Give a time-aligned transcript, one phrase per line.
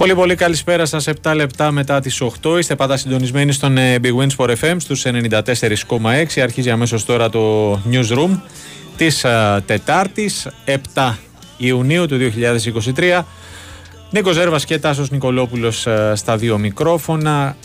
[0.00, 1.08] Πολύ πολύ καλησπέρα σας.
[1.22, 5.04] 7 λεπτά μετά τις 8 είστε πάντα συντονισμένοι στον ε, Big Wins for FM στους
[5.06, 8.38] 94,6 αρχίζει αμέσως τώρα το Newsroom
[8.96, 10.48] της uh, Τετάρτης
[10.94, 11.14] 7
[11.56, 12.18] Ιουνίου του
[12.96, 13.22] 2023
[14.10, 17.56] Νίκος Ζέρβας και Τάσος Νικολόπουλος uh, στα δύο μικρόφωνα.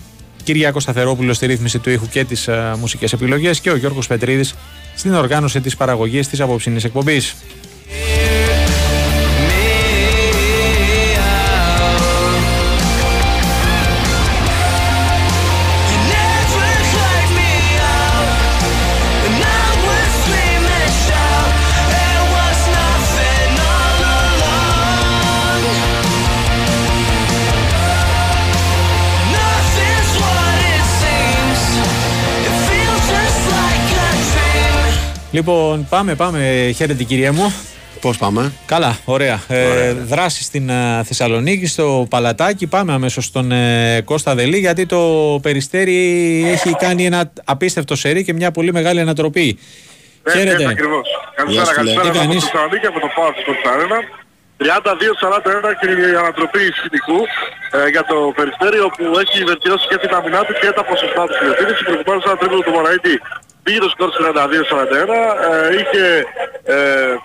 [0.44, 3.60] Κυριάκος Σταθερόπουλος στη ρύθμιση του ήχου και τις uh, μουσικές επιλογές.
[3.60, 4.56] Και ο Γιώργος Πετρίδης
[4.96, 7.36] στην οργάνωση της παραγωγής της απόψινής εκπομπής.
[35.36, 36.40] Λοιπόν, πάμε, πάμε.
[36.76, 37.54] Χαίρετε, κυρία μου.
[38.02, 39.40] Πώς πάμε; Καλά, ωραία.
[39.48, 42.68] Ε, δράση στην uh, Θεσσαλονίκη, στο Παλατάκι.
[42.68, 45.02] Πάμε αμέσως στον uh, Κώστα Δελή, γιατί το
[45.42, 45.98] Περιστέρι
[46.56, 49.60] έχει κάνει ένα απίστευτο σερί και μια πολύ μεγάλη ανατροπή.
[50.24, 50.64] Ναι, Χαίρετε.
[50.64, 51.08] Ναι, ακριβώς.
[51.36, 54.00] Καλησπέρα, καλησπέρα από το Θεσσαλονίκη, από το Πάο της Κωνσταντίνα.
[54.58, 57.20] 32-41 και η ανατροπή σκηνικού
[57.78, 61.34] ε, για το Περιστέρι, όπου έχει βελτιώσει και την αμυνά του και τα ποσοστά του
[61.38, 61.82] στην επίθεση.
[61.90, 63.16] Προκειμένου ένα τρίπλο του Μωραήτη
[63.66, 64.20] πήγε το σκορ 42-41,
[65.50, 66.04] ε, είχε
[66.76, 66.78] ε,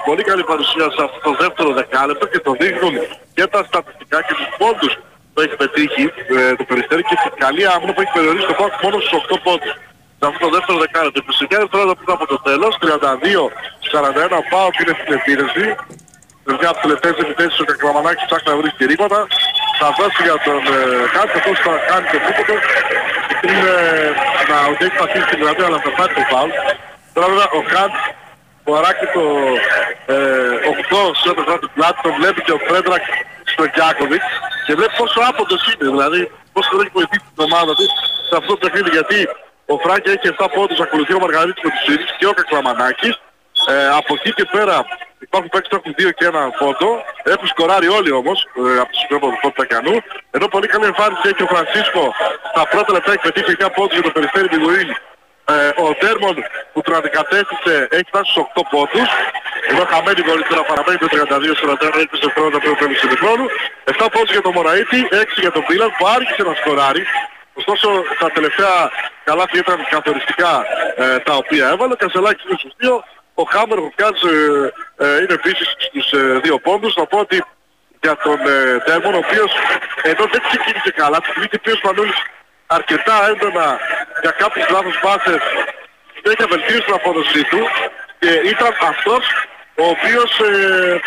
[0.06, 2.94] πολύ καλή παρουσία σε αυτό το δεύτερο δεκάλεπτο και το δείχνουν
[3.36, 4.92] και τα στατιστικά και τους πόντους
[5.33, 6.05] που έχει πετύχει
[6.36, 9.46] ε, το Περιστέρι και την καλή άμυνα που έχει περιορίσει το πόντο μόνο στους 8
[9.46, 9.72] πόντους.
[10.20, 11.18] Σε αυτό το δεύτερο δεκάλεπτο.
[11.20, 15.64] 29 δευτερόλεπτα πριν από το τέλος, 32-41 πάω και είναι στην επίθεση.
[16.46, 19.18] Με μια από τις τελευταίες επιθέσεις ο Κακλαμανάκης ψάχνει να βρει κηρύγματα.
[19.81, 20.81] Θα δώσει για τον ε,
[21.17, 22.55] κάτι, αυτός θα κάνει το τρίποτο.
[23.48, 23.75] Είναι
[24.50, 26.50] να ότι έχει πατήσει την γραμμή αλλά θα πάρει το φάουλ.
[27.14, 27.95] Τώρα βέβαια ο Καντ
[28.67, 29.25] φορά και το
[30.14, 30.17] ε,
[30.89, 33.05] 8 σε ό,τι αφορά την πλάτη, τον βλέπει και ο Φρέντρακ
[33.53, 34.31] στο Γκιάκοβιτς
[34.67, 36.20] και βλέπει πόσο άποντος είναι, δηλαδή
[36.55, 37.91] πόσο δεν έχει βοηθήσει την ομάδα της
[38.29, 39.18] σε αυτό το παιχνίδι γιατί
[39.73, 43.14] ο Φράγκη έχει 7 πόντους, ακολουθεί ο Μαργαρίτης με τους ίδιους και ο Κακλαμανάκης.
[43.73, 44.77] Ε, από εκεί και πέρα
[45.27, 46.89] υπάρχουν παίκτες που έχουν 2 και 1 πόντο.
[47.35, 49.97] Έχουν σκοράρει όλοι όμως ε, από τους πιο πόντους του Τακιανού.
[50.36, 52.05] Ενώ πολύ καλή εμφάνιση έχει ο Φρανσίσκο
[52.51, 54.97] στα πρώτα λεπτά έχει πετύχει 9 πόντους για το Περιστέρι Μπιγουίνη.
[55.55, 56.36] Ε, ο Ντέρμον
[56.73, 59.11] που τον αντικατέστησε έχει φτάσει στους 8 πόντους.
[59.70, 63.47] Εδώ χαμένη βολή τώρα παραμένει το 32-41, έλπισε πρώτα πριν το τέλος του χρόνου.
[63.85, 67.05] 7 πόντους για τον Μωραήτη, 6 για τον Πίλαν που άρχισε να σκοράρει.
[67.61, 67.89] Ωστόσο
[68.23, 68.75] τα τελευταία
[69.25, 70.53] καλάθια ήταν καθοριστικά
[70.97, 71.92] ε, τα οποία έβαλε.
[71.92, 73.20] Ο Κασελάκης είναι στους 2.
[73.40, 74.73] Ο Χάμερ ο ε,
[75.05, 76.92] ε, είναι επίσης στους ε, δύο πόντους.
[76.95, 77.45] Θα πω ότι
[78.02, 79.52] για τον ε, Ντέρμον, ο οποίος
[80.02, 82.20] εδώ δεν ξεκίνησε καλά, ξεκίνησε πιο Σπανούλης
[82.67, 83.79] αρκετά έντονα
[84.23, 85.42] για κάποιες λάθος πάσες
[86.23, 87.61] έχει βελτίωση την απόδοσή του
[88.18, 89.24] και ήταν αυτός
[89.83, 91.00] ο οποίος ε,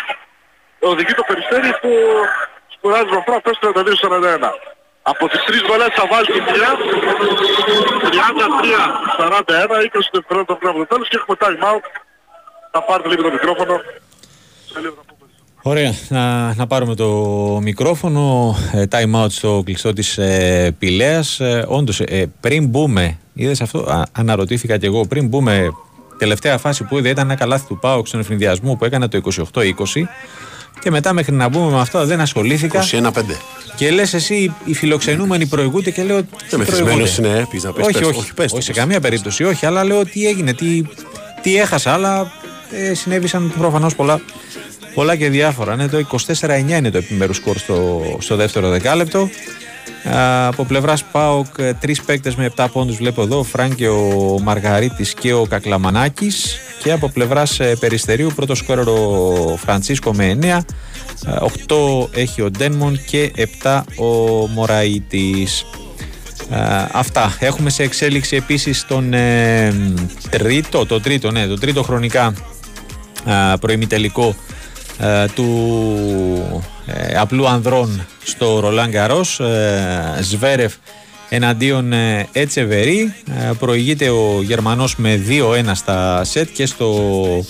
[0.78, 1.90] οδηγεί το περιστέρι που
[2.74, 4.50] σπουδάζει με αυτό αυτός 32-41.
[5.02, 6.50] Από τις τρεις βολές θα βάλει την 3,
[9.18, 11.84] 33-41, 20 δευτερόλεπτα πριν από το τέλος και έχουμε time out.
[12.76, 13.80] Θα πάρετε λίγο το μικρόφωνο.
[15.62, 17.08] Ωραία, να, να πάρουμε το
[17.62, 21.40] μικρόφωνο, ε, time out στο κλειστό της ε, Πηλέας.
[21.40, 25.72] Ε, όντως, ε, πριν μπούμε, είδες αυτό, α, αναρωτήθηκα κι εγώ, πριν μπούμε,
[26.18, 29.20] τελευταία φάση που είδε ήταν ένα καλάθι του ΠΑΟΚ στον εφηνδιασμό που έκανε το
[29.52, 30.08] 28-20
[30.80, 32.84] και μετά μέχρι να μπούμε με αυτό δεν ασχολήθηκα.
[32.92, 33.10] 21-5.
[33.76, 36.20] Και λες εσύ οι φιλοξενούμενοι προηγούνται και λέω
[36.50, 38.72] Δεν με θυσμένος είναι, πεις να πες, όχι, πες, όχι, όχι, πες το, όχι, σε
[38.72, 38.80] πες.
[38.80, 40.82] καμία περίπτωση, όχι, αλλά λέω τι έγινε, τι,
[41.42, 42.32] τι έχασα, αλλά
[42.70, 44.20] ε, συνέβησαν προφανώς πολλά,
[44.94, 45.76] πολλά και διάφορα.
[45.76, 46.06] Ναι, το
[46.38, 49.28] 24-9 είναι το επιμέρους σκορ στο, στο δεύτερο δεκάλεπτο.
[50.14, 53.88] Α, από πλευράς ΠΑΟΚ ε, τρεις παίκτες με 7 πόντους βλέπω εδώ, ο Φραν και
[53.88, 60.38] ο Μαργαρίτης και ο Κακλαμανάκης και από πλευράς ε, Περιστερίου πρώτο σκόρερ ο Φραντσίσκο με
[60.42, 60.58] 9
[61.68, 63.32] 8 έχει ο Ντένμον και
[63.62, 64.06] 7 ο
[64.46, 65.64] Μωραΐτης
[66.50, 67.36] Α, αυτά.
[67.38, 69.74] Έχουμε σε εξέλιξη επίσης τον ε,
[70.30, 72.32] τρίτο, το τρίτο, ναι, το τρίτο χρονικά α,
[73.60, 74.36] προημιτελικό
[74.98, 80.74] α, του ε, απλού ανδρών στο Ρολάν Γκαρός ε, Σβέρεφ
[81.28, 87.46] εναντίον ε, Ετσεβερή Ε, προηγείται ο Γερμανός με 2-1 στα σετ και στο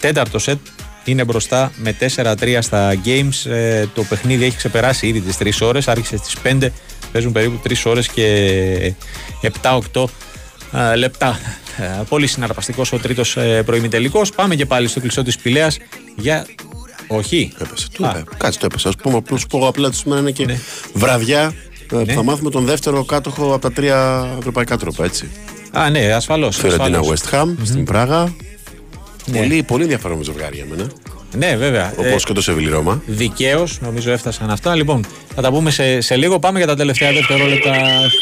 [0.00, 0.58] τέταρτο σετ
[1.04, 3.50] είναι μπροστά με 4-3 στα games.
[3.50, 6.68] Ε, το παιχνίδι έχει ξεπεράσει ήδη τις 3 ώρες άρχισε στις 5
[7.12, 8.94] παίζουν περίπου 3 ώρες και
[9.42, 10.04] 7-8 ε,
[10.96, 11.38] λεπτά.
[11.78, 14.30] Ε, πολύ συναρπαστικός ο τρίτος ε, προημιτελικός.
[14.30, 15.78] Πάμε και πάλι στο κλειστό της Πηλέας
[16.16, 16.46] για.
[17.06, 17.52] Όχι.
[17.58, 18.10] Έπεσε, του Α.
[18.18, 18.24] είπε.
[18.36, 18.88] Κάτσε το έπεσε.
[18.88, 20.58] Α πούμε, απλώ σου πω απλά ότι σήμερα είναι και Ναι.
[20.92, 21.40] βραδιά.
[21.42, 22.12] ε, που Ναι.
[22.12, 25.30] Θα μάθουμε τον δεύτερο κάτοχο από τα τρία ευρωπαϊκά τρόπα, έτσι.
[25.72, 26.56] Α, ναι, ασφαλώς.
[26.56, 28.34] Φιωρεντίνα West Ham στην Πράγα.
[29.26, 29.38] Ναι.
[29.38, 30.90] Πολύ, πολύ ενδιαφέρον ζευγάρι για μένα.
[31.36, 31.92] Ναι, βέβαια.
[31.96, 33.02] Όπως ε, και το Σεβίλη Ρώμα.
[33.06, 34.74] Δικαίως, νομίζω έφτασαν αυτά.
[34.74, 36.38] Λοιπόν, θα τα πούμε σε, σε λίγο.
[36.38, 37.74] Πάμε για τα τελευταία δευτερόλεπτα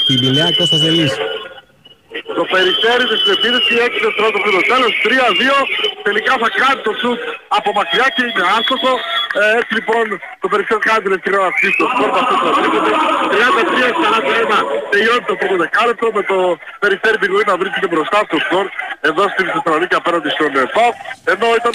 [0.05, 0.55] στην Πηλιά.
[0.59, 1.11] Κώστας Δελής.
[2.39, 5.57] Το περιστέρι της επίδεσης 6 δευτερόλεπτα πριν το τέλος, 3-2.
[6.07, 7.21] Τελικά θα κάνει το σουτ
[7.59, 8.93] από μακριά και είναι άστοχο.
[9.39, 10.05] Ε, έτσι λοιπόν
[10.43, 12.49] το περιστέρι κάνει την ευκαιρία να αφήσει το σκορ αυτό το
[14.53, 16.39] 33-41 τελειώνει το πρώτο δεκάλεπτο με το
[16.83, 18.67] περιστέρι πηγοή να βρίσκεται μπροστά στο σκορ
[19.09, 20.91] εδώ στην Θεσσαλονίκη απέναντι στον ΠΑΟ.
[21.33, 21.73] Ενώ ήταν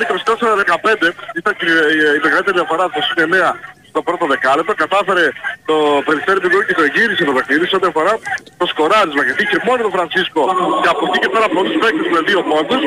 [1.01, 1.69] 24-15 ήταν και
[2.17, 4.73] η μεγαλύτερη διαφορά στο 9 στο πρώτο δεκάλεπτο.
[4.83, 5.25] Κατάφερε
[5.69, 5.75] το
[6.07, 8.13] Περιστέρι του και το εγύρισε το παιχνίδι σε ό,τι αφορά
[8.59, 9.21] το σκοράρισμα.
[9.27, 10.43] Γιατί είχε μόνο τον Φρανσίσκο
[10.83, 12.81] και από εκεί και πέρα από τους παίκτες με δύο πόντους.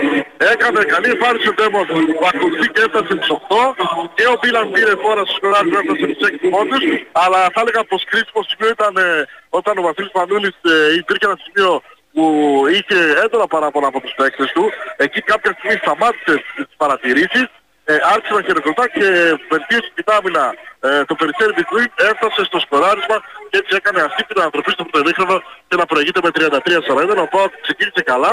[0.52, 1.86] Έκανε καλή εμφάνιση ο Ντέμος
[2.18, 3.66] που ακολουθεί και έφτασε στους 8
[4.16, 6.82] και ο Μπίλαν πήρε φόρα στο σκοράρισμα έφτασε στους 6 πόντους.
[7.22, 9.08] Αλλά θα έλεγα πως κρίσιμο σημείο ήταν ε,
[9.58, 11.70] όταν ο Βασίλης Μανούλης ε, υπήρχε ένα σημείο
[12.14, 12.24] που
[12.76, 14.64] είχε έντονα παράπονα από τους παίκτες του.
[15.04, 17.46] Εκεί κάποια στιγμή σταμάτησε τις παρατηρήσεις
[17.90, 19.06] ε, άρχισε να χειροκροτά και
[19.50, 20.44] βελτίωσε την άμυνα
[20.80, 23.16] ε, το περιστέρι Μπιτουίν, έφτασε στο σκοράρισμα
[23.50, 25.36] και έτσι έκανε αυτή την ανατροπή στο πρωτοδίχρονο
[25.68, 27.24] και να προηγείται με 33-40.
[27.24, 28.32] Ο Πάοκ ξεκίνησε καλά.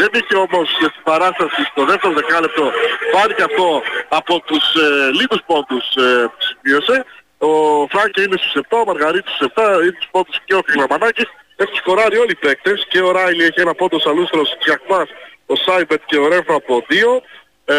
[0.00, 2.64] Δεν είχε όμως στην παράσταση στο δεύτερο δεκάλεπτο
[3.12, 4.86] φάνηκε αυτό από τους ε,
[5.18, 6.96] λίγους πόντους ε, που σημείωσε.
[7.38, 7.50] Ο
[7.92, 11.28] Φράγκε είναι στους 7, ο Μαργαρίτης στους 7, είναι στους πόντους και ο Κλαμανάκης.
[11.62, 15.08] Έχουν σκοράρει όλοι οι παίκτες και ο Ράιλι έχει ένα πόντο Σαλούστρος, Τζιακμάς,
[15.46, 17.22] ο Σάιμπετ και ο Ρέφα από 2.
[17.70, 17.76] Ε,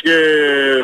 [0.00, 0.14] και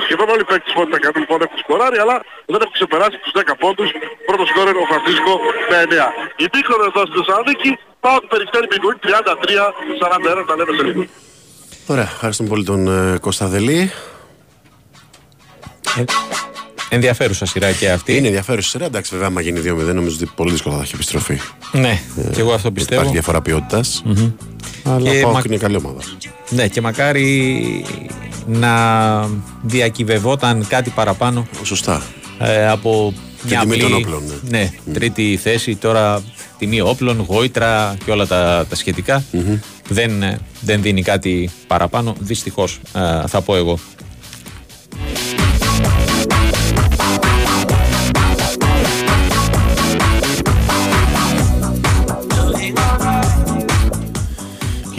[0.05, 2.17] σχεδόν όλοι οι παίκτες που ήταν λοιπόν έχουν σκοράρει, αλλά
[2.53, 3.89] δεν έχουν ξεπεράσει τους 10 πόντους.
[4.29, 5.33] Πρώτο σκόρερ ο Φρανσίσκο
[5.71, 6.07] με 9.
[6.45, 7.71] Η δίχρονο εδώ στη Θεσσαλονίκη,
[8.05, 11.03] πάω του Περιστέρη Μπιγκούιν 33-41, τα λέμε σε λίγο.
[11.93, 13.93] Ωραία, ευχαριστούμε πολύ τον ε, Κωνσταντελή.
[16.91, 18.17] Ε, ενδιαφέρουσα σειρά και αυτή.
[18.17, 18.85] Είναι ενδιαφέρουσα σειρά.
[18.85, 21.39] Εντάξει, βέβαια, άμα γίνει 2-0, νομίζω ότι πολύ δύσκολα θα έχει επιστροφή.
[21.73, 23.01] Ναι, ε, και εγώ αυτό πιστεύω.
[23.01, 24.03] Υπάρχει διαφορά ποιότητας.
[24.07, 24.33] Mm-hmm.
[24.85, 25.43] Αλλά και μα...
[25.47, 26.01] είναι καλή ομάδα.
[26.51, 27.85] Ναι, και μακάρι
[28.47, 28.73] να
[29.63, 31.47] διακυβευόταν κάτι παραπάνω.
[31.63, 32.03] Σωστά.
[32.39, 33.15] Ε, από
[33.49, 34.23] μια τιμή των όπλων.
[34.49, 35.77] Ναι, ναι τρίτη θέση.
[35.77, 36.23] Τώρα
[36.59, 39.25] τιμή όπλων, γόητρα και όλα τα, τα σχετικα
[39.89, 42.15] δεν, δεν δίνει κάτι παραπάνω.
[42.19, 43.79] Δυστυχώς, ε, θα πω εγώ.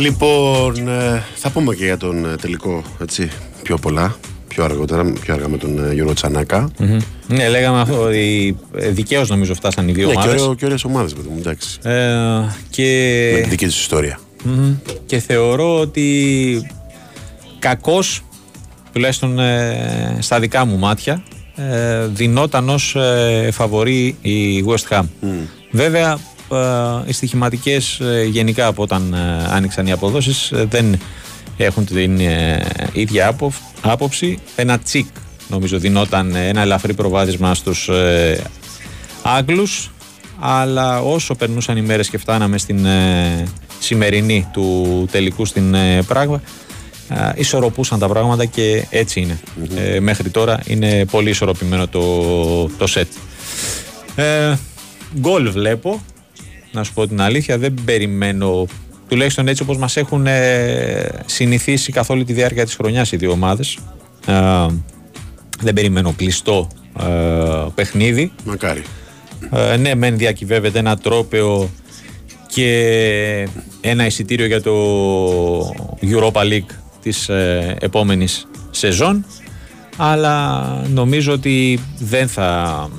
[0.01, 3.31] Λοιπόν, ε, θα πούμε και για τον ε, τελικό έτσι,
[3.63, 4.15] πιο πολλά,
[4.47, 6.69] πιο αργότερα, πιο αργά με τον ε, Γιώργο Τσανάκα.
[7.27, 10.41] Ναι, λέγαμε αυτό ότι δικαίως νομίζω φτάσαν οι δύο ναι, ομάδες.
[10.41, 11.79] Και, και ωραίες ομάδες, παιδί μου, εντάξει.
[11.83, 11.91] Ε,
[12.69, 13.29] και...
[13.33, 14.19] Με τη δική τους ιστορια
[15.05, 16.71] Και θεωρώ ότι
[17.59, 18.23] κακώς,
[18.93, 19.39] τουλάχιστον
[20.19, 21.23] στα δικά μου μάτια,
[21.55, 22.95] ε, δινόταν ως
[23.51, 25.03] φαβορή η West Ham.
[25.71, 26.17] Βέβαια, ε,
[27.05, 30.99] οι στοιχηματικές ε, γενικά από όταν ε, άνοιξαν οι αποδόσεις δεν
[31.57, 32.19] έχουν την
[32.93, 33.37] ίδια
[33.81, 34.37] άποψη.
[34.55, 35.05] Ένα τσικ
[35.47, 37.89] νομίζω δινόταν ένα ελαφρύ προβάδισμα στους
[39.21, 39.91] Άγγλους
[40.39, 42.85] αλλά όσο περνούσαν οι μέρες και φτάναμε στην
[43.79, 45.75] σημερινή του τελικού στην
[46.07, 46.41] Πράγμα
[47.35, 49.39] ισορροπούσαν τα πράγματα και έτσι
[49.99, 53.07] μέχρι τώρα είναι πολύ ισορροπημένο το, το σετ.
[55.19, 56.01] Γκολ βλέπω
[56.71, 57.57] να σου πω την αλήθεια.
[57.57, 58.65] Δεν περιμένω,
[59.07, 63.31] τουλάχιστον έτσι όπως μας έχουν ε, συνηθίσει καθ' όλη τη διάρκεια της χρονιάς οι δύο
[63.31, 63.77] ομάδες.
[64.27, 64.65] Ε,
[65.61, 66.67] δεν περιμένω κλειστό
[66.99, 68.31] ε, παιχνίδι.
[68.43, 68.83] Μακάρι.
[69.51, 71.69] Ε, ναι, μεν διακυβεύεται ένα τρόπεο
[72.47, 73.47] και
[73.81, 74.73] ένα εισιτήριο για το
[76.01, 79.25] Europa League της ε, επόμενης σεζόν
[79.97, 82.89] αλλά νομίζω ότι δεν θα,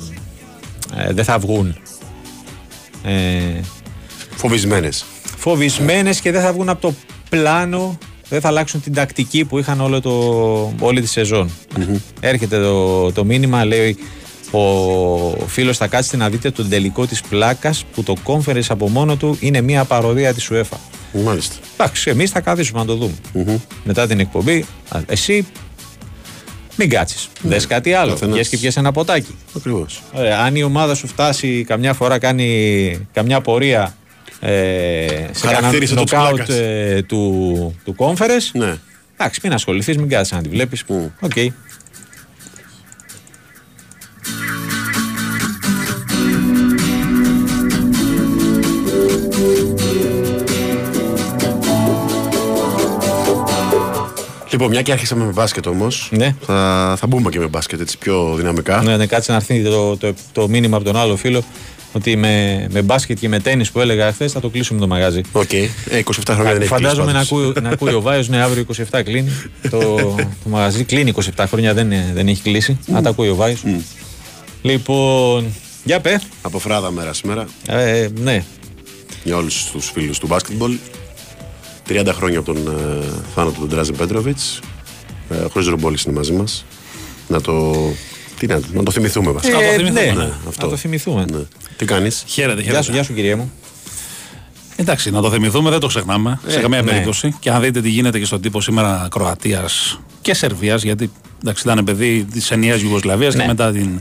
[0.96, 1.76] ε, δεν θα βγουν
[3.04, 3.60] ε,
[4.36, 5.04] Φοβισμένες.
[5.36, 6.94] Φοβισμένες και δεν θα βγουν από το
[7.28, 10.12] πλάνο, δεν θα αλλάξουν την τακτική που είχαν όλο το,
[10.78, 11.50] όλη τη σεζον
[12.20, 13.96] Έρχεται το, το μήνυμα, λέει
[14.50, 19.16] ο φίλος θα κάτσει να δείτε τον τελικό της πλάκας που το conference από μόνο
[19.16, 20.76] του είναι μια παροδία της UEFA.
[21.24, 21.54] Μάλιστα.
[21.72, 23.60] Εντάξει, εμείς θα καθίσουμε να το δούμε.
[23.84, 24.64] Μετά την εκπομπή,
[25.06, 25.46] εσύ
[26.76, 27.28] μην κάτσεις.
[27.40, 27.50] Ναι.
[27.50, 28.16] Δες κάτι άλλο.
[28.16, 29.34] Βγες και πιες εσύ ένα ποτάκι.
[29.56, 30.02] Ακριβώς.
[30.44, 33.94] αν η ομάδα σου φτάσει καμιά φορά, κάνει καμιά πορεία
[34.40, 38.50] ε, σε κανένα νοκάουτ ε, του, του Conference.
[38.52, 38.74] Ναι.
[39.16, 40.84] Εντάξει, μην ασχοληθείς, μην κάτσει να τη βλέπεις.
[41.20, 41.30] OK.
[41.34, 41.46] Okay.
[54.62, 56.08] Λοιπόν, μια και αρχίσαμε με μπάσκετ όμως.
[56.12, 56.34] Ναι.
[56.40, 58.82] Θα, θα μπούμε και με μπάσκετ έτσι πιο δυναμικά.
[58.82, 61.42] Ναι, ναι, κάτσε να έρθει το, το, το, μήνυμα από τον άλλο φίλο.
[61.92, 65.20] ότι με, με μπάσκετ και με τένις που έλεγα χθες θα το κλείσουμε το μαγάζι.
[65.32, 65.48] OK.
[65.50, 65.68] Okay.
[65.90, 69.00] Ε, 27 χρόνια δεν έχεις Φαντάζομαι να ακούει, να ακούει ο Βάιος, ναι, αύριο 27
[69.04, 69.30] κλείνει.
[69.70, 69.78] το,
[70.16, 72.78] το μαγαζί κλείνει 27 χρόνια, δεν, δεν έχει κλείσει.
[72.80, 72.92] Mm.
[72.92, 73.62] Να τα ακούει ο Βάιος.
[73.66, 73.80] Mm.
[74.62, 75.46] Λοιπόν,
[75.84, 76.20] για πε.
[76.42, 77.46] Αποφράδα μέρα σήμερα.
[77.66, 78.44] Ε, ναι.
[79.24, 80.76] Για όλους τους φίλους του μπάσκετμπολ.
[82.00, 84.60] 30 χρόνια από τον ε, θάνατο του Ντράζεν Πέτροβιτς.
[85.30, 86.64] Ε, Χωρίς ρομπόλη είναι μαζί μας.
[87.28, 87.74] Να το
[88.38, 89.62] τι να, να το θυμηθούμε βασικά.
[89.62, 90.64] Ε, ναι, ναι, αυτό.
[90.64, 91.24] Να το θυμηθούμε.
[91.30, 91.38] Ναι.
[91.76, 92.72] Τι κάνεις; Χαίρετε, χαίρετε.
[92.72, 93.52] Γεια σου, γεια σου κυρία μου.
[94.76, 96.90] Εντάξει, να το θυμηθούμε, δεν το ξεχνάμε ε, σε καμία ναι.
[96.90, 97.34] περίπτωση.
[97.40, 101.10] Και αν δείτε τι γίνεται και στον τύπο σήμερα Κροατίας και Σερβίας, γιατί
[101.42, 103.40] εντάξει, ήταν παιδί της ενιαίας Ιουγκοσλαβίας ναι.
[103.40, 104.00] και μετά την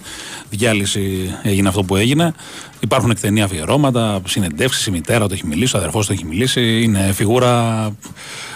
[0.51, 2.33] διάλυση έγινε αυτό που έγινε.
[2.79, 6.81] Υπάρχουν εκτενή αφιερώματα, συνεντεύξεις, η μητέρα του έχει μιλήσει, ο αδερφός του έχει μιλήσει.
[6.81, 7.85] Είναι φιγούρα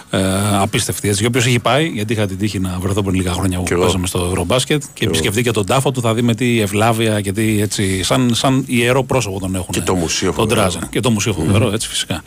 [0.10, 0.20] ε,
[0.62, 1.08] απίστευτη.
[1.08, 1.22] Έτσι.
[1.22, 4.08] Και όποιος έχει πάει, γιατί είχα την τύχη να βρεθώ πριν λίγα χρόνια που παίζαμε
[4.08, 7.32] στο Ευρωμπάσκετ και, και επισκεφτεί και τον τάφο του, θα δει με τι ευλάβεια και
[7.32, 8.04] τι έτσι.
[8.04, 9.74] Σαν, σαν ιερό πρόσωπο τον έχουν.
[9.74, 10.88] Και το μουσείο τον Τράζεν.
[10.90, 11.74] Και το μουσείο φοβερό, mm.
[11.74, 12.24] έτσι φυσικά.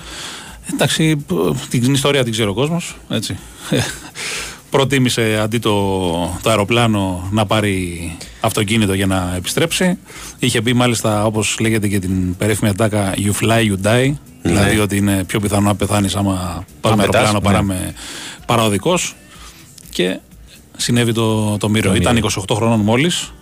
[0.72, 1.24] Εντάξει,
[1.68, 2.96] την ιστορία την ξέρει ο κόσμος.
[4.70, 6.02] Προτίμησε αντί το,
[6.42, 9.98] το αεροπλάνο να πάρει αυτοκίνητο για να επιστρέψει.
[10.38, 14.12] Είχε πει μάλιστα, όπως λέγεται και την περίφημη ατάκα, You fly, you die.
[14.42, 14.52] Ναι.
[14.52, 17.74] Δηλαδή ότι είναι πιο πιθανό να πεθάνεις άμα πα με αεροπλάνο παρά, ναι.
[17.74, 17.94] με,
[18.46, 18.98] παραοδικό.
[19.90, 20.18] Και
[20.76, 21.94] συνέβη το, το μύρο.
[21.94, 23.32] Ήταν 28 χρόνων μόλις.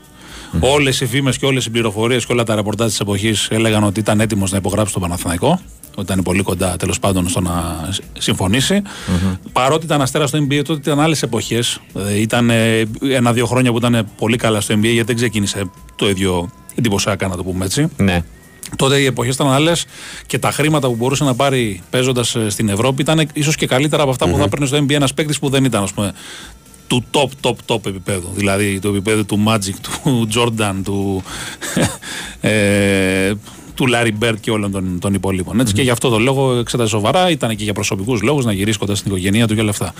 [0.52, 0.58] Mm.
[0.60, 4.00] Όλες οι φήμες και όλες οι πληροφορίες και όλα τα ρεπορτάζ της εποχής έλεγαν ότι
[4.00, 5.60] ήταν έτοιμος να υπογράψει το Παναθηναϊκό.
[5.94, 7.88] Ότι ήταν πολύ κοντά τέλος πάντων στο να
[8.18, 8.82] συμφωνήσει.
[8.84, 9.36] Mm-hmm.
[9.52, 11.80] Παρότι ήταν αστέρα στο NBA, τότε ήταν άλλες εποχές.
[12.08, 16.08] Ε, ήταν ε, ένα-δύο χρόνια που ήταν πολύ καλά στο NBA, γιατί δεν ξεκίνησε το
[16.08, 17.88] ίδιο εντυπωσιακά, να το πούμε έτσι.
[17.96, 18.22] Ναι.
[18.76, 19.86] Τότε οι εποχές ήταν άλλες
[20.26, 24.02] και τα χρήματα που μπορούσε να πάρει παίζοντας ε, στην Ευρώπη ήταν ίσως και καλύτερα
[24.02, 24.30] από αυτά mm-hmm.
[24.30, 26.12] που θα παίρνει στο NBA ένας παίκτης που δεν ήταν ας πούμε,
[26.86, 28.28] του top, top, top επίπεδου.
[28.34, 31.22] Δηλαδή του επίπεδου του Magic, του Jordan, του,
[32.40, 33.32] ε,
[33.74, 35.60] του Larry Bird και όλων των, των υπολείπων.
[35.60, 35.76] Έτσι, mm-hmm.
[35.76, 37.30] Και γι' αυτό το λόγο εξέτασε σοβαρά.
[37.30, 39.94] Ήταν και για προσωπικούς λόγους να γυρίσει κοντά στην οικογένειά του και όλα αυτά.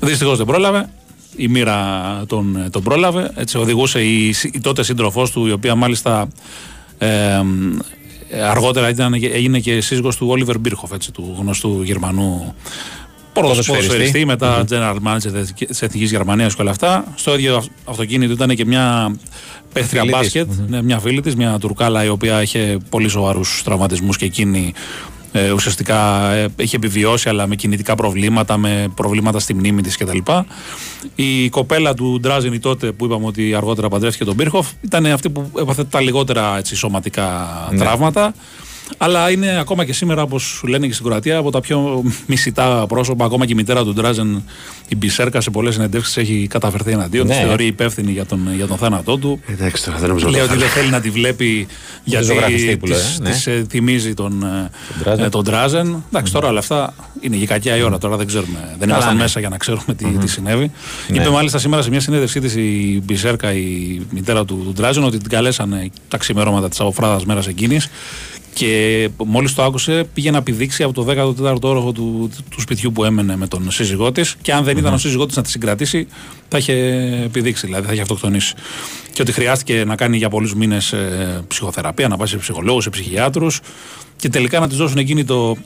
[0.00, 0.88] Δυστυχώς δεν πρόλαβε.
[1.36, 3.30] Η μοίρα τον, τον πρόλαβε.
[3.34, 6.28] Έτσι, οδηγούσε η, η τότε σύντροφός του, η οποία μάλιστα
[6.98, 7.40] ε,
[8.50, 12.54] αργότερα ήταν, έγινε και σύζυγος του Όλιβερ Μπίρχοφ, έτσι, του γνωστού Γερμανού
[13.40, 14.72] ποδοσφαιριστή, μετά mm-hmm.
[14.72, 17.04] general manager της Εθνικής Γερμανίας και όλα αυτά.
[17.14, 19.16] Στο ίδιο αυτοκίνητο ήταν και μια
[19.72, 20.80] παίχτρια μπάσκετ, mm-hmm.
[20.82, 24.72] μια φίλη της, μια Τουρκάλα η οποία είχε πολύ σοβαρούς τραυματισμούς και εκείνη
[25.32, 30.18] ε, ουσιαστικά ε, έχει επιβιώσει αλλά με κινητικά προβλήματα, με προβλήματα στη μνήμη της κτλ.
[31.14, 35.50] Η κοπέλα του Ντράζινη τότε που είπαμε ότι αργότερα παντρεύτηκε τον Μπίρχοφ ήταν αυτή που
[35.58, 37.78] έπαθε τα λιγότερα έτσι, σωματικά ναι.
[37.78, 38.34] τραύματα.
[38.96, 43.24] Αλλά είναι ακόμα και σήμερα, όπως λένε και στην Κροατία, από τα πιο μισητά πρόσωπα.
[43.24, 44.42] Ακόμα και η μητέρα του Ντράζεν,
[44.88, 47.34] η Μπισέρκα, σε πολλές συνεντεύξεις έχει καταφερθεί εναντίον ναι.
[47.34, 47.40] τη.
[47.40, 49.40] Θεωρεί υπεύθυνη για τον, για τον θάνατό του.
[49.46, 51.66] Εντάξει, τώρα δεν νομίζω Λέει ότι δεν θέλει να τη βλέπει
[52.04, 52.26] γιατί
[52.76, 52.88] τη
[53.20, 53.30] ναι.
[53.44, 54.46] Ε, θυμίζει τον,
[55.18, 56.04] ε, τον Ντράζεν.
[56.08, 57.98] Εντάξει, τώρα όλα αυτά είναι για κακιά η ώρα.
[57.98, 58.76] Τώρα δεν ξέρουμε.
[58.78, 59.22] Δεν ήμασταν ναι.
[59.22, 60.70] μέσα για να ξέρουμε τι, τι συνέβη.
[61.08, 61.20] Ναι.
[61.20, 65.28] Είπε μάλιστα σήμερα σε μια συνέντευξή της η Μπισέρκα, η μητέρα του Ντράζεν, ότι την
[65.28, 67.80] καλέσανε τα ξημερώματα της αποφράδα μέρας εκείνη
[68.58, 73.04] και μόλις το άκουσε, πήγε να πηδήξει από το 14ο όροφο του, του σπιτιού που
[73.04, 74.36] έμενε με τον σύζυγό της.
[74.42, 76.06] Και αν δεν ήταν ο σύζυγός της να τη συγκρατήσει,
[76.48, 76.74] θα είχε
[77.32, 78.54] πηδήξει, δηλαδή θα είχε αυτοκτονήσει.
[79.12, 82.90] Και ότι χρειάστηκε να κάνει για πολλούς μήνες ε, ψυχοθεραπεία, να πάει σε ψυχολόγους, σε
[82.90, 83.60] ψυχιάτρους.
[84.16, 85.56] Και τελικά να της δώσουν εκείνη το,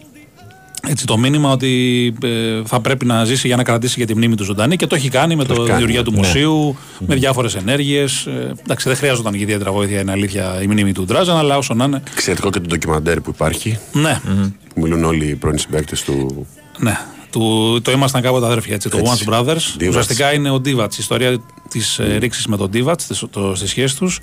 [0.88, 4.34] έτσι, το μήνυμα ότι ε, θα πρέπει να ζήσει για να κρατήσει για τη μνήμη
[4.34, 6.16] του ζωντανή και το έχει κάνει με το, δημιουργία του ναι.
[6.16, 8.26] μουσείου, με διάφορες ενέργειες.
[8.26, 11.74] Ε, εντάξει, δεν χρειάζονταν και ιδιαίτερα βοήθεια, είναι αλήθεια η μνήμη του Ντράζαν, αλλά όσο
[11.74, 12.02] να είναι.
[12.12, 13.78] Εξαιρετικό και το ντοκιμαντέρ που υπάρχει.
[13.92, 14.20] Ναι.
[14.24, 14.52] Mm-hmm.
[14.74, 16.46] Που μιλούν όλοι οι πρώην συμπαίκτες του.
[16.78, 16.98] Ναι.
[17.30, 19.80] Του, το ήμασταν κάποτε αδέρφια, έτσι, το Once Brothers.
[19.80, 19.88] Divats.
[19.88, 22.04] Ουσιαστικά είναι ο Ντίβατ, η ιστορία της mm.
[22.04, 24.20] Ε, ρήξης με τον Ντίβατ στις σχέσεις τους.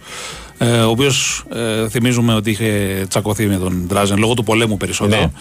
[0.62, 5.32] Ε, ο οποίος ε, θυμίζουμε ότι είχε τσακωθεί με τον Ντράζεν λόγω του πολέμου περισσότερο.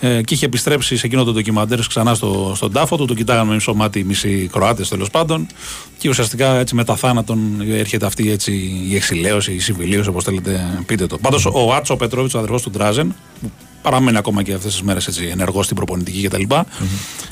[0.00, 0.08] Ναι.
[0.10, 3.04] Ε, και είχε επιστρέψει σε εκείνο το ντοκιμαντέρ ξανά στο, στον τάφο του.
[3.04, 5.46] Το κοιτάγανε με μισό μάτι μισοί Κροάτες τέλος πάντων.
[5.98, 8.52] Και ουσιαστικά έτσι μετά θάνατον έρχεται αυτή έτσι,
[8.88, 11.18] η εξηλαίωση, η συμβιλίωση, όπως θέλετε πείτε το.
[11.18, 13.14] Πάντως ο Άτσο Πετρόβιτς, ο αδερφός του Ντράζεν,
[13.90, 16.42] παραμένει ακόμα και αυτές τις μέρες ενεργός στην προπονητική κτλ.
[16.48, 16.64] Mm-hmm.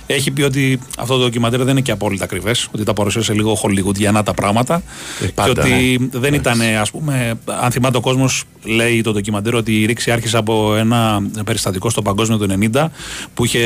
[0.07, 3.59] Έχει πει ότι αυτό το ντοκιμαντέρ δεν είναι και απόλυτα ακριβές, ότι τα παρουσίασε λίγο
[3.63, 4.83] Hollywood τα πράγματα.
[5.21, 6.19] Ε, και ότι ναι.
[6.19, 10.37] δεν ήταν, ας πούμε, αν θυμάται ο κόσμος, λέει το ντοκιμαντέρ ότι η ρήξη άρχισε
[10.37, 12.87] από ένα περιστατικό στο παγκόσμιο του 90
[13.35, 13.61] που είχε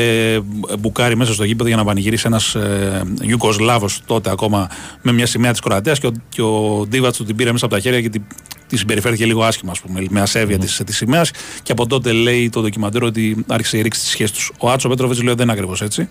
[0.79, 4.69] μπουκάρει μέσα στο γήπεδο για να πανηγυρίσει ένας ε, Ιουκοσλάβος τότε ακόμα
[5.01, 7.73] με μια σημαία της Κροατίας και ο, και ο Ντίβατς του την πήρε μέσα από
[7.73, 8.23] τα χέρια και την
[8.69, 10.65] τη συμπεριφέρθηκε λίγο άσχημα, ας πούμε, με ασέβεια mm.
[10.85, 11.31] της σημαίας.
[11.63, 14.51] Και από τότε λέει το ντοκιμαντέρ ότι άρχισε η ρήξη της σχέσης τους.
[14.59, 16.09] Ο Άτσο Πέτροβιτς λέει ότι δεν είναι ακριβώς έτσι.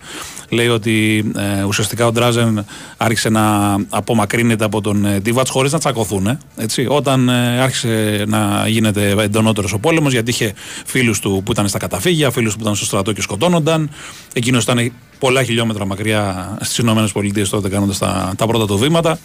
[0.49, 2.65] Λέει ότι ε, ουσιαστικά ο Ντράζεν
[2.97, 6.39] άρχισε να απομακρύνεται από τον ε, Ντίβατς χωρίς να τσακωθούν.
[6.57, 6.87] Έτσι.
[6.89, 10.53] Όταν ε, άρχισε να γίνεται εντονότερος ο πόλεμος, γιατί είχε
[10.85, 13.91] φίλους του που ήταν στα καταφύγια, φίλους που ήταν στο στρατό και σκοτώνονταν.
[14.33, 17.09] Εκείνος ήταν πολλά χιλιόμετρα μακριά στις ΗΠΑ
[17.51, 19.19] τότε κάνοντας τα, τα πρώτα του βήματα.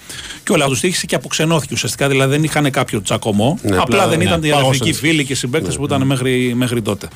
[0.43, 2.07] Και όλα του τύχησε και αποξενώθηκε ουσιαστικά.
[2.07, 3.59] Δηλαδή δεν είχαν κάποιο τσακωμό.
[3.61, 6.81] Ναι, απλά δεν ναι, ήταν οι αδερφικοί φίλοι και συμπαίκτες ναι, που ήταν μέχρι, μέχρι
[6.81, 7.07] τότε.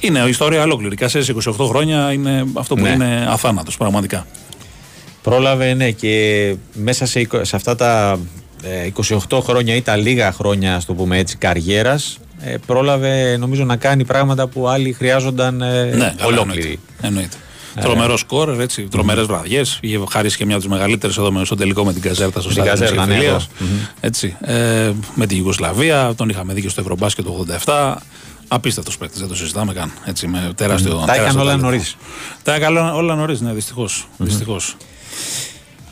[0.00, 0.96] Είναι η ιστορία ολόκληρη.
[0.96, 1.24] Κασέ
[1.58, 4.26] 28 χρόνια είναι αυτό που είναι αθάνατος πραγματικά.
[5.22, 8.18] Πρόλαβε, ναι, και μέσα σε, σε αυτά τα
[8.96, 13.64] 28 ε, χρόνια ή τα λίγα χρόνια, ας το πούμε έτσι, καριέρας, ε, πρόλαβε νομίζω
[13.64, 16.78] να κάνει πράγματα που άλλοι χρειάζονταν ε, ναι, ολόκληροι.
[17.02, 17.36] Εννοείται.
[17.36, 19.78] Ε, Τρομερό σκόρ, έτσι, τρομερές βραδιές.
[19.80, 22.90] Είχε χαρίσει και μια από τις μεγαλύτερες εδώ στο τελικό με την Καζέρτα στο Στάδιο
[22.90, 23.36] τη ναι,
[24.00, 24.36] Έτσι.
[24.40, 27.94] Ε, με την Ιουγκοσλαβία, τον είχαμε δει και στο Ευρωμπάσκετ το 87.
[28.48, 29.92] Απίστευτος παίκτης, δεν το συζητάμε καν.
[30.04, 31.02] Έτσι, με τεράστιο.
[31.06, 31.96] Τα έκανε όλα νωρίς.
[32.42, 34.06] Τα έκανε όλα νωρίς, ναι, δυστυχώς.
[34.16, 34.76] Δυστυχώς.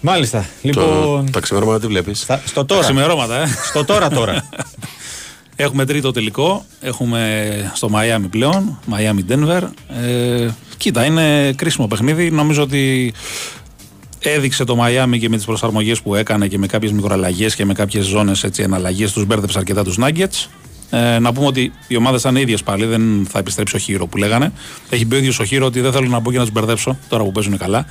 [0.01, 0.47] Μάλιστα.
[0.63, 1.31] Λοιπόν...
[1.31, 2.81] τα ξημερώματα τι βλέπεις; Στο τώρα.
[2.81, 3.47] Τα ξημερώματα, ε.
[3.69, 4.49] Στο τώρα τώρα.
[5.57, 6.65] Έχουμε τρίτο τελικό.
[6.81, 8.79] Έχουμε στο Μαϊάμι πλέον.
[8.87, 9.63] Μαϊάμι Denver.
[10.03, 10.49] Ε,
[10.81, 12.31] κοίτα, είναι κρίσιμο παιχνίδι.
[12.31, 13.13] Νομίζω ότι
[14.19, 17.73] έδειξε το Μαϊάμι και με τις προσαρμογές που έκανε και με κάποιες μικροαλλαγές και με
[17.73, 19.13] κάποιες ζώνες εναλλαγές.
[19.13, 20.49] Τους μπέρδεψε αρκετά τους Nuggets.
[20.91, 24.17] Ε, να πούμε ότι οι ομάδες ήταν ίδιες πάλι, δεν θα επιστρέψει ο Χείρο που
[24.17, 24.53] λέγανε.
[24.91, 26.99] Έχει πει ο ίδιος ο Χείρο ότι δεν θέλω να μπω και να τους μπερδέψω
[27.09, 27.87] τώρα που παίζουν καλά.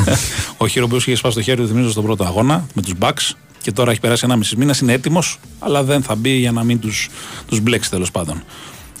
[0.56, 3.30] ο Χείρο που είχε σπάσει το χέρι του, θυμίζω στον πρώτο αγώνα με τους Bucks
[3.62, 6.64] και τώρα έχει περάσει ένα μισή μήνα, είναι έτοιμος, αλλά δεν θα μπει για να
[6.64, 7.08] μην τους
[7.48, 8.42] τους μπλέξει τέλος πάντων.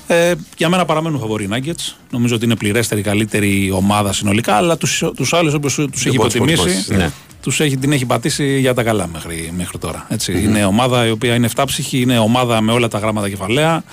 [0.06, 1.94] Ε, για μένα παραμένουν φαβοροί Nuggets.
[2.10, 6.94] Νομίζω ότι είναι πληρέστερη, καλύτερη ομάδα συνολικά, αλλά τους τους άλλους όπως τους έχει υποτιμήσει,
[6.94, 7.10] ναι.
[7.42, 10.06] τους έχει, την έχει πατήσει για τα καλά μέχρι, μέχρι τώρα.
[10.28, 13.84] Είναι ομάδα η οποία είναι εφτάψυχη, είναι ομάδα με όλα τα γράμματα κεφαλαία.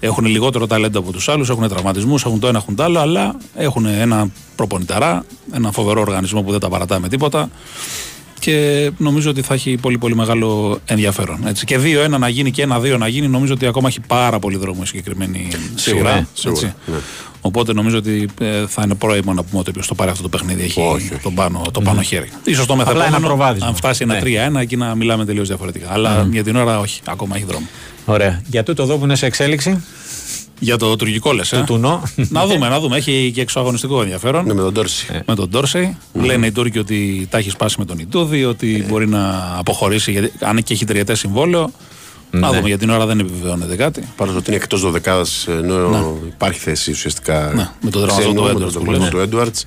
[0.00, 3.36] Έχουν λιγότερο ταλέντο από τους άλλους, έχουν τραυματισμούς, έχουν το ένα, έχουν το άλλο, αλλά
[3.54, 7.50] έχουν ένα προπονηταρά, ένα φοβερό οργανισμό που δεν τα παρατάει με τίποτα
[8.44, 11.46] και νομίζω ότι θα έχει πολύ πολύ μεγάλο ενδιαφέρον.
[11.46, 11.64] Έτσι.
[11.64, 14.80] Και 2-1 να γίνει και 1-2 να γίνει, νομίζω ότι ακόμα έχει πάρα πολύ δρόμο
[14.82, 16.14] η συγκεκριμένη σειρά.
[16.14, 16.94] Ναι, σίγουρα, ναι.
[17.40, 20.28] Οπότε νομίζω ότι ε, θα είναι πρόημο να πούμε ότι όποιος το πάρει αυτό το
[20.28, 21.22] παιχνίδι έχει όχι, όχι.
[21.22, 22.04] τον πάνω, το πάνω mm.
[22.04, 22.28] χέρι.
[22.54, 24.50] σω το μεθεπόμενο, αν φτάσει ένα ναι.
[24.56, 25.92] 3-1, εκεί να μιλάμε τελείως διαφορετικά.
[25.92, 26.30] Αλλά mm.
[26.30, 27.66] για την ώρα όχι, ακόμα έχει δρόμο.
[28.04, 28.42] Ωραία.
[28.46, 29.82] Για τούτο εδώ που είναι σε εξέλιξη.
[30.64, 31.52] Για το τουρκικό λες.
[31.52, 31.64] Ε;
[32.28, 32.96] να δούμε, να δούμε.
[32.96, 34.46] Έχει και εξωαγωνιστικό ενδιαφέρον.
[34.46, 35.16] Ναι, με τον Ντόρσεϊ.
[35.16, 35.22] Ε.
[35.26, 35.96] Με τον Ντόρσεϊ.
[36.14, 36.24] Mm.
[36.24, 38.88] Λένε οι Τούρκοι ότι τα έχει σπάσει με τον Ιτούδη, ότι ε.
[38.88, 41.70] μπορεί να αποχωρήσει, γιατί, αν και έχει τριετές συμβόλαιο.
[42.30, 42.40] Ναι.
[42.40, 44.08] Να δούμε, για την ώρα δεν επιβεβαιώνεται κάτι.
[44.16, 45.98] Πάντω ότι είναι εκτός 12 ενώ ναι.
[46.26, 47.52] υπάρχει θέση ουσιαστικά.
[47.54, 49.66] Ναι, με τον τραυματισμό του Έντουαρτς.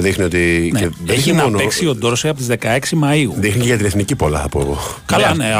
[0.00, 0.72] Δείχνει ότι.
[0.74, 1.12] Ναι.
[1.12, 1.58] Έχει να μόνο...
[1.58, 3.34] παίξει ο Ντόρσε από τις 16 Μαου.
[3.36, 4.78] Δείχνει και για την εθνική πολλά, θα πω εγώ.
[5.06, 5.54] Καλά, ναι,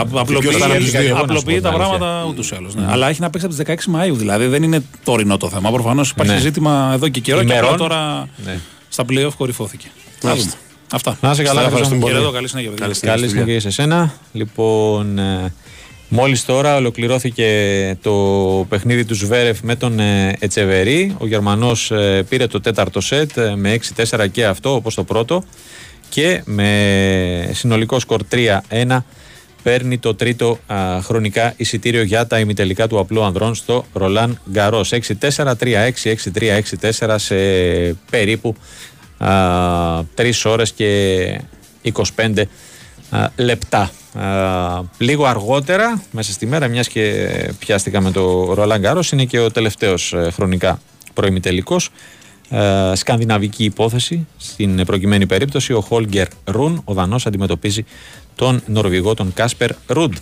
[1.14, 2.74] απλοποιεί τα πράγματα ούτως ή άλλως.
[2.74, 2.86] Ναι.
[2.88, 4.16] Αλλά έχει να παίξει από τις 16 Μαου.
[4.16, 5.70] Δηλαδή δεν είναι τωρινό το θέμα.
[5.70, 6.38] Προφανώς υπάρχει ναι.
[6.38, 8.58] ζήτημα εδώ και καιρό και απλά τώρα ναι.
[8.88, 9.86] στα playoff κορυφώθηκε.
[10.92, 11.18] Αυτά.
[11.20, 12.14] Να είσαι καλά, ευχαριστούμε πολύ.
[12.32, 12.70] Καλή συνέχεια.
[13.00, 14.14] Καλή συνέχεια σε εσένα.
[14.32, 15.52] Λοιπόν, ε,
[16.08, 18.12] Μόλις τώρα ολοκληρώθηκε το
[18.68, 21.16] παιχνίδι του Σβέρεφ με τον ε, Ετσεβερή.
[21.18, 25.44] Ο Γερμανός ε, πήρε το τέταρτο σετ ε, με 6-4 και αυτό όπως το πρώτο
[26.08, 28.20] και με συνολικό σκορ
[28.68, 28.98] 3-1
[29.62, 30.58] παίρνει το τρίτο
[31.02, 34.92] χρονικά εισιτήριο για τα ημιτελικά του απλού ανδρών στο Ρολάν Γκαρός.
[34.92, 35.90] 6-4, 3-6,
[36.34, 36.60] 6-3,
[37.06, 37.36] 6-4 σε
[38.10, 38.56] περίπου
[39.18, 39.30] α,
[40.16, 41.40] 3 ώρες και
[41.82, 42.42] 25
[43.36, 43.90] λεπτά.
[44.98, 47.26] Λίγο αργότερα, μέσα στη μέρα, μιας και
[47.58, 50.80] πιάστηκα με το Ρολάν Γκάρος, είναι και ο τελευταίος ε, χρονικά
[51.14, 51.90] προημιτελικός.
[52.94, 54.26] Σκανδιναβική υπόθεση.
[54.36, 57.84] Στην προκειμένη περίπτωση, ο Χόλγκερ Ρουν, ο Δανός, αντιμετωπίζει
[58.34, 60.14] τον Νορβηγό, τον Κάσπερ Ρουντ.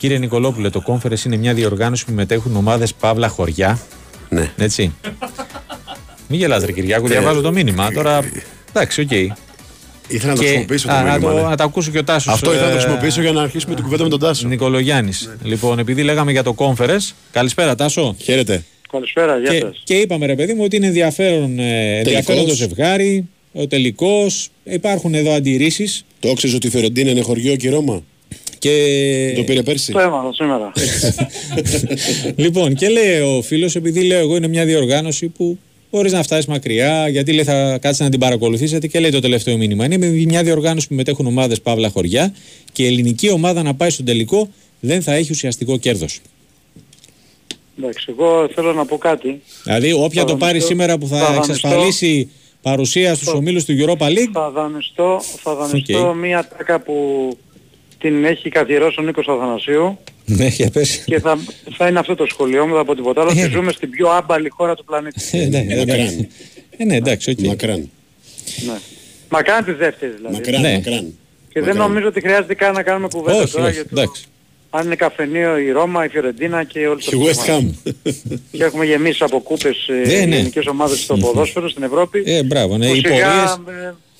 [0.00, 3.80] Κύριε Νικολόπουλε, το Conference είναι μια διοργάνωση που μετέχουν ομάδες παύλα χωριά.
[4.28, 4.52] Ναι.
[4.56, 4.92] Έτσι.
[6.28, 7.92] Μην γελάς ρε Κυριάκου, διαβάζω το μήνυμα.
[7.92, 8.20] Τώρα,
[8.68, 9.08] εντάξει, OK.
[9.10, 9.26] Okay.
[10.08, 11.12] Ήθελα να το χρησιμοποιήσω το μήνυμα.
[11.12, 11.42] Να το, ναι.
[11.42, 12.32] να το ακούσει και ο Τάσος.
[12.32, 14.48] Αυτό ήθελα να το ε, χρησιμοποιήσω για να αρχίσουμε την κουβέντα με τον Τάσο.
[14.48, 15.36] Νικολογιάννης.
[15.42, 17.12] Λοιπόν, επειδή λέγαμε για το Conference.
[17.30, 18.16] Καλησπέρα, Τάσο.
[18.22, 18.64] Χαίρετε.
[18.90, 23.28] Καλησπέρα, γεια και, και είπαμε ρε παιδί μου ότι είναι ενδιαφέρον, ε, ενδιαφέρον το ζευγάρι,
[23.52, 24.48] ο τελικός.
[24.64, 26.04] Υπάρχουν εδώ αντιρρήσεις.
[26.20, 28.02] Το ήξερες ότι η Φιορεντίνα είναι χωριό και Ρώμα;
[28.58, 29.32] Και...
[29.36, 29.92] Το πήρε πέρσι.
[29.92, 30.72] Το έμαθα σήμερα.
[32.44, 35.58] λοιπόν, και λέει ο φίλος, επειδή λέω εγώ είναι μια διοργάνωση που
[35.90, 39.56] μπορείς να φτάσεις μακριά, γιατί λέει θα κάτσεις να την παρακολουθήσετε και λέει το τελευταίο
[39.56, 39.84] μήνυμα.
[39.84, 42.34] Είναι μια διοργάνωση που μετέχουν ομάδες Παύλα χωριά
[42.72, 44.48] και η ελληνική ομάδα να πάει στον τελικό
[44.80, 46.20] δεν θα έχει ουσιαστικό κέρδος.
[47.78, 49.42] Εντάξει, εγώ θέλω να πω κάτι.
[49.64, 52.30] Δηλαδή όποια το πάρει σήμερα που θα, εξασφαλίσει
[52.62, 54.30] παρουσία στους ομίλους του Europa League.
[54.32, 56.94] Θα δανειστώ, θα δανειστώ μια τάκα που
[58.00, 59.98] την έχει καθιερώσει ο Νίκος Αθανασίου.
[60.24, 61.02] Ναι, για πες.
[61.06, 61.38] Και θα,
[61.76, 63.32] θα είναι αυτό το σχολείο μου, από τίποτα άλλο.
[63.34, 65.20] και ζούμε στην πιο άμπαλη χώρα του πλανήτη.
[65.32, 66.26] Ε, ναι, ναι, ναι.
[66.76, 67.46] Ε, ναι, εντάξει, okay.
[67.46, 67.90] Μακράν.
[68.66, 68.78] Ναι.
[69.28, 70.34] Μακράν τις δεύτερες δηλαδή.
[70.34, 70.72] Μακράν, ναι.
[70.72, 71.14] μακράν.
[71.52, 74.12] Και δεν νομίζω ότι χρειάζεται καν να κάνουμε κουβέντα τώρα όχι, για το...
[74.70, 77.92] αν είναι καφενείο η Ρώμα, η Φιωρεντίνα και όλοι το West Ham.
[78.50, 80.50] και έχουμε γεμίσει από κούπες ε, ναι, ναι.
[80.70, 82.22] ομάδες στο ποδόσφαιρο στην Ευρώπη.
[82.26, 83.60] Ε, μπράβο, ναι, οι πορείες...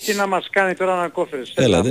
[0.06, 1.52] Ε, τι να μας κάνει τώρα να κόφερες.
[1.54, 1.82] Έλα,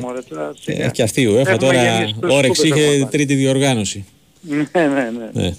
[0.65, 1.82] ε, και αυτή η UEFA τώρα
[2.30, 4.06] όρεξη είχε τρίτη διοργάνωση.
[4.41, 5.30] ναι, ναι, ναι.
[5.34, 5.54] ναι.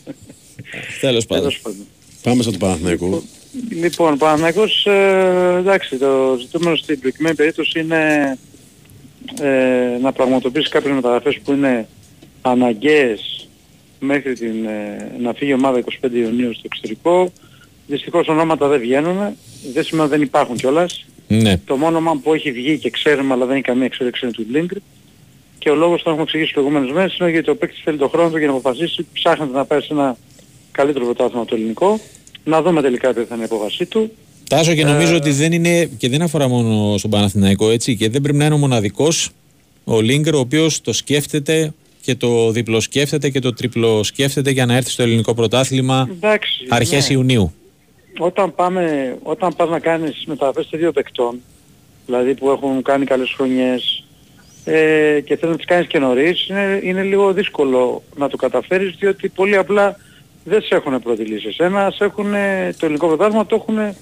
[1.01, 1.53] Τέλος πάντων.
[2.23, 3.23] Πάμε στο Παναθηναϊκό.
[3.71, 8.39] Λοιπόν, ο Παναθηναϊκός, ε, εντάξει, το ζητούμενο στην προκειμένη περίπτωση είναι
[9.41, 11.89] ε, να πραγματοποιήσει κάποιες μεταγραφές που είναι
[12.43, 13.49] αναγκαίες
[13.99, 17.33] μέχρι την, ε, να φύγει η ομάδα 25 Ιουνίου στο εξωτερικό.
[17.87, 19.37] Δυστυχώς ονόματα δεν βγαίνουν,
[19.73, 21.05] δεν σημαίνει ότι δεν υπάρχουν κιόλας.
[21.33, 21.57] Ναι.
[21.57, 24.47] Το μόνο όνομα που έχει βγει και ξέρουμε αλλά δεν έχει καμία εξέλιξη είναι του
[24.51, 24.77] Λίνγκρ.
[25.59, 28.31] Και ο λόγος που έχουμε εξηγήσει προηγούμενες μέρες είναι ότι ο παίκτης θέλει τον χρόνο
[28.31, 30.17] του για να αποφασίσει, ψάχνεται να πάει σε ένα
[30.71, 32.01] καλύτερο πρωτάθλημα το ελληνικό.
[32.45, 34.11] Να δούμε τελικά ποια θα είναι η απόφασή του.
[34.49, 38.09] Τάσο και νομίζω ε, ότι δεν είναι και δεν αφορά μόνο στον Παναθηναϊκό έτσι και
[38.09, 39.31] δεν πρέπει να είναι ο μοναδικός
[39.85, 44.67] ο Λίγκερ ο οποίος το σκέφτεται και το διπλό σκέφτεται και το τριπλό σκέφτεται για
[44.67, 47.15] να έρθει στο ελληνικό πρωτάθλημα Εντάξει, αρχές ναι.
[47.15, 47.55] Ιουνίου.
[48.19, 51.41] Όταν, πάμε, όταν πας να κάνεις μεταγραφές σε δύο παικτών,
[52.07, 54.05] δηλαδή που έχουν κάνει καλές χρονιές
[54.65, 58.97] ε, και θέλεις να τις κάνεις και νωρίς, είναι, είναι λίγο δύσκολο να το καταφέρεις
[58.99, 59.97] διότι πολύ απλά
[60.45, 61.55] δεν σε έχουν πρώτη λύση.
[61.59, 62.33] Ένα, σε έχουν
[62.79, 63.95] το ελληνικό πρωτάθλημα, το έχουν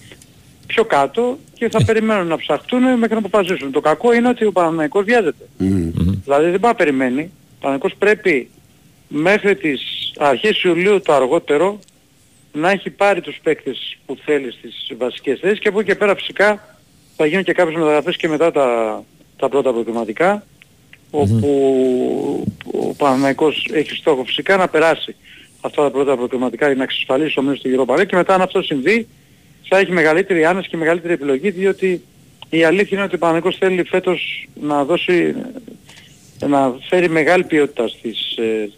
[0.66, 3.72] πιο κάτω και θα περιμένουν να ψαχτούν μέχρι να αποφασίσουν.
[3.72, 5.44] Το κακό είναι ότι ο Παναναϊκός βιάζεται.
[6.24, 7.22] Δηλαδή δεν πάει να περιμένει.
[7.22, 8.50] Ο Παναναϊκός πρέπει
[9.08, 11.78] μέχρι τις αρχές Ιουλίου το αργότερο
[12.58, 16.14] να έχει πάρει τους παίκτες που θέλει στις βασικές θέσεις και από εκεί και πέρα
[16.14, 16.78] φυσικά
[17.16, 19.02] θα γίνουν και κάποιες μεταγραφές και μετά τα,
[19.36, 20.46] τα πρώτα προκριματικά
[21.10, 25.16] όπου ο Παναναϊκός έχει στόχο φυσικά να περάσει
[25.60, 28.62] αυτά τα πρώτα προκριματικά για να εξασφαλίσει ο μήνος του Europa και μετά αν αυτό
[28.62, 29.08] συμβεί
[29.68, 32.02] θα έχει μεγαλύτερη άνεση και μεγαλύτερη επιλογή διότι
[32.50, 35.34] η αλήθεια είναι ότι ο Παναγικός θέλει φέτος να δώσει
[36.46, 38.68] να φέρει μεγάλη ποιότητα στις, ε,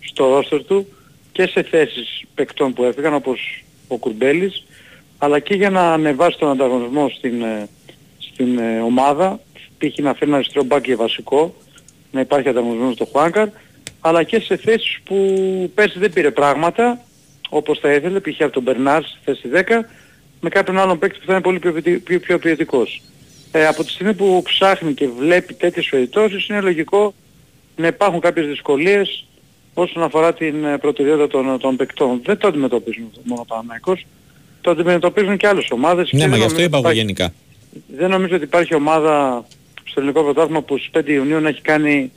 [0.00, 0.86] στο ρόστερ του
[1.34, 4.64] και σε θέσεις παικτών που έφυγαν όπως ο Κουρμπέλης
[5.18, 7.68] αλλά και για να ανεβάσει τον ανταγωνισμό στην, ε,
[8.18, 9.40] στην ε, ομάδα
[9.78, 9.98] π.χ.
[9.98, 11.54] να φέρει ένα αριστερό μπάκι για βασικό
[12.10, 13.48] να υπάρχει ανταγωνισμός στο Χουάνκαρ
[14.00, 15.16] αλλά και σε θέσεις που
[15.74, 17.04] πέρσι δεν πήρε πράγματα
[17.48, 18.40] όπως θα ήθελε, π.χ.
[18.40, 19.84] από τον Μπερνάρς στη θέση 10,
[20.40, 21.72] με κάποιον άλλον παίκτη που θα είναι πολύ πιο,
[22.04, 23.02] πιο, πιο ποιοτικός.
[23.52, 27.14] Ε, από τη στιγμή που ψάχνει και βλέπει τέτοιες περιπτώσεις είναι λογικό
[27.76, 29.24] να υπάρχουν κάποιες δυσκολίες
[29.74, 32.20] όσον αφορά την ε, πρωτοβιότητα των, των παικτών.
[32.24, 34.06] Δεν το αντιμετωπίζουν μόνο ο Παναμαϊκός,
[34.60, 36.12] το αντιμετωπίζουν και άλλες ομάδες.
[36.12, 37.32] Ναι, μα γι' αυτό είπα εγώ γενικά.
[37.96, 39.44] Δεν νομίζω ότι υπάρχει ομάδα
[39.84, 42.12] στο ελληνικό πρωτάθλημα που στις 5 Ιουνίου να έχει κάνει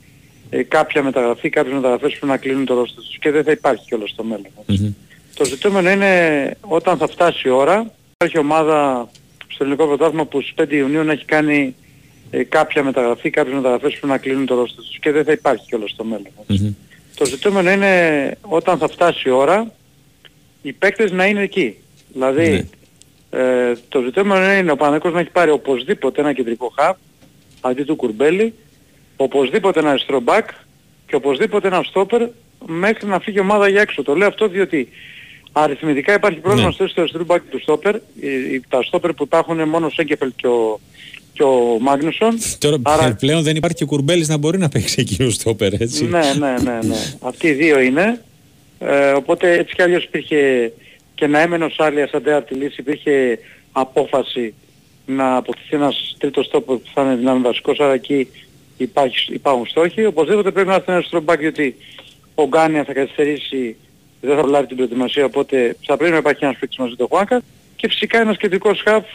[0.50, 3.86] ε, κάποια μεταγραφή, κάποιες μεταγραφές που να κλείνουν το ρόστο τους και δεν θα υπάρχει
[3.86, 4.52] κιόλας στο μέλλον.
[4.68, 4.94] Mm-hmm.
[5.34, 9.10] Το ζητούμενο είναι όταν θα φτάσει η ώρα, υπάρχει ομάδα
[9.48, 11.76] στο ελληνικό πρωτάθλημα που στις 5 Ιουνίου να έχει κάνει
[12.30, 15.66] ε, κάποια μεταγραφή, κάποιες μεταγραφές που να κλείνουν το ρόστο τους και δεν θα υπάρχει
[15.68, 16.32] κιόλας στο μέλλον.
[16.50, 16.87] Mm-hmm.
[17.18, 19.72] Το ζητούμενο είναι όταν θα φτάσει η ώρα,
[20.62, 21.76] οι παίκτες να είναι εκεί.
[22.14, 22.68] Δηλαδή,
[23.30, 23.42] ναι.
[23.42, 26.98] ε, το ζητούμενο είναι ο Παναγικός να έχει πάρει οπωσδήποτε ένα κεντρικό χαπ,
[27.62, 28.54] αντί του Κουρμπέλη,
[29.16, 30.50] οπωσδήποτε ένα αριστερό μπακ
[31.08, 32.28] και οπωσδήποτε ένα στόπερ
[32.66, 34.04] μέχρι να φύγει η ομάδα για έξω.
[34.04, 34.90] Το λέω αυτό διότι
[35.52, 36.88] αριθμητικά υπάρχει πρόβλημα ναι.
[36.88, 37.96] στο αριστερού μπακ του στόπερ.
[38.70, 40.80] Τα στόπερ που υπάρχουν είναι μόνο ο Σέγκεφελ και ο,
[41.38, 42.38] και ο Μάγνουσον.
[42.58, 43.16] Τώρα Άρα...
[43.16, 46.06] πλέον δεν υπάρχει και ο Κουρμπέλης να μπορεί να παίξει εκείνο στόπερ έτσι.
[46.06, 46.96] Ναι, ναι, ναι, ναι.
[47.22, 48.22] Αυτοί οι δύο είναι.
[48.80, 50.72] Ε, οπότε έτσι κι αλλιώς υπήρχε
[51.16, 53.40] και να έμενε ο Σάλια σαν τέταρτη λύση υπήρχε
[53.72, 54.54] απόφαση
[55.06, 58.28] να αποκτηθεί ένας τρίτος στόπερ που θα είναι δυνάμει βασικός, άρα εκεί
[58.78, 60.06] υπάρχει, υπάρχουν στόχοι.
[60.06, 61.76] Οπωσδήποτε πρέπει να έρθει ένας στρομπάκι γιατί
[62.36, 63.76] ο Γκάνια θα καθυστερήσει,
[64.22, 67.42] δεν θα βλάβει την προετοιμασία, οπότε θα πρέπει να υπάρχει ένας παίκτης μαζί του Χουάνκα
[67.76, 69.06] και φυσικά ένας κεντρικός χαφ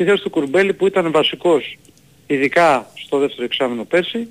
[0.00, 1.78] στη θέση του Κουρμπέλη που ήταν βασικός
[2.26, 4.28] ειδικά στο δεύτερο εξάμεινο πέρσι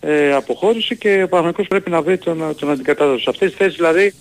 [0.00, 3.18] ε, αποχώρησε και ο Παναγικός πρέπει να βρει τον, τον αντικατάστατο.
[3.18, 4.14] Σε αυτές τις θέσεις δηλαδή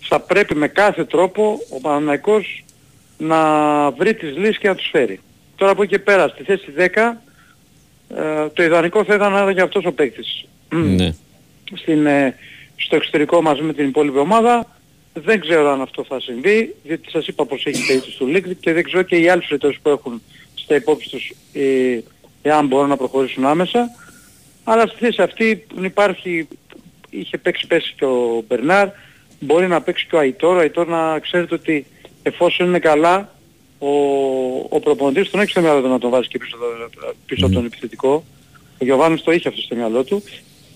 [0.00, 2.64] θα πρέπει με κάθε τρόπο ο Παναγικός
[3.18, 3.40] να
[3.90, 5.20] βρει τις λύσεις και να τους φέρει.
[5.56, 6.82] Τώρα από εκεί και πέρα στη θέση 10
[8.16, 10.44] ε, το ιδανικό θα ήταν να ήταν και αυτός ο παίκτης.
[10.68, 11.14] Ναι.
[11.74, 12.34] Στην, ε,
[12.76, 14.73] στο εξωτερικό μαζί με την υπόλοιπη ομάδα.
[15.16, 18.72] Δεν ξέρω αν αυτό θα συμβεί, διότι σας είπα πως έχει περίπτωση του Λίγκριτ και
[18.72, 20.22] δεν ξέρω και οι άλλες περιπτώσεις που έχουν
[20.54, 21.98] στα υπόψη τους ε,
[22.42, 23.90] εάν μπορούν να προχωρήσουν άμεσα.
[24.64, 26.48] Αλλά στη θέση αυτή υπάρχει,
[27.10, 28.88] είχε παίξει πέσει και ο Μπερνάρ,
[29.40, 31.86] μπορεί να παίξει και ο Αϊτόρ, ο Αϊτόρ να ξέρετε ότι
[32.22, 33.34] εφόσον είναι καλά,
[33.78, 33.88] ο,
[34.68, 36.56] ο προπονητής τον έχει στο μυαλό του να τον βάζει και πίσω,
[37.26, 38.24] πίσω από τον επιθετικό.
[38.80, 40.22] Ο Γιωβάνος το είχε αυτό στο μυαλό του.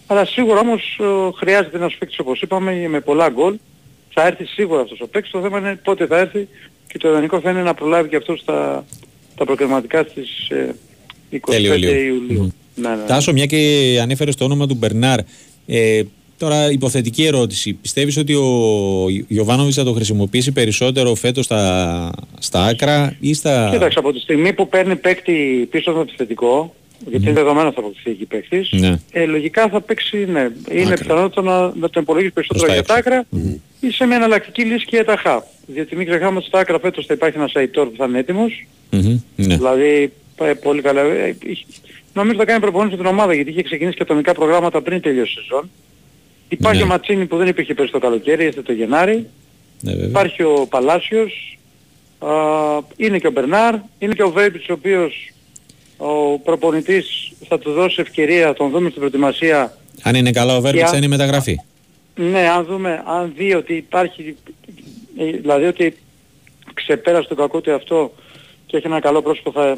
[0.06, 3.58] Αλλά σίγουρα όμως ε, χρειάζεται ένας παίκτης όπως είπαμε με πολλά γκολ.
[4.20, 5.30] Θα έρθει σίγουρα αυτός ο παίκτης.
[5.30, 6.48] Το θέμα είναι πότε θα έρθει
[6.86, 8.84] και το ιδανικό θα είναι να προλάβει και αυτός στα,
[9.36, 10.74] τα προκριματικά στις ε,
[11.46, 11.60] 25
[12.06, 12.52] Ιουλίου.
[12.74, 13.02] Ναι, ναι, ναι.
[13.06, 15.18] Τάσο, μια και ανέφερες το όνομα του Μπερνάρ.
[15.66, 16.02] Ε,
[16.38, 17.72] τώρα, υποθετική ερώτηση.
[17.72, 18.44] Πιστεύεις ότι ο
[19.28, 23.68] Γιωβάνοβιτς θα το χρησιμοποιήσει περισσότερο φέτος στα, στα άκρα ή στα.
[23.72, 26.74] Κοίταξε, από τη στιγμή που παίρνει παίκτη πίσω από το επιθετικό,
[27.06, 29.00] γιατί είναι δεδομένος θα αποκτηθεί εκεί παίκτης, ναι.
[29.12, 33.24] ε, λογικά θα παίξει, ναι, είναι πιθανότατο να, να τον υπολογίσει περισσότερο για τα άκρα
[33.36, 33.56] mm.
[33.80, 35.44] ή σε μια εναλλακτική λύση και για τα χαπ.
[35.66, 38.66] Γιατί μην ξεχνάμε ότι στα άκρα φέτος θα υπάρχει ένας Αϊτόρ που θα είναι έτοιμος,
[38.92, 39.20] mm-hmm.
[39.36, 39.56] ναι.
[39.56, 41.00] δηλαδή πάει πολύ καλά.
[41.00, 41.36] Ε,
[42.12, 45.40] νομίζω θα κάνει προπονήσεις την ομάδα γιατί είχε ξεκινήσει και ατομικά προγράμματα πριν τελειώσει η
[45.40, 45.70] σεζόν.
[46.48, 46.84] Υπάρχει ναι.
[46.84, 49.26] ο Ματσίνη που δεν υπήρχε πέρυσι το καλοκαίρι, είστε το Γενάρη.
[49.80, 51.58] Ναι, Υπάρχει ο Παλάσιος,
[52.18, 52.28] α,
[52.96, 55.32] είναι και ο Μπερνάρ, είναι και ο Βέμπιτς ο οποίος
[55.98, 59.76] ο προπονητής θα του δώσει ευκαιρία, θα τον δούμε στην προετοιμασία.
[60.02, 61.60] Αν είναι καλά ο Βέμπιτς θα είναι μεταγραφή.
[62.14, 64.36] Ναι, αν δούμε, αν δει ότι υπάρχει,
[65.40, 65.96] δηλαδή ότι
[66.74, 68.12] ξεπέρασε το κακό του αυτό
[68.66, 69.76] και έχει ένα καλό πρόσωπο θα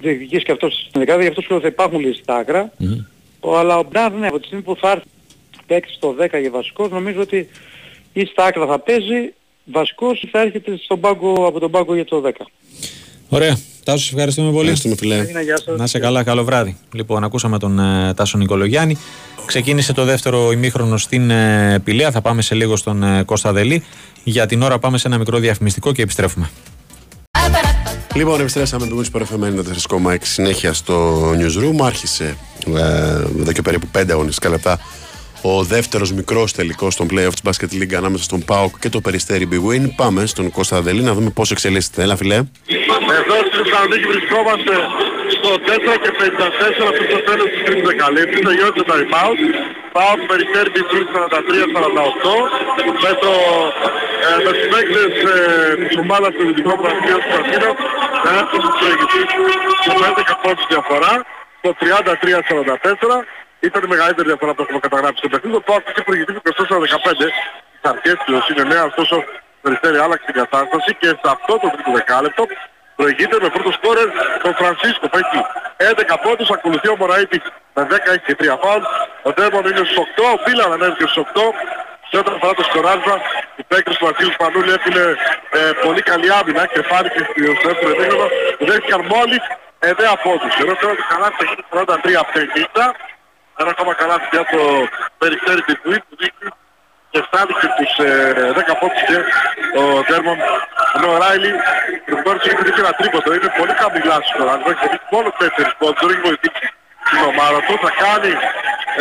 [0.00, 2.72] διεκδικήσει και αυτός στην δεκάδα, γι' αυτό θα υπάρχουν λύσεις στα άκρα.
[2.80, 3.56] Mm-hmm.
[3.56, 5.06] Αλλά ο Μπραντ, ναι, από τη στιγμή που θα έρθει
[5.66, 7.48] παίξει στο 10 για βασικός, νομίζω ότι
[8.12, 9.32] ή στα άκρα θα παίζει
[9.64, 12.30] βασικός ή θα έρχεται στον πάγκο, από τον πάγκο για το 10.
[13.28, 13.58] Ωραία.
[13.84, 14.70] Τάσο, ευχαριστούμε πολύ.
[14.70, 15.26] Ευχαριστούμε, φιλέ.
[15.76, 16.76] Να σε καλά, καλό βράδυ.
[16.92, 18.96] Λοιπόν, ακούσαμε τον ε, Τάσο Νικολογιάννη.
[19.46, 22.10] Ξεκίνησε το δεύτερο ημίχρονο στην ε, Πηλαία.
[22.10, 23.84] Θα πάμε σε λίγο στον ε, Κώστα Δελή.
[24.24, 26.50] Για την ώρα πάμε σε ένα μικρό διαφημιστικό και επιστρέφουμε.
[28.14, 29.44] Λοιπόν, επιστρέψαμε το Μουσικό FM
[30.06, 31.84] 94,6 συνέχεια στο Newsroom.
[31.84, 32.36] Άρχισε
[32.66, 32.80] ε,
[33.40, 34.78] εδώ και περίπου 5 αγωνιστικά λεπτά
[35.42, 39.48] ο δεύτερος μικρός τελικός στον playoff της Basket League ανάμεσα στον Πάοκ και το Περιστέρι
[39.52, 39.84] Big Win.
[39.96, 42.02] Πάμε στον Κώστα Δελή να δούμε πώς εξελίσσεται.
[42.02, 42.34] Έλα, φιλέ.
[43.20, 44.74] Εδώ στη Θεσσαλονίκη βρισκόμαστε
[45.36, 48.40] στο 4 και 54 αυτό το τέλος της τρίτης δεκαλέπτης.
[48.46, 49.40] Τελειώνει το time out.
[49.94, 51.20] Πάοκ Περιστέρι Big Win 43-48
[53.04, 53.32] με το
[54.26, 55.40] ε, με τους παίκτες ε,
[55.88, 57.72] της ομάδας του Δυτικού Πρασινίου του Πρασίνου
[58.24, 59.28] να έρθουν στους προηγητής
[60.00, 61.12] με 11 πόντους διαφορά
[61.64, 65.54] το 33-44 ήταν η μεγαλύτερη διαφορά που έχουμε καταγράψει στο παιχνίδι.
[65.56, 67.30] Το Πάοκ είχε προηγηθεί 24-15
[67.78, 69.16] στις αρχές τους είναι νέα, ωστόσο
[69.62, 72.44] Περιστέρη άλλαξε την κατάσταση και σε αυτό το τρίτο δεκάλεπτο
[72.96, 74.08] προηγείται με πρώτο σκόρερ
[74.44, 75.38] τον Φρανσίσκο που έχει
[76.12, 77.44] 11 πόντους, ακολουθεί ο Μωραΐτης
[77.74, 78.82] με 10 έχει και 3 φάουλ.
[79.28, 81.40] Ο Ντέμον είναι στους 8, ο Μπίλαν ανέβηκε στους 8
[82.10, 83.16] σε όταν αφορά το σκοράρισμα,
[83.60, 85.04] η παίκτες του Βασίλου Σπανούλη έφυγε
[85.58, 87.20] ε, πολύ καλή άμυνα και φάνηκε
[87.60, 88.26] στο δεύτερο επίγραμμα.
[88.68, 89.42] Δέχτηκαν μόλις
[89.80, 89.94] 9
[90.24, 90.54] πόντους.
[90.62, 91.56] Ενώ τώρα το καλά έχει
[92.72, 93.17] 43-50
[93.60, 94.60] ένα ακόμα καλά για το
[95.18, 96.48] περιστέρι της Βουίτ που δείχνει
[97.10, 98.10] και φτάνει και τους ε,
[98.70, 99.18] 10 πόντους και
[99.80, 100.38] ο Τέρμον
[100.96, 101.52] ενώ ο Ράιλι
[102.04, 103.28] προηγουμένως έχει δείξει ένα τρίποντο.
[103.36, 106.66] Είναι πολύ χαμηλά στο ράνγκο έχει δείξει μόνο 4 πόντους δεν έχει βοηθήσει
[107.08, 107.74] την ομάδα του.
[107.84, 108.32] Θα κάνει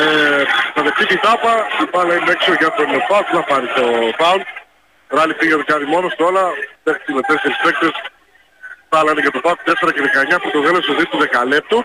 [0.03, 0.43] ε,
[0.73, 1.53] θα δεχτεί την τάπα.
[1.83, 3.85] Η μπάλα είναι έξω για τον Φάουλ θα πάρει το
[4.19, 4.41] Φάουλ.
[5.11, 6.43] Ο Ράιλι πήγε να το κάνει μόνος του όλα.
[6.85, 7.95] Δέχτηκε με 4 παίκτες.
[8.89, 10.01] Θα άλλα είναι για το Φάουλ 4 και
[10.33, 11.79] 19 που το γέλος στο δίπλο δεκαλέπτου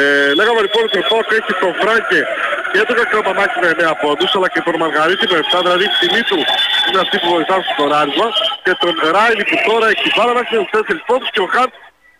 [0.00, 0.02] ε,
[0.38, 2.20] λέγαμε λοιπόν ότι ο Πάοκ έχει τον Φράγκε
[2.72, 6.22] και τον Κακροπανάκη με 9 πόντους αλλά και τον Μαργαρίτη με 7, δηλαδή η τιμή
[6.30, 6.38] του
[6.86, 8.28] είναι αυτή που βοηθά στο σκοράρισμα
[8.64, 11.74] και τον Ράιλι που τώρα έχει πάρα να έχει 4 πόντους και ο Χάρτ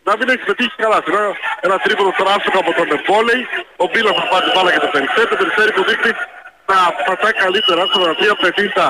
[0.08, 0.98] να μην έχει πετύχει καλά.
[1.10, 1.22] Ένα,
[1.66, 3.42] ένα τρίποδο τράστοχο από τον Επόλεϊ,
[3.82, 6.12] ο Μπίλας θα πάρει μπάλα για το Περιστέρι, το Περιστέρι που δείχνει
[6.70, 8.86] να πατάει καλύτερα στο 3-50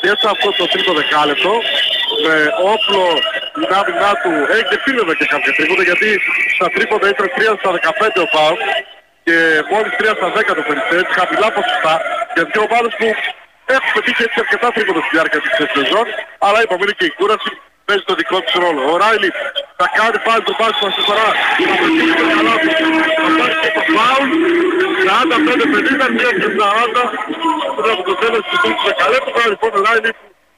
[0.00, 1.52] και σε αυτό το τρίτο δεκάλεπτο.
[2.24, 2.36] Με
[2.74, 3.04] όπλο
[3.54, 4.32] την άμυνά του.
[4.54, 6.08] Έχει και πήρε και κάποια τρίποντα γιατί
[6.54, 7.70] στα τρίποντα ήταν 3 στα
[8.12, 8.56] 15 ο Πάου
[9.26, 9.36] και
[9.70, 11.94] μόλις 3 στα 10 το Περιστέρι, χαμηλά ποσοστά
[12.34, 13.08] για δύο ομάδες που
[13.76, 16.06] έχουν πετύχει έτσι αρκετά τρίποντα στη διάρκεια της σεζόν
[16.46, 17.50] αλλά είπαμε είναι και η κούραση
[17.86, 18.80] παίζει το δικό της ρόλο.
[18.92, 19.30] Ο Ράιλι
[19.78, 21.28] θα κάνει πάλι το πάση μας φορά.
[21.68, 22.68] Θα πετύχει το καλά του.
[23.20, 24.28] Θα πάρει και το φάουλ.
[25.06, 27.02] 45-50, μία και 40.
[27.76, 29.30] Πριν από το τέλος της τούτης δεκαλέπτου.
[29.36, 30.10] Τώρα λοιπόν ο Ράιλι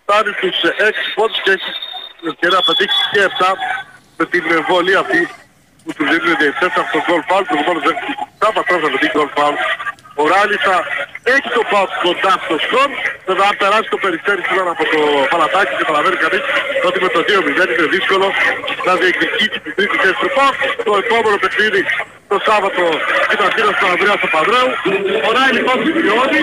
[0.03, 0.59] φτάνει στους
[0.91, 1.71] 6 πόντους και έχει
[2.19, 3.51] την ευκαιρία να πετύχει και 7
[4.19, 5.21] με την βολή αυτή
[5.85, 7.45] που του δίνουν οι διευθύνσεις από τον γκολ φάουλ.
[7.51, 7.97] Προηγουμένως δεν
[8.43, 9.57] θα πατρώσει να πετύχει γκολ φάουλ.
[10.21, 10.77] Ο Ράιλι θα
[11.35, 12.89] έχει το πάω κοντά στο σκορ.
[13.29, 15.01] Βέβαια αν περάσει το περιστέρι σήμερα από το
[15.33, 16.43] παλατάκι και καταλαβαίνει κανείς
[16.89, 18.27] ότι με το 2-0 είναι δύσκολο
[18.87, 20.57] να διεκδικήσει την τρίτη θέση του ΠΑΟΚ.
[20.89, 21.83] Το επόμενο παιχνίδι
[22.33, 22.83] το Σάββατο
[23.27, 24.69] στην Αθήνα στον Ανδρέας Παπαδρέου.
[25.27, 26.41] Ο Ράι λοιπόν σημειώνει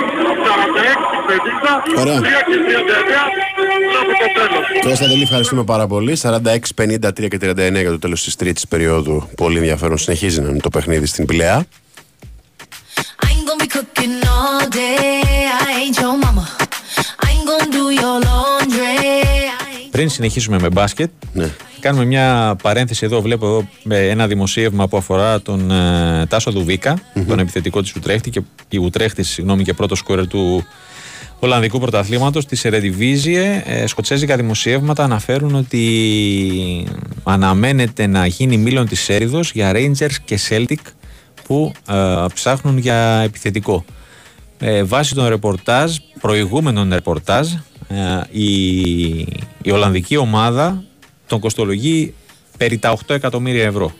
[0.47, 3.19] 46-50, 3 και 39
[4.01, 4.63] από το τέλος.
[4.85, 6.13] Κώστα Δελή, ευχαριστούμε πάρα πολύ.
[6.21, 9.29] 46-53 και 39 για το τέλος της τρίτης περίοδου.
[9.37, 11.65] Πολύ ενδιαφέρον συνεχίζει να είναι το παιχνίδι στην Πηλαία.
[13.59, 15.47] Cooking all day.
[15.61, 16.45] I ain't your mama.
[17.23, 17.73] I ain't gonna
[19.91, 21.49] Πριν συνεχίσουμε με μπάσκετ, Ναι.
[21.79, 23.21] κάνουμε μια παρένθεση εδώ.
[23.21, 28.29] Βλέπω εδώ με ένα δημοσίευμα που αφορά τον ε, Τάσο Δουβίκα, τον επιθετικό της Ουτρέχτη
[28.29, 30.65] και η Ουτρέχτης, συγγνώμη, και πρώτος σκόρερ του
[31.39, 33.61] Ολλανδικού πρωταθλήματος της Ερedivisie.
[33.65, 36.87] Ε, σκοτσέζικα δημοσιεύματα αναφέρουν ότι
[37.23, 40.75] αναμένεται να γίνει μήλον της έρηδο για Rangers και Celtic
[41.47, 43.85] που ε, ψάχνουν για επιθετικό.
[44.59, 47.47] Ε, βάσει των ρεπορτάζ, προηγούμενων ρεπορτάζ,
[47.87, 48.67] ε, η,
[49.61, 50.83] η Ολλανδική ομάδα
[51.27, 52.13] τον κοστολογεί
[52.57, 53.91] περί τα 8 εκατομμύρια ευρώ.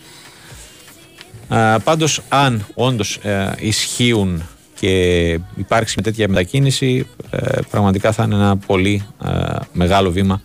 [1.50, 4.44] Ε, πάντως αν όντως ε, ισχύουν
[4.80, 10.42] και υπάρξει με τέτοια μετακίνηση ε, πραγματικά θα είναι ένα πολύ ε, μεγάλο βήμα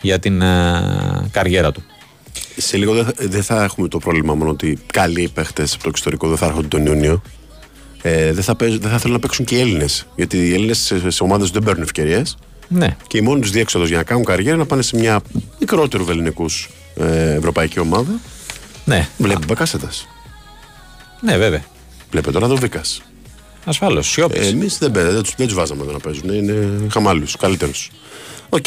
[0.00, 1.82] για την ε, καριέρα του.
[2.56, 5.88] Σε λίγο δεν θα, δεν θα έχουμε το πρόβλημα μόνο ότι καλοί παίχτες από το
[5.88, 7.22] εξωτερικό δεν θα έρχονται τον Ιούνιο.
[8.02, 10.06] Ε, δεν, θα παίζουν, δεν θα θέλουν να παίξουν και οι Έλληνες.
[10.16, 12.36] Γιατί οι Έλληνες σε, σε ομάδες δεν παίρνουν ευκαιρίες.
[12.68, 15.20] Ναι, Και η μόνη τους διέξοδος για να κάνουν καριέρα να πάνε σε μια
[15.60, 16.46] μικρότερου ελληνικού
[16.96, 18.20] ε, ευρωπαϊκή ομάδα.
[18.84, 20.08] ναι, Βλέπει Μπακάσετας.
[21.20, 21.64] ναι βέβαια.
[22.10, 22.80] Βλέπει τώρα Δοβίκα.
[23.64, 24.46] Ασφαλώς, σιώπης.
[24.48, 26.28] Εμείς δεν, παί- δεν, τους- δεν τους βάζαμε εδώ να παίζουν.
[26.28, 27.90] Είναι χαμάλους, καλύτερους.
[28.48, 28.66] Οκ.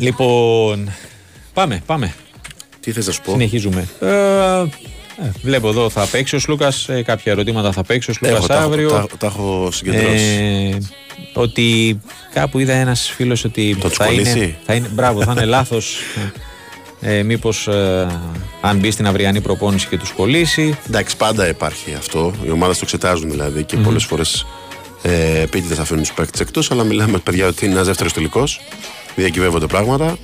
[0.00, 0.90] Λοιπόν,
[1.52, 2.14] πάμε, πάμε.
[2.84, 3.88] Τι θες να σου πω; Συνεχίζουμε.
[4.00, 6.88] Ε, ε, βλέπω εδώ θα παίξει ο Σλούκας.
[7.04, 8.90] κάποια ερωτήματα θα παίξει ο Σλούκας Έχω, τα, έχω- αύριο.
[8.90, 10.74] τα, τα έχω συγκεντρώσει.
[10.74, 10.78] Ε,
[11.34, 12.00] ότι
[12.34, 14.88] κάπου είδα ένας φίλος ότι Το τους θα είναι, κολλήσει; θα είναι.
[14.92, 15.96] Μπράβο, θα είναι λάθος.
[17.00, 17.68] Ε, Μήπως
[18.60, 20.78] αν μπει στην αυριανή προπόνηση και τους κολλήσει.
[20.88, 22.32] Εντάξει, πάντα υπάρχει αυτό.
[22.46, 24.46] Οι ομάδες το εξετάζουν δηλαδή και πολλές φορές
[25.02, 26.70] ε, επίτηδες αφήνουν τους παίκτες εκτός.
[26.70, 28.60] Αλλά μιλάμε παιδιά ότι είναι ένας δεύτερος τελικός.
[29.16, 30.16] Διακυβεύονται πράγματα.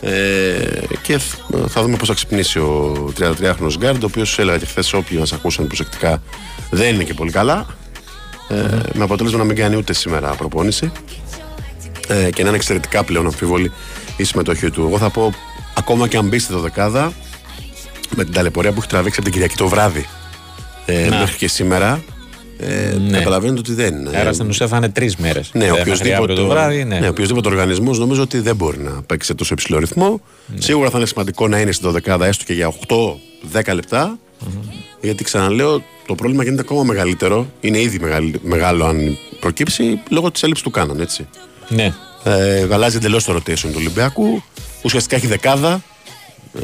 [0.00, 4.66] Ε, και θ- θα δούμε πώς θα ξυπνήσει ο 33χρονο Γκάρντ, ο οποίος έλεγα και
[4.66, 6.22] χθες όποιοι μας ακούσαν προσεκτικά
[6.70, 7.66] δεν είναι και πολύ καλά.
[8.48, 8.54] Ε,
[8.94, 10.92] Με αποτέλεσμα να μην κάνει ούτε σήμερα προπόνηση.
[12.08, 13.72] Ε, και να είναι εξαιρετικά πλέον αμφίβολη
[14.16, 14.82] η συμμετοχή του.
[14.86, 15.32] Εγώ θα πω,
[15.76, 17.12] ακόμα και αν μπει στη δωδεκάδα,
[18.16, 20.06] με την ταλαιπωρία που έχει τραβήξει από την Κυριακή το βράδυ
[20.86, 21.18] ε, Να.
[21.18, 22.02] μέχρι και σήμερα,
[22.58, 23.18] ε, Ναι.
[23.18, 24.18] καταλαβαίνετε ότι δεν είναι.
[24.18, 25.50] Άρα στην ουσία θα είναι τρεις μέρες.
[25.54, 26.84] Ναι, οποιοδήποτε, το βράδυ.
[26.84, 26.98] Ναι.
[26.98, 30.20] ναι, οποιοδήποτε οργανισμός νομίζω ότι δεν μπορεί να παίξει σε τόσο υψηλό ρυθμό.
[30.46, 30.60] Ναι.
[30.60, 34.18] Σίγουρα θα είναι σημαντικό να είναι στην 12 έστω και για 8-10 λεπτα
[35.00, 37.46] Γιατί ξαναλέω, το πρόβλημα γίνεται ακόμα μεγαλύτερο.
[37.60, 41.00] Είναι ήδη μεγαλ- μεγάλο αν προκύψει λόγω της έλλειψης του Κάναν.
[41.00, 41.26] Έτσι.
[41.68, 41.94] ναι.
[42.24, 44.42] Ε, αλλάζει εντελώς το rotation του Ολυμπιακού.
[44.82, 45.82] Ουσιαστικά έχει δεκάδα.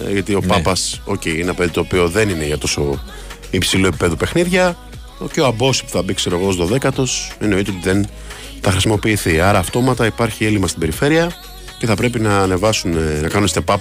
[0.08, 0.46] Ε, γιατί ο Ναι.
[0.46, 3.02] Πάπας, οκ, είναι ένα παιδί το οποίο δεν είναι για τόσο
[3.50, 4.76] υψηλό επίπεδο παιχνίδια.
[5.32, 7.04] Και ο Αμπόσι που θα μπει, ξέρω εγώ, ως 12ο,
[7.38, 8.06] εννοείται ότι δεν
[8.60, 9.40] θα χρησιμοποιηθεί.
[9.40, 11.32] Άρα αυτόματα υπάρχει έλλειμμα στην περιφέρεια
[11.78, 13.76] και θα πρέπει να ανεβάσουν, ε, να κάνουν step up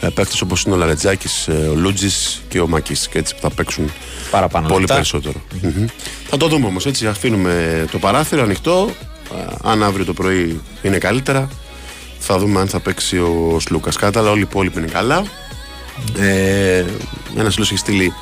[0.00, 3.50] ε, παίκτες όπως είναι ο Λαρεντζάκης, ε, ο Λούντζης και ο Μακίσικ έτσι που θα
[3.50, 3.90] παίξουν
[4.30, 4.94] Παραπάνω πολύ λεπτά.
[4.94, 5.40] περισσότερο.
[5.62, 5.86] Μμμ.
[6.28, 8.90] Θα το δούμε όμως έτσι, αφήνουμε το παράθυρο ανοιχτό.
[9.64, 11.48] Α, Αν αύριο το πρωί είναι καλύτερα,
[12.18, 15.24] θα δούμε αν θα παίξει ο Σλούκας κάτω, αλλά όλοι οι υπόλοιποι είναι καλά.
[16.18, 16.84] Ε,
[17.36, 18.12] ένας φίλος έχει στείλει, ε,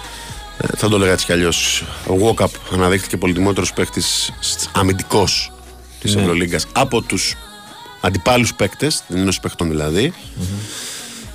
[0.77, 1.85] θα το έλεγα έτσι κι αλλιώς.
[2.07, 4.33] Ο Walkup αναδείχθηκε πολυτιμότερος παίκτης
[4.73, 5.53] αμυντικός
[6.01, 6.21] της Ναι.
[6.23, 7.35] Ευρωλίγκας από τους
[8.01, 10.13] αντιπάλους παίκτες, την ένωση παίκτων δηλαδή.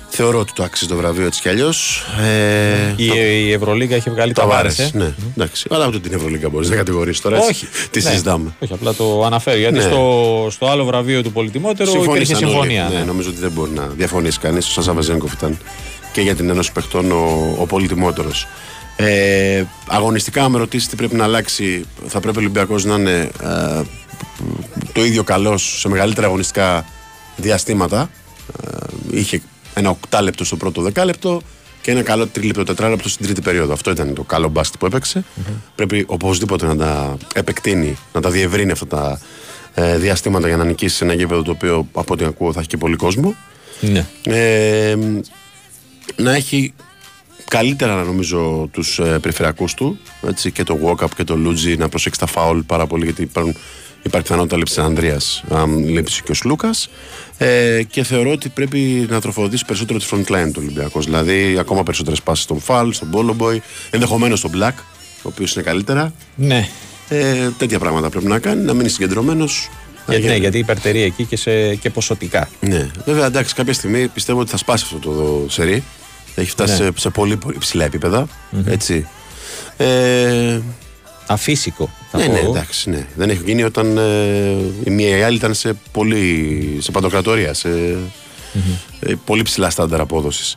[0.08, 2.04] Θεωρώ ότι το άξιζε το βραβείο έτσι κι αλλιώς.
[2.20, 3.04] Ε, Η,
[3.46, 4.68] η Ευρωλίγα έχει βγάλει τα τα βάρε.
[4.68, 5.66] βάρες, ε; Ναι, εντάξει.
[5.70, 7.36] Αλλά ούτε την Ευρωλίγκα μπορείς να κατηγορήσεις τώρα.
[7.36, 7.48] έτσι.
[7.50, 7.66] Όχι.
[7.90, 8.10] Τι Ναι.
[8.10, 8.54] συζητάμε.
[8.58, 9.58] Όχι, απλά το αναφέρει.
[9.60, 9.80] Γιατί Ναι.
[9.82, 12.46] στο, στο άλλο βραβείο του πολυτιμότερου υπήρχε Συμφώνησαν όλοι.
[12.50, 12.88] συμφωνία.
[12.88, 13.04] Ναι, ναι.
[13.04, 14.66] νομίζω ότι δεν μπορεί να διαφωνήσει κανείς.
[14.66, 15.58] Ο Σάσα Βαζένκοφ ήταν
[16.12, 18.46] και για την Ένωση Παιχτών ο, ο πολυτιμότερος.
[18.96, 23.30] Ε, αγωνιστικά, αν με ρωτήσει τι πρέπει να αλλάξει, θα πρέπει ο Ολυμπιακός να είναι
[23.42, 23.82] ε,
[24.92, 26.84] το ίδιο καλός σε μεγαλύτερα αγωνιστικά
[27.36, 28.10] διαστήματα.
[28.64, 28.76] Ε,
[29.10, 29.42] είχε
[29.74, 31.42] ένα οκτάλεπτο στο πρώτο δεκάλεπτο
[31.82, 33.72] και ένα καλό τρίλεπτο, τετράλεπτο στην τρίτη περίοδο.
[33.72, 35.24] Αυτό ήταν το καλό μπάσκετ που έπαιξε.
[35.74, 39.20] Πρέπει οπωσδήποτε να τα επεκτείνει, να τα διευρύνει αυτά τα
[39.74, 42.68] ε, διαστήματα για να νικήσει σε ένα γήπεδο το οποίο από ό,τι ακούω θα έχει
[42.68, 43.34] και πολύ κόσμο.
[43.80, 44.06] Ναι.
[44.22, 44.96] Ε,
[46.16, 46.74] να έχει
[47.48, 52.20] καλύτερα νομίζω τους ε, περιφερειακούς του έτσι, και το walk-up και το Λούτζι να προσέξει
[52.20, 53.56] τα φάουλ πάρα πολύ γιατί υπάρχουν,
[54.02, 56.88] υπάρχει πιθανότητα λήψης Ανδρείας αν λείψει και ο Σλούκας
[57.38, 61.82] ε, και θεωρώ ότι πρέπει να τροφοδοτήσει περισσότερο τη front line του Ολυμπιακός δηλαδή ακόμα
[61.82, 63.58] περισσότερες πάσεις στον Φαλ, στον Bolo Boy
[63.90, 64.74] ενδεχομένως στον Black
[65.22, 66.68] ο οποίος είναι καλύτερα ναι.
[67.08, 69.68] ε, τέτοια πράγματα πρέπει να κάνει να μείνει συγκεντρωμένος
[70.08, 72.48] Γιατί, Ε, ναι, γιατί υπερτερεί εκεί και, σε, και ποσοτικά.
[72.60, 75.84] ναι, βέβαια εντάξει, κάποια στιγμή πιστεύω ότι θα σπάσει αυτό το σερί.
[76.38, 76.84] Έχει φτάσει Ναι.
[76.84, 78.26] σε, σε πολύ, πολύ ψηλά επίπεδα,
[78.66, 79.06] Έτσι.
[79.76, 80.60] Ε,
[81.26, 81.90] Αφύσικο.
[82.10, 82.50] Θα ναι, πω ναι, εγώ.
[82.50, 83.06] εντάξει, ναι.
[83.16, 86.78] Δεν έχει γίνει όταν ε, η μία ή η άλλη ήταν σε πολύ.
[86.80, 87.68] σε παντοκρατορία, σε
[89.00, 90.56] ε, πολύ ψηλά στάνταρ απόδοσης.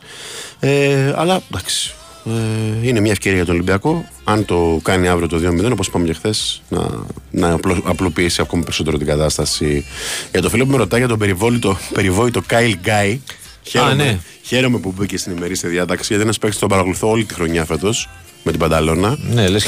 [0.60, 1.94] Ε, αλλά εντάξει.
[2.26, 4.08] Ε, είναι μια ευκαιρία για τον Ολυμπιακό.
[4.24, 6.88] Αν το κάνει αύριο το 2-0, όπως είπαμε και χθες, να,
[7.30, 9.84] να απλοποιήσει ακόμη περισσότερο την κατάσταση.
[10.32, 13.20] Για το φίλο που με ρωτάει για τον περιβόητο, περιβόητο Κάιλ Γκάι.
[13.62, 14.18] Χαίρομαι, ναι.
[14.42, 18.08] χαίρομαι που μπήκε στην ημερήσια διάταξη γιατί ένα παίκτη τον παρακολουθώ όλη τη χρονιά φέτος
[18.42, 19.18] με την Πανταλώνα.
[19.32, 19.66] Ναι, λες.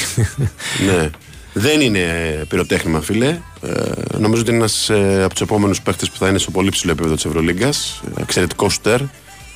[0.86, 1.10] ναι.
[1.52, 2.00] Δεν είναι
[2.48, 3.26] πυροτέχνημα, φίλε.
[3.62, 3.70] Ε,
[4.18, 6.92] νομίζω ότι είναι ένας ε, από τους επόμενους παίχτες που θα είναι στο πολύ ψηλό
[6.92, 8.00] επίπεδο της Ευρωλίγκας.
[8.20, 9.00] Εξαιρετικό σουτέρ.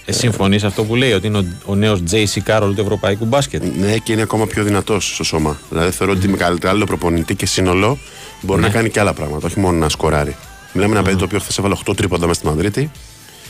[0.04, 3.62] Ε, Συμφωνείς αυτό που λέει, ότι είναι ο, ο νέος JC Κάρολ του ευρωπαϊκού μπάσκετ;
[3.78, 5.58] Ναι, και είναι ακόμα πιο δυνατός στο σώμα.
[5.70, 7.98] Δηλαδή θεωρώ ότι με καλύτερο προπονητή και σύνολο
[8.40, 8.66] μπορεί ναι.
[8.66, 10.36] να κάνει και άλλα πράγματα, όχι μόνο να σκοράρει.
[10.72, 12.90] Μιλάμε ένα παιδί το οποίο χθες έβαλε 8 τρίποντα μέσα στη Μαδρίτη.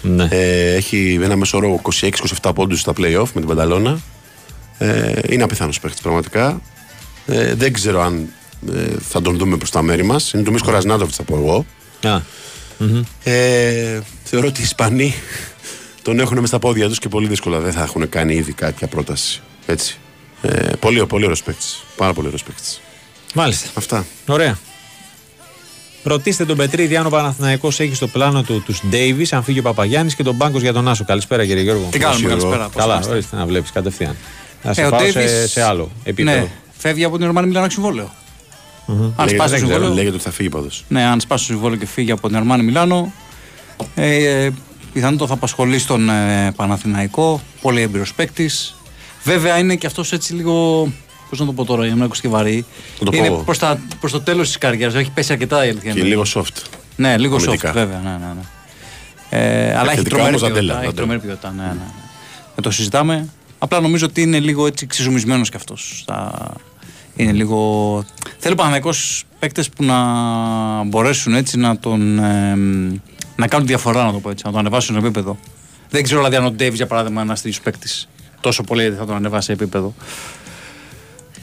[0.02, 0.28] Ναι.
[0.30, 1.80] Ε, έχει ένα μέσο όρο
[2.42, 3.98] 26-27 πόντους στα playoff με την Πανταλώνα.
[4.78, 6.60] Ε, είναι απιθανό παίχτης πραγματικά.
[7.26, 8.28] Ε, δεν ξέρω αν
[8.74, 10.32] ε, θα τον δούμε προς τα μέρη μας.
[10.32, 11.66] Είναι το Μίσκο Ραζνάτοβιτ, θα πω εγώ.
[13.22, 15.14] Ε, θεωρώ ότι οι Ισπανοί
[16.02, 18.86] τον έχουν μες στα πόδια τους και πολύ δύσκολα δεν θα έχουν κάνει ήδη κάποια
[18.86, 19.40] πρόταση.
[19.66, 19.98] Έτσι.
[20.42, 21.64] Ε, πολύ, πολύ ωραίος παίκτη.
[21.96, 22.62] Πάρα πολύ ωραίος παίκτη.
[23.34, 23.68] Μάλιστα.
[23.74, 24.06] Αυτά.
[24.26, 24.58] Ωραία.
[26.06, 29.62] Ρωτήστε τον Πετρίδη αν ο Παναθηναϊκός έχει στο πλάνο του τους Ντέιβις, αν φύγει ο
[29.62, 31.04] Παπαγιάννης και τον Πάγκος για τον Άσο.
[31.04, 31.88] Καλησπέρα κύριε Γιώργο.
[31.90, 32.68] Τι κάνουμε, καλησπέρα.
[32.76, 34.16] Καλά, ορίστε να βλέπεις κατευθείαν.
[34.62, 36.38] Να σε ε, πάω σε, σε, άλλο επίπεδο.
[36.38, 36.46] Ναι,
[36.76, 38.10] φεύγει από την Ορμάνη Μιλάνο συμβόλαιο.
[38.88, 39.12] Mm-hmm.
[39.16, 39.92] Αν σπάσει το συμβόλαιο.
[39.92, 40.84] Λέγεται ότι θα φύγει πάντως.
[40.88, 43.12] Ναι, αν σπάσει το συμβόλαιο και φύγει από την Ορμάνη Μιλάνο,
[43.94, 44.48] ε,
[44.92, 47.40] πιθανότατα θα απασχολεί στον ε, Παναθηναϊκό.
[47.60, 48.74] Πολύ έμπειρος παίκτης.
[49.24, 50.88] Βέβαια είναι και αυτός έτσι λίγο.
[51.28, 52.64] Πώς να το πω τώρα, για να μην και βαρύ.
[53.12, 53.58] Είναι προς
[54.00, 54.94] προς το τέλος της καριέρας.
[54.94, 55.92] Έχει πέσει αρκετά η αλήθεια.
[55.92, 56.62] Και λίγο soft.
[56.96, 58.00] Ναι, λίγο soft, βέβαια.
[58.04, 58.42] Ναι, ναι, ναι.
[59.30, 60.82] Ε, αλλά έχει τρομερή ποιότητα.
[60.82, 61.52] Έχει τρομερή ποιότητα.
[61.56, 61.90] Ναι, ναι, ναι.
[62.54, 63.28] Δεν το συζητάμε.
[63.58, 66.04] Απλά νομίζω ότι είναι λίγο έτσι ξεζουμισμένος κι αυτός.
[67.16, 68.04] Είναι λίγο.
[68.38, 68.90] Θέλω Παναθυναϊκό
[69.38, 69.96] παίκτες που να
[70.84, 72.18] μπορέσουν έτσι να τον.
[72.18, 72.56] Ε,
[73.36, 75.38] να κάνουν διαφορά, να το πω έτσι, να τον ανεβάσουν σε επίπεδο.
[75.90, 78.08] Δεν ξέρω δηλαδή αν ο Ντέβις για παράδειγμα είναι ένας τέτοιος παίκτης
[78.46, 79.94] τόσο πολύ θα τον ανεβάσει σε επίπεδο.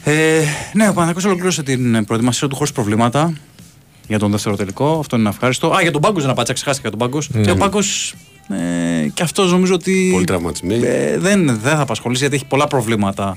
[0.04, 0.42] Ε,
[0.72, 3.32] ναι, ο Παναθυναϊκό ολοκλήρωσε την προετοιμασία του χωρίς προβλήματα
[4.08, 4.98] για τον δεύτερο τελικό.
[4.98, 5.70] Αυτό είναι ευχάριστο.
[5.70, 7.30] Α, για τον Πάγκος δεν πάτσα, ξεχάστηκα τον Πάγκος.
[7.34, 7.42] Mm.
[7.42, 8.14] Και ο Πάγκος
[8.48, 10.08] ε, και αυτός νομίζω ότι.
[10.12, 10.86] Πολύ τραυματισμένοι.
[10.86, 13.36] Ε, δεν, δεν θα απασχολήσει γιατί έχει πολλά προβλήματα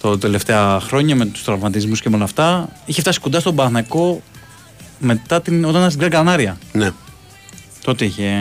[0.00, 2.68] τα τελευταία χρόνια με τους τραυματισμούς και με όλα αυτά.
[2.84, 4.22] Είχε φτάσει κοντά στον Παναθηναϊκό
[4.98, 6.90] μετά την, όταν ήταν στην Gran Ναι.
[7.84, 8.32] Τότε είχε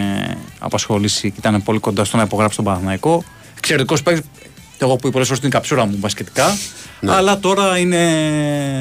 [0.59, 3.23] απασχολήσει και ήταν πολύ κοντά στο να υπογράψει τον Παναθηναϊκό.
[3.57, 4.29] Εξαιρετικός παίκτη.
[4.81, 6.57] Εγώ που πολλέ φορέ την καψούρα μου μπασκετικά.
[6.99, 7.11] Ναι.
[7.11, 7.97] Αλλά τώρα είναι...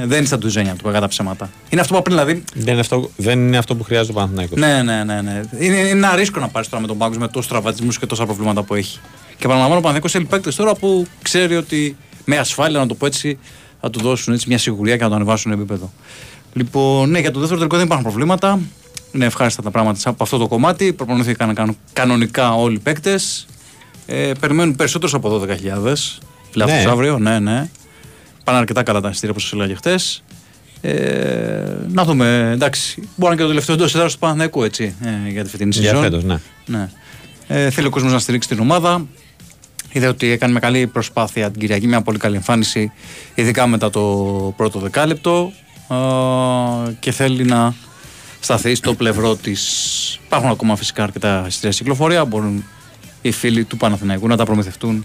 [0.07, 1.51] δεν είναι στα τουζένια του, κατά ψέματα.
[1.69, 2.45] Είναι αυτό που πριν δηλαδή.
[2.55, 4.59] Δεν είναι αυτό, δεν είναι αυτό που χρειάζεται ο Παναθηναϊκός.
[4.59, 5.21] Ναι, ναι, ναι.
[5.21, 5.41] ναι.
[5.59, 8.25] Είναι, είναι ένα ρίσκο να πάρεις τώρα με τον Πάγκος με τόσους τραυματισμούς και τόσα
[8.25, 8.99] προβλήματα που έχει.
[9.37, 13.07] Και παραλαμβάνω ο Παναθηναϊκός θέλει παίκτες τώρα που ξέρει ότι με ασφάλεια, να το πω
[13.07, 13.39] έτσι,
[13.81, 15.93] θα του δώσουν έτσι μια σιγουριά και να το ανεβάσουν επίπεδο.
[16.53, 18.61] Λοιπόν, ναι, για το δεύτερο τελικό δεν υπάρχουν προβλήματα.
[19.13, 20.93] Είναι ευχάριστα τα πράγματα από αυτό το κομμάτι.
[20.93, 23.47] Προπονήθηκαν κανονικά όλοι οι παίκτες.
[24.11, 25.49] Ε, περιμένουν περισσότερους από 12.000
[26.51, 26.91] φιλάθλου ναι.
[26.91, 27.19] αύριο.
[27.19, 27.69] Ναι, ναι.
[28.45, 29.99] Πάνε αρκετά καλά τα εισιτήρια όπως σας έλεγα χθε.
[30.81, 32.95] Ε, να δούμε, εντάξει.
[32.97, 35.73] Μπορεί να είναι και το τελευταίο εντός έδρας του Παναθηναϊκού έτσι, ε, για τη φετινή
[35.73, 35.93] σεζόν.
[35.93, 36.39] Για φέτος, ναι.
[36.67, 36.91] ναι.
[37.47, 39.07] Ε, θέλει ο κόσμος να στηρίξει την ομάδα.
[39.93, 42.93] Είδε ότι έκανε με καλή προσπάθεια την Κυριακή, μια πολύ καλή εμφάνιση,
[43.35, 44.01] ειδικά μετά το
[44.57, 45.53] πρώτο δεκάλεπτο
[46.99, 47.75] και θέλει να
[48.41, 50.21] σταθεί στο πλευρό της.
[50.27, 52.65] Υπάρχουν ακόμα φυσικά αρκετά εισιτήρια κυκλοφορία, μπορούν
[53.29, 55.05] οι φίλοι του Παναθηναϊκού να τα προμηθευτούν.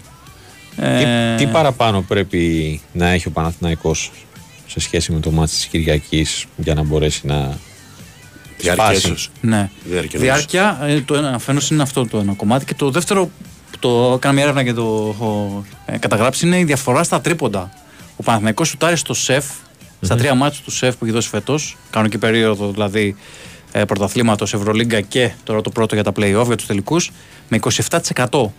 [0.76, 1.34] Τι, ε...
[1.36, 4.12] τι παραπάνω πρέπει να έχει ο Παναθηναϊκός
[4.66, 7.58] σε σχέση με το μάτι της Κυριακής για να μπορέσει να
[8.58, 9.70] Διάρκεια Ναι.
[9.84, 13.30] Διάρκεια, Διάρκεια ε, το ένα αφενός είναι αυτό το ένα κομμάτι και το δεύτερο
[13.78, 17.70] το έκανα μια έρευνα και το έχω ε, καταγράψει, είναι η διαφορά στα τρίποντα.
[18.16, 19.44] Ο Παναθηναϊκός σουτάρει στο σεφ,
[20.00, 21.76] στα τρία μάτια του σεφ που έχει δώσει φέτος.
[21.90, 23.53] Κάνω και περίοδο δηλαδή ε,
[23.86, 27.12] πρωταθλήματος Ευρωλίγκα και τώρα το πρώτο για τα playoff για τους τελικούς,
[27.48, 27.58] με
[27.90, 28.50] 27%.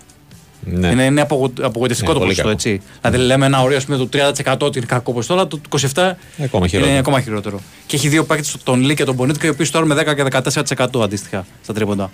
[0.68, 0.88] Ναι.
[0.88, 1.22] Είναι, είναι
[1.62, 2.82] απογοητευτικό ναι, το ποσοστό, έτσι.
[3.02, 5.60] Δηλαδή λέμε ένα ωραίο σημείο του 30% ότι είναι κακό ποσοστό, αλλά το
[5.94, 6.14] 27%
[6.44, 7.60] ακόμα είναι ακόμα χειρότερο.
[7.86, 10.26] Και έχει δύο παίκτες, τον Λί και τον Πονίτικα, οι οποίοι τώρα με 10 και
[10.84, 12.10] 14% αντίστοιχα στα τρίποντα.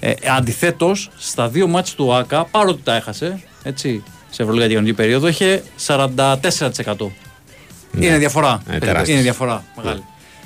[0.00, 5.28] Ε, Αντιθέτως, στα δύο μάτς του ΑΚΑ, παρότι τα έχασε, έτσι, σε Ευρωλίγα Διαγωνική περίοδο,
[5.28, 7.12] είχε 44%.
[7.90, 8.06] Ναι.
[8.06, 8.62] Είναι διαφορά.
[8.70, 10.02] Ε, είναι διαφορά μεγάλη.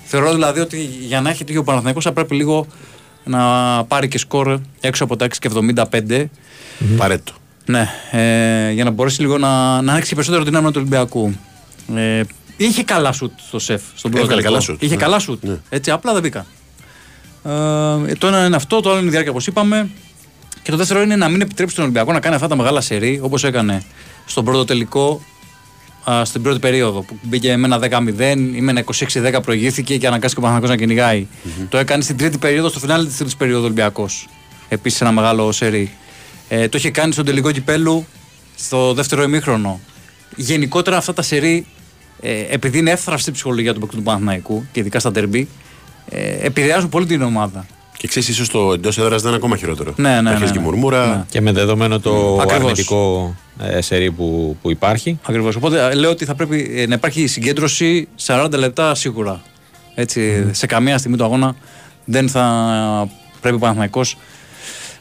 [0.08, 0.18] Ναι.
[0.18, 2.66] Θεωρώ δηλαδή ότι για να έχει τέτοιο Παναθηναϊκός θα πρέπει λίγο
[3.24, 3.40] να
[3.84, 5.84] πάρει και σκορ έξω από τα 6 και 75.
[5.84, 6.26] Mm-hmm.
[6.96, 7.32] Παρέτο.
[7.64, 11.34] Ναι, ε, για να μπορέσει λίγο να, να ανοίξει περισσότερο την άμυνα του Ολυμπιακού.
[11.96, 12.22] Ε,
[12.56, 14.82] είχε καλά σουτ στο σεφ στον πρώτο καλά σουτ.
[14.82, 15.00] Είχε ναι.
[15.00, 15.44] καλά σουτ.
[15.44, 15.56] Ναι.
[15.68, 16.44] Έτσι, απλά δεν μπήκαν.
[17.44, 19.88] Ε, το ένα είναι αυτό, το άλλο είναι η διάρκεια όπως είπαμε.
[20.62, 23.20] Και το δεύτερο είναι να μην επιτρέψει τον Ολυμπιακό να κάνει αυτά τα μεγάλα σερή
[23.22, 23.82] όπως έκανε
[24.26, 25.37] στον πρώτο τελικό α,
[26.24, 27.78] στην πρώτη περίοδο που μπήκε με ένα
[28.18, 28.84] 10-0 ή με ένα
[29.38, 31.26] 26-10 προηγήθηκε και αναγκάστηκε ο Παναγιώτο να κυνηγάει.
[31.26, 31.66] Mm-hmm.
[31.68, 34.28] Το έκανε στην τρίτη περίοδο, στο φινάλι της τρίτης περίοδο Ολυμπιακός.
[34.68, 35.90] Επίσης ένα μεγάλο σερή.
[36.48, 38.06] Ε, το είχε κάνει στον τελικό κυπέλου
[38.56, 39.80] στο δεύτερο ημίχρονο.
[40.36, 41.66] Γενικότερα αυτά τα σερί,
[42.20, 45.48] ε, επειδή είναι εύθραυστη η ψυχολογία του του Παναθηναϊκού και ειδικά στα τερμπή,
[46.08, 47.66] ε, επηρεάζουν πολύ την ομάδα.
[47.98, 49.92] Και ξέρεις, ίσως το εντός έδρας δεν είναι ακόμα χειρότερο.
[49.96, 50.38] Ναι, ναι.
[50.38, 50.50] ναι.
[50.50, 51.06] και μουρμούρα.
[51.06, 51.24] Ναι.
[51.30, 52.64] Και με δεδομένο το Ακριβώς.
[52.64, 55.18] αρνητικό ε, σερί που, που υπάρχει.
[55.22, 55.56] Ακριβώς.
[55.56, 59.40] Οπότε ε, λέω ότι θα πρέπει ε, να υπάρχει συγκέντρωση 40 λεπτά σίγουρα.
[59.94, 60.50] Έτσι, mm.
[60.52, 61.56] Σε καμία στιγμή του αγώνα
[62.04, 63.08] δεν θα
[63.40, 64.16] πρέπει ο Παναθηναϊκός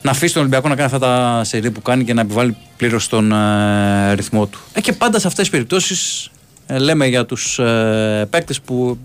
[0.02, 3.08] να αφήσει τον Ολυμπιακό να κάνει αυτά τα σερί που κάνει και να επιβάλλει πλήρως
[3.08, 4.60] τον ε, ρυθμό του.
[4.74, 6.30] Ε, και πάντα σε αυτές τις περιπτώσεις ε,
[6.70, 8.98] λέμε για τους ε, παίκτες που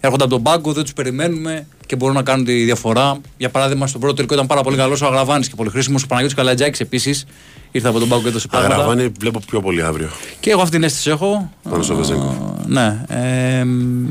[0.00, 3.20] έρχονται από τον πάγκο, δεν τους περιμένουμε και μπορούν να κάνουν τη διαφορά.
[3.36, 6.02] Για παράδειγμα, στον πρώτο τελικό ήταν πάρα πολύ καλός ο Αγραβάνης και πολύ χρήσιμος.
[6.02, 7.26] Ο Παναγιώτης Καλαϊτζάκης επίσης
[7.70, 8.74] ήρθε από τον πάγκο και έδωσε πράγματα.
[8.74, 10.08] Αγραβάνη βλέπω πιο πολύ αύριο.
[10.40, 11.52] Και εγώ αυτή την αίσθηση έχω.
[11.70, 12.56] Πάνω στο Βεζένκοφ.
[12.66, 13.04] Ναι.
[13.08, 13.64] Ε,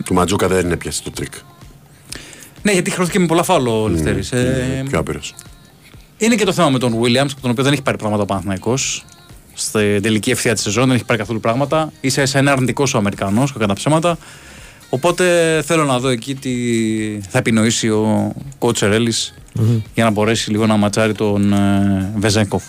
[0.06, 1.34] του Μαντζούκα δεν είναι πιάσει το τρικ.
[2.62, 4.24] Ναι, γιατί χρεώθηκε με πολλά φάλο ο Λευτέρη.
[4.32, 5.36] Mm, ε, πιο άπειρος.
[6.18, 8.74] Είναι και το θέμα με τον Williams, τον οποίο δεν έχει πάρει πράγματα ο Παναθυναϊκό.
[9.60, 11.92] Στην τελική ευθεία της σεζόν δεν έχει πάρει καθόλου πράγματα.
[12.08, 14.18] σα ίσα είναι αρνητικό ο Αμερικανός, κατά ψέματα.
[14.90, 15.24] Οπότε
[15.66, 16.52] θέλω να δω εκεί τι
[17.30, 19.82] θα επινοήσει ο κοτσερ mm-hmm.
[19.94, 22.64] για να μπορέσει λίγο να ματσάρει τον ε, Βεζέγκοφ.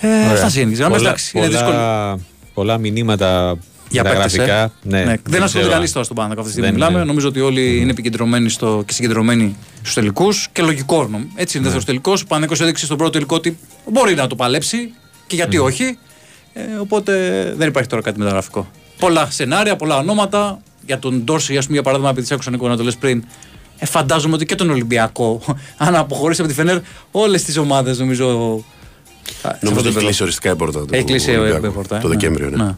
[0.00, 0.88] Ε, αυτά είναι.
[0.88, 2.18] Πολλά, πολλά,
[2.54, 3.58] πολλά μηνύματα
[3.90, 4.62] για τα γραφικά.
[4.62, 4.70] Ε.
[4.82, 5.14] Ναι, ναι.
[5.22, 6.78] Δεν ασχολείται κανείς τώρα στον Παναγιώτο αυτή τη στιγμή.
[6.78, 6.98] Μιλάμε.
[6.98, 7.04] Ναι.
[7.04, 7.80] Νομίζω ότι όλοι mm.
[7.80, 11.10] είναι επικεντρωμένοι στο, και συγκεντρωμένοι στους τελικούς και λογικό.
[11.34, 11.72] Έτσι είναι ναι.
[11.72, 12.22] δεύτερο τελικός.
[12.22, 14.92] Ο Παναγιώτο έδειξε στον πρώτο τελικό ότι μπορεί να το παλέψει
[15.30, 15.64] και γιατί mm.
[15.64, 15.98] όχι.
[16.52, 17.12] Ε, οπότε
[17.56, 18.70] δεν υπάρχει τώρα κάτι μεταγραφικό.
[18.98, 20.60] Πολλά σενάρια, πολλά ονόματα.
[20.86, 23.24] Για τον Ντόρση, ας πούμε, για παράδειγμα, επειδή άκουσα Νίκο να το λες πριν,
[23.78, 25.42] ε, φαντάζομαι ότι και τον Ολυμπιακό,
[25.84, 26.78] αν αποχωρήσει από τη Φενέρ,
[27.10, 28.26] όλες τις ομάδες νομίζω.
[29.60, 30.84] Νομίζω ότι έχει κλείσει οριστικά η πόρτα.
[30.90, 31.98] Έχει κλείσει η πόρτα.
[31.98, 32.76] Το Δεκέμβριο, ναι.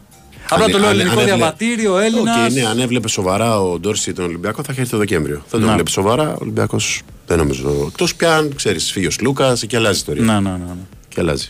[0.48, 2.48] Απλά το λέω ελληνικό αν διαβατήριο, Έλληνας.
[2.48, 5.42] Okay, ναι, αν έβλεπε σοβαρά ο Ντόρση τον Ολυμπιακό θα έχει έρθει το Δεκέμβριο.
[5.50, 7.86] Δεν τον βλέπει σοβαρά, ο Ολυμπιακός δεν νομίζω.
[7.88, 10.22] Εκτός πια αν ξέρεις, φύγει ο Λούκα και αλλάζει η ιστορία.
[10.22, 10.56] Ναι, ναι, ναι.
[10.56, 10.74] ναι.
[11.08, 11.48] Και αλλάζει.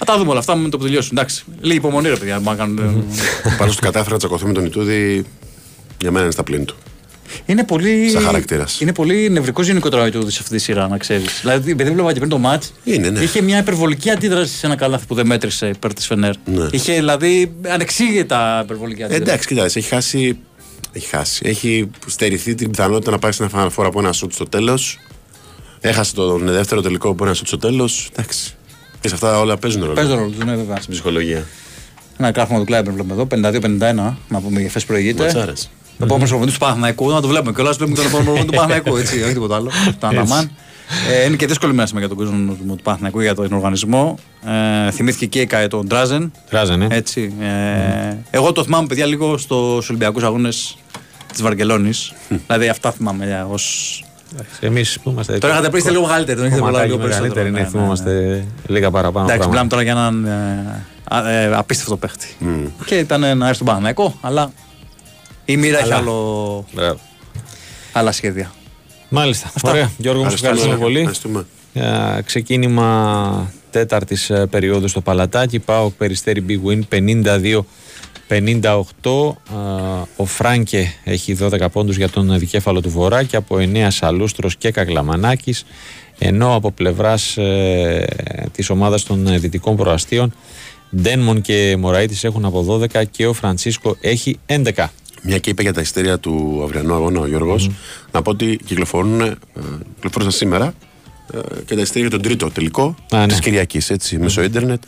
[0.00, 1.16] Θα τα δούμε όλα αυτά με το που τελειώσουν.
[1.16, 1.44] Εντάξει.
[1.60, 2.40] Λίγη υπομονή, ρε παιδιά.
[3.58, 5.24] Πάνω στο κατάφερα να τσακωθούμε με τον Ιτούδη,
[6.00, 6.76] για μένα είναι στα πλήν του.
[7.46, 8.80] Είναι πολύ, Σαν χαρακτήρας.
[8.80, 11.40] Είναι πολύ νευρικός γενικότερα ο σε αυτή τη σειρά, να ξέρεις.
[11.40, 13.20] Δηλαδή, επειδή βλέπα και πριν το ματ, ναι.
[13.20, 16.34] είχε μια υπερβολική αντίδραση σε ένα καλάθι που δεν μέτρησε υπέρ της Φενέρ.
[16.44, 16.66] Ναι.
[16.70, 19.22] Είχε δηλαδή ανεξήγητα υπερβολική αντίδραση.
[19.22, 20.38] Εντάξει, κοιτάξτε, έχει χάσει.
[20.92, 21.40] Έχει χάσει.
[21.44, 24.98] Έχει στερηθεί την πιθανότητα να πάει στην αναφορά από ένα σουτ στο τέλος.
[25.80, 28.08] Έχασε τον δεύτερο τελικό από ένα σουτ στο τέλος.
[28.12, 28.54] Εντάξει.
[29.00, 29.92] Και σε αυτά όλα παίζουν ρόλο.
[29.94, 30.76] Παίζουν ρόλο, ναι, βέβαια.
[30.76, 31.46] Στην ψυχολογία.
[32.18, 35.32] Ένα κράφημα του Κλάιμπερ βλέπουμε εδώ, 52-51, να πούμε για προηγείται.
[35.98, 37.76] Το επόμενο προπονητή του Παναθηναϊκού, να το βλέπουμε κιόλας.
[37.76, 39.70] Βλέπουμε τον επόμενο προπονητή του Παναθηναϊκού, έτσι, όχι τίποτα άλλο.
[40.00, 40.50] Το Αναμάν.
[41.10, 44.18] Ε, είναι και δύσκολη μέρα για τον κόσμο του Παναθηναϊκού για τον οργανισμό.
[44.86, 46.32] Ε, θυμήθηκε και η ΚΑΕ τον Τράζεν.
[46.50, 46.86] Τράζεν, ε.
[46.90, 47.34] Έτσι.
[47.40, 50.76] Ε, Εγώ το θυμάμαι, παιδιά, λίγο στους Ολυμπιακούς Αγώνες
[51.32, 52.12] της Βαρκελόνης.
[52.46, 54.04] δηλαδή αυτά θυμάμαι ως.
[54.60, 55.38] Εμείς που είμαστε.
[55.38, 57.42] Τώρα είχατε πει είστε λίγο μεγαλύτεροι, δεν έχετε πολλά λίγο περισσότερο.
[57.42, 58.44] Ναι, ναι, θυμόμαστε ναι.
[58.66, 59.30] λίγα παραπάνω.
[59.30, 60.24] Εντάξει, μιλάμε τώρα για έναν
[61.26, 62.36] ε, απίστευτο παίχτη.
[62.84, 64.52] Και ήταν να έρθει στον Παναθηναϊκό, αλλά
[65.44, 66.64] η μοίρα έχει άλλο...
[67.92, 68.52] άλλα σχέδια.
[69.08, 69.50] Μάλιστα.
[69.54, 69.70] Αυτά.
[69.70, 69.90] Ωραία.
[69.96, 71.10] Γιώργο, μου ευχαριστούμε πολύ.
[71.72, 75.58] Για ξεκίνημα τέταρτης ε, περίοδου στο Παλατάκι.
[75.58, 76.80] Πάω περιστέρι Big Win
[78.30, 79.32] 52-58.
[80.16, 84.70] Ο Φράνκε έχει 12 πόντους για τον δικέφαλο του Βορρά και από 9 Σαλούστρος και
[84.70, 85.64] Καγλαμανάκης
[86.18, 88.06] ενώ από πλευράς ε,
[88.52, 90.32] της ομάδας των δυτικών προαστίων
[90.96, 94.86] Ντένμον και Μωραήτης έχουν από 12 και ο Φρανσίσκο έχει 11.
[95.22, 97.70] Μια και είπε για τα ειστέρια του αυριανού αγώνα ο Γιώργος,
[98.12, 99.36] να πω ότι κυκλοφορούν, ε,
[99.94, 100.74] κυκλοφόρησαν σήμερα
[101.34, 103.26] ε, και τα ειστέρια για τον τρίτο τελικό ναι.
[103.26, 104.22] της Κυριακής, έτσι, mm.
[104.22, 104.82] μέσω ίντερνετ.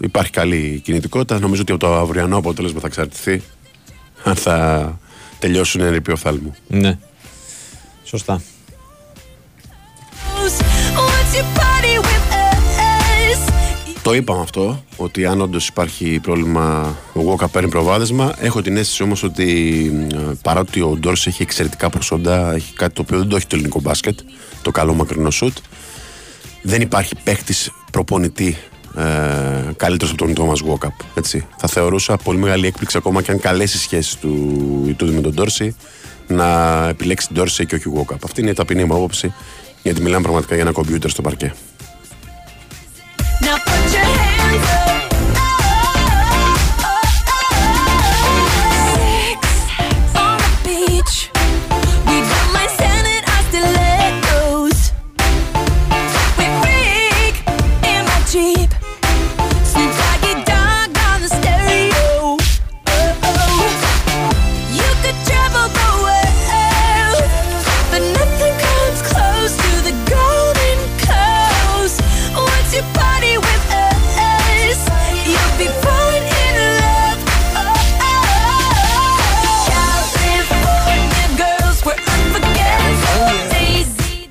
[0.00, 1.38] Ε, υπάρχει καλή κινητικότητα.
[1.38, 3.42] Νομίζω ότι από το αυριανό αποτέλεσμα θα εξαρτηθεί
[4.24, 4.98] αν θα
[5.38, 6.54] τελειώσουν ερηπείο οφθάλμου.
[6.68, 6.98] Ναι.
[8.04, 8.40] Σωστά.
[14.02, 18.34] Το είπαμε αυτό, ότι αν όντως υπάρχει πρόβλημα, ο Γόκα παίρνει προβάδισμα.
[18.38, 19.92] Έχω την αίσθηση όμως ότι
[20.42, 23.80] παρότι ο Ντόρς έχει εξαιρετικά προσόντα, έχει κάτι το οποίο δεν το έχει το ελληνικό
[23.80, 24.18] μπάσκετ,
[24.62, 25.56] το καλό μακρινό σουτ.
[26.62, 27.54] Δεν υπάρχει παίχτη
[27.92, 28.56] προπονητή
[28.98, 30.92] ε, καλύτερος από τον Τόμα Γόκαπ.
[31.56, 35.34] Θα θεωρούσα πολύ μεγάλη έκπληξη ακόμα και αν καλέσει οι σχέσεις του Ιτούδη με τον
[35.34, 35.76] Ντόρση
[36.26, 38.24] να επιλέξει τον Ντόρση και όχι ο Γόκαπ.
[38.24, 39.34] Αυτή είναι η ταπεινή μου άποψη,
[39.82, 41.54] γιατί μιλάμε πραγματικά για ένα κομπιούτερ στο παρκέ.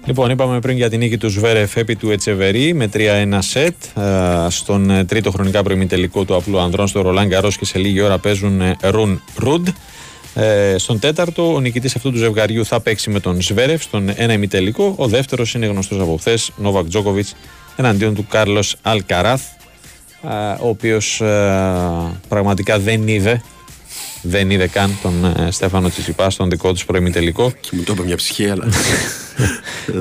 [0.08, 3.74] Λοιπόν, είπαμε πριν για την νίκη του Σβέρεφ επί του Ετσεβερή με 3-1 σετ
[4.48, 8.62] στον τρίτο χρονικά προημιτελικό του απλού ανδρών στο Ρολάν Καρός και σε λίγη ώρα παίζουν
[8.82, 9.68] Ρουν Ρουντ.
[10.36, 14.34] Ε, στον τέταρτο, ο νικητής αυτού του ζευγαριού θα παίξει με τον Σβέρεφ στον ένα
[14.34, 14.94] ημιτελικό.
[14.98, 17.36] Ο δεύτερος είναι γνωστός από χθες, Νόβακ Τζόκοβιτς,
[17.76, 19.42] εναντίον του Κάρλος Αλκαράθ,
[20.62, 21.22] ο οποίος
[22.28, 23.42] πραγματικά δεν είδε.
[24.22, 27.52] Δεν είδε καν τον ε, Στέφανο Τσιτσιπά στον δικό τους προημιτελικό.
[27.60, 28.68] Και μου το είπε μια ψυχή, αλλά.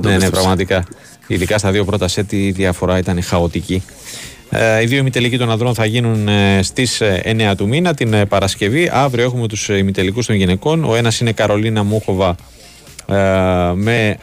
[0.02, 0.84] ναι, ναι, πραγματικά.
[1.26, 3.82] Ειδικά στα δύο πρώτα σετ η διαφορά ήταν χαοτική.
[4.50, 8.28] Ε, οι δύο ημιτελικοί των ανδρών θα γίνουν ε, στις 9 ε, του μήνα την
[8.28, 8.90] Παρασκευή.
[8.92, 10.84] Αύριο έχουμε τους ημιτελικούς των γυναικών.
[10.84, 12.36] Ο ένας είναι Καρολίνα Μούχοβα
[13.74, 14.16] με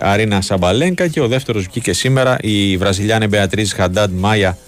[0.00, 4.58] Αρίνα Σαμπαλένκα και ο δεύτερος βγήκε σήμερα η Βραζιλιάνε Μπεατρίζ Χαντάντ Μάια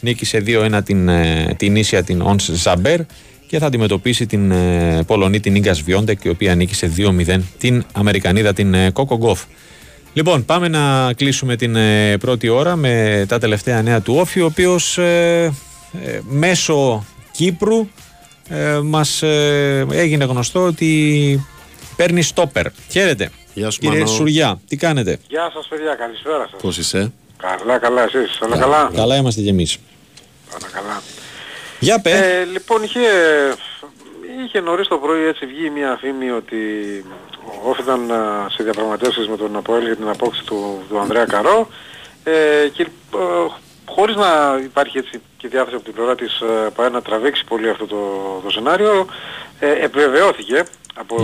[0.00, 1.10] νίκησε 2-1 την,
[1.56, 3.00] την ίσια την Ons Ζαμπέρ
[3.52, 4.52] και θα αντιμετωπίσει την
[5.06, 9.42] Πολωνή την Ίγκας Βιόντεκ η οποία νίκησε 2-0 την Αμερικανίδα την Κόκο Γκόφ.
[10.12, 14.44] Λοιπόν, πάμε να κλείσουμε την ε, πρώτη ώρα με τα τελευταία νέα του Όφη, ο
[14.44, 15.52] οποίος ε,
[16.04, 17.88] ε, μέσω Κύπρου
[18.48, 19.22] ε, μας
[19.90, 21.46] έγινε γνωστό ότι
[21.96, 22.66] παίρνει στόπερ.
[22.90, 23.30] Χαίρετε.
[23.54, 26.60] Γεια σου, Κύριε Σουριά, τι κάνετε; Γεια σας παιδιά, καλησπέρα σας.
[26.60, 28.40] Πώς είσαι; Καλά, καλά, εσείς.
[28.40, 29.78] Όλα καλά; Καλά είμαστε κι εμείς.
[30.54, 31.02] Όλα καλά.
[31.82, 32.10] Για πέ.
[32.10, 33.00] Ε, λοιπόν, είχε,
[34.44, 36.56] είχε νωρίς το πρωί έτσι βγει μια φήμη ότι
[37.64, 38.14] ο ήταν ε,
[38.50, 41.68] σε διαπραγματεύσεις με τον Αποέλ για την απόκτηση του, του Ανδρέα Καρό.
[42.24, 42.88] Ε, και ε,
[43.88, 47.68] χωρίς να υπάρχει έτσι και διάθεση από την πλευρά της ε, ΠαΕ να τραβήξει πολύ
[47.68, 47.96] αυτό το,
[48.44, 49.06] το σενάριο
[49.58, 50.64] ε, επιβεβαιώθηκε
[50.94, 51.16] από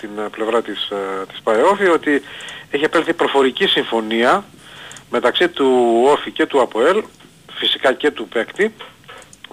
[0.00, 2.22] την πλευρά της, ε, της ΠαΕ ότι
[2.70, 4.44] έχει επέλθει προφορική συμφωνία
[5.10, 7.02] μεταξύ του Όφη και του ΑΠΟΕΛ
[7.52, 8.74] φυσικά και του παίκτη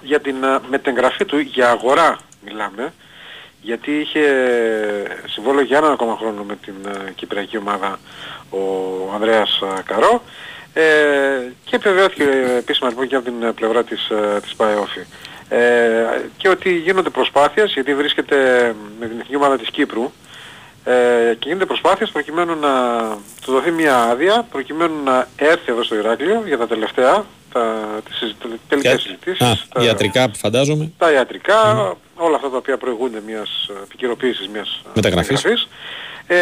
[0.02, 0.36] για την
[0.68, 2.92] μετεγγραφή του για αγορά μιλάμε
[3.60, 4.22] γιατί είχε
[5.26, 7.98] συμβόλαιο για έναν ακόμα χρόνο με την uh, Κυπριακή ομάδα
[8.50, 8.58] ο
[9.14, 10.22] Ανδρέας uh, Καρό
[10.72, 10.82] ε,
[11.64, 12.24] και επιβεβαιώθηκε
[12.58, 15.06] επίσημα λοιπόν και από την πλευρά της, uh, της ΠαΕΟΦΗ.
[15.48, 18.36] Ε, και ότι γίνονται προσπάθειες γιατί βρίσκεται
[18.98, 20.12] με την εθνική ομάδα της Κύπρου
[20.84, 22.70] ε, και γίνονται προσπάθειες προκειμένου να
[23.42, 27.24] του δοθεί μια άδεια προκειμένου να έρθει εδώ στο Ηράκλειο για τα τελευταία
[27.56, 28.36] τα, τις
[28.68, 29.66] τελικές συζητήσεις.
[29.72, 30.92] τα ιατρικά φαντάζομαι.
[30.98, 35.68] Τα ιατρικά, όλα αυτά τα οποία προηγούνται μιας επικαιροποίησης μιας μεταγραφής.
[36.28, 36.36] Ε,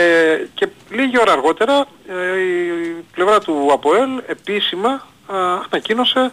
[0.55, 5.37] και λίγη ώρα αργότερα ε, η πλευρά του ΑΠΟΕΛ επίσημα α,
[5.71, 6.31] ανακοίνωσε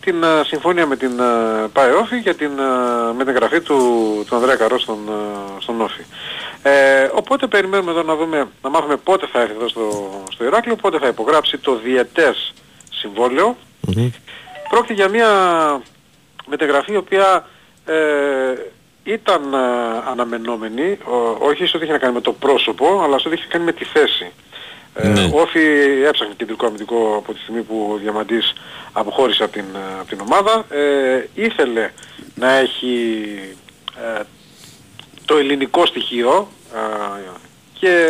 [0.00, 1.12] την α, συμφωνία με την
[1.72, 2.50] ΠΑΕΟΦΗ για την
[3.16, 3.78] μεταγραφή του,
[4.26, 4.98] του Ανδρέα Καρό στον,
[5.58, 6.02] στον Όφη.
[6.62, 10.76] Ε, οπότε περιμένουμε εδώ να δούμε, να μάθουμε πότε θα έρθει εδώ στο, στο Ηράκλειο,
[10.76, 12.52] πότε θα υπογράψει το διετές
[12.90, 13.56] συμβόλαιο
[14.68, 15.28] Πρόκειται για μια
[16.46, 17.48] μεταγραφή η οποία
[17.84, 17.94] ε,
[19.04, 19.56] ήταν ε,
[20.10, 20.98] αναμενόμενη,
[21.38, 23.64] όχι σε ό,τι είχε να κάνει με το πρόσωπο, αλλά σε ό,τι είχε να κάνει
[23.64, 24.32] με τη θέση.
[24.94, 25.30] Ε, ναι.
[25.32, 25.60] Όφι
[26.06, 28.52] έψαχνε κεντρικό αμυντικό από τη στιγμή που ο Διαμαντής
[28.92, 30.64] αποχώρησε από την, ε, από την ομάδα.
[30.68, 31.90] Ε, ήθελε
[32.34, 32.96] να έχει
[34.18, 34.22] ε,
[35.24, 36.48] το ελληνικό στοιχείο
[37.78, 38.08] και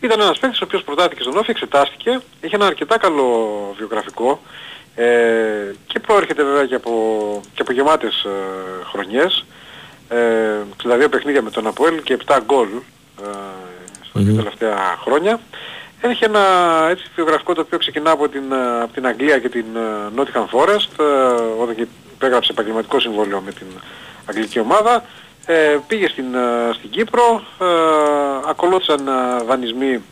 [0.00, 4.40] ήταν ένας παίκτης ο οποίος προτάθηκε στον Όφι, εξετάστηκε, είχε ένα αρκετά καλό βιογραφικό.
[4.94, 8.30] Ε, και προέρχεται βέβαια και από, και από γεμάτες ε,
[8.90, 9.44] χρονιές.
[10.08, 10.16] Ε,
[10.82, 12.68] 62 παιχνίδια με τον Αποέλ και 7 γκολ
[13.22, 13.28] ε,
[14.08, 15.40] στα mm τελευταία χρόνια.
[16.00, 16.40] Έχει ένα
[16.90, 20.58] έτσι βιογραφικό το οποίο ξεκινά από την, ε, από την Αγγλία και την ε, Nottingham
[20.58, 21.04] Forest ε,
[21.62, 23.66] όταν και υπέγραψε επαγγελματικό συμβόλαιο με την
[24.26, 25.04] αγγλική ομάδα.
[25.46, 26.24] Ε, πήγε στην,
[26.74, 27.64] στην Κύπρο, ε,
[28.48, 29.08] ακολούθησαν
[29.46, 30.02] δανεισμοί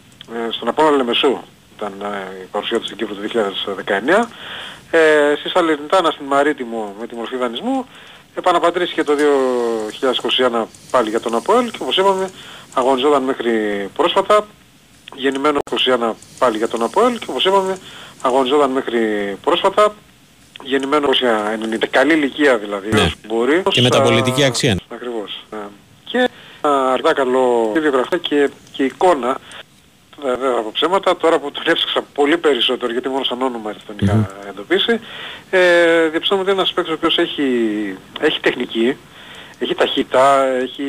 [0.51, 1.39] στον Απόλλωνα Λεμεσού
[1.77, 1.93] ήταν
[2.43, 3.21] η παρουσία του στην Κύπρο το
[4.23, 4.25] 2019
[4.95, 7.87] ε, στη Σαλερνιτάνα στην Μαρίτιμο με τη μορφή δανεισμού.
[8.35, 9.13] Επαναπατρίστηκε το
[10.53, 12.31] 2021 πάλι για τον Αποέλ και όπως είπαμε
[12.75, 13.51] αγωνιζόταν μέχρι
[13.97, 14.47] πρόσφατα
[15.15, 17.79] γεννημένο 2021 πάλι για τον Αποέλ και όπως είπαμε
[18.23, 19.01] αγωνιζόταν μέχρι
[19.45, 19.95] πρόσφατα
[20.63, 21.85] γεννημένο 1990.
[21.91, 23.11] Καλή ηλικία δηλαδή ναι.
[23.27, 23.63] μπορεί.
[23.69, 24.77] Και μεταπολιτική αξία.
[24.89, 25.45] Ακριβώς.
[25.51, 25.59] Ναι.
[26.05, 26.29] Και
[26.61, 29.39] αρκετά καλό βιογραφία και, και εικόνα
[30.23, 34.31] βέβαια από ψέματα, τώρα που τον έψαξα πολύ περισσότερο γιατί μόνο σαν όνομα τον είχα
[34.49, 35.01] εντοπίσει,
[35.51, 37.45] ε, διαπιστώνω ότι είναι ένας παίκτης ο οποίος έχει,
[38.21, 38.97] έχει τεχνική,
[39.59, 40.85] έχει ταχύτητα, έχει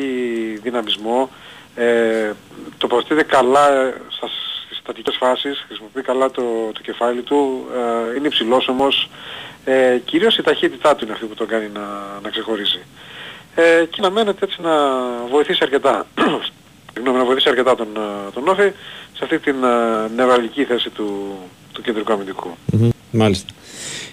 [0.62, 1.30] δυναμισμό,
[1.74, 2.32] ε,
[2.78, 4.28] τοποθετείται καλά στα,
[4.64, 7.66] στις στατικές φάσεις, χρησιμοποιεί καλά το, το κεφάλι του,
[8.12, 9.08] ε, είναι υψηλός όμως,
[9.64, 11.80] ε, κυρίως η ταχύτητά του είναι αυτή που τον κάνει να,
[12.22, 12.82] να ξεχωρίζει.
[13.54, 14.70] Ε, και να μένετε έτσι να
[15.30, 16.06] βοηθήσει αρκετά.
[16.94, 18.72] Συγγνώμη, να βοηθήσει αρκετά τον, ε, τον Όφη
[19.16, 21.38] σε αυτή την uh, νευραλική θέση του,
[21.72, 22.56] του κεντρικού αμυντικού.
[22.72, 22.88] Mm-hmm.
[23.10, 23.52] Μάλιστα.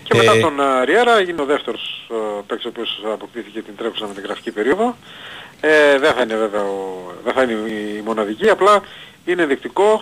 [0.04, 0.40] Και μετά ε...
[0.40, 4.96] τον uh, Ριέρα έγινε ο δεύτερος uh, παίκτης ο οποίος αποκτήθηκε την τρέχουσα γραφική περίοδο.
[5.62, 8.82] Ε, δεν θα είναι βέβαια ο, δεν θα είναι η μοναδική, απλά
[9.26, 10.02] είναι ενδεικτικό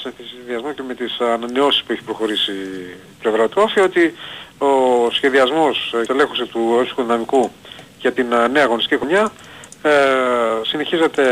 [0.00, 4.14] σε συνδυασμό και με τις ανανεώσεις που έχει προχωρήσει η πλευρά του Όφη ότι
[4.58, 4.66] ο
[5.10, 7.50] σχεδιασμός, η τελέχωση του ορίστικου δυναμικού
[7.98, 9.32] για την νέα αγωνιστική χρονιά
[9.82, 9.90] ε,
[10.66, 11.22] συνεχίζεται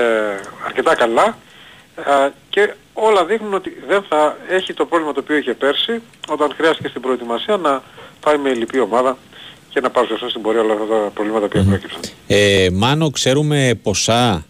[0.64, 1.34] αρκετά καλά ε,
[2.48, 6.88] και όλα δείχνουν ότι δεν θα έχει το πρόβλημα το οποίο είχε πέρσι όταν χρειάστηκε
[6.88, 7.82] στην προετοιμασία να
[8.20, 9.16] πάει με λυπή ομάδα
[9.68, 11.64] και να παρουσιαστούν στην πορεία όλα αυτά τα προβλήματα που mm.
[11.66, 12.00] προέκυψαν.
[12.26, 14.46] Ε, Μάνο, ξέρουμε ποσά;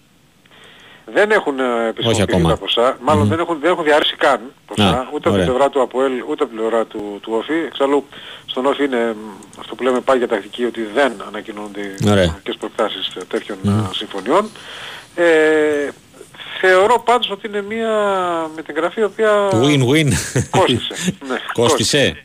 [1.04, 5.28] Δεν έχουν ε, επισημοποιηθεί τα ποσά, μάλλον δεν, έχουν, δεν έχουν διαρρήσει καν ποσά, ούτε
[5.28, 7.64] από την πλευρά του ΑΠΟΕΛ, ούτε από την πλευρά του, του ΟΦΗ.
[7.66, 8.04] Εξάλλου
[8.46, 9.16] στον ΟΦΗ είναι
[9.58, 11.80] αυτό που λέμε πάει για τακτική ότι δεν ανακοινώνται
[12.46, 13.90] οι προτάσεις τέτοιων mm.
[13.92, 14.50] συμφωνιών.
[15.14, 15.88] Ε,
[16.66, 17.90] θεωρώ πάντως ότι είναι μια
[18.56, 20.08] μεταγραφή η οποία Win-win.
[20.50, 20.94] κόστισε.
[21.28, 22.24] ναι, κόστισε.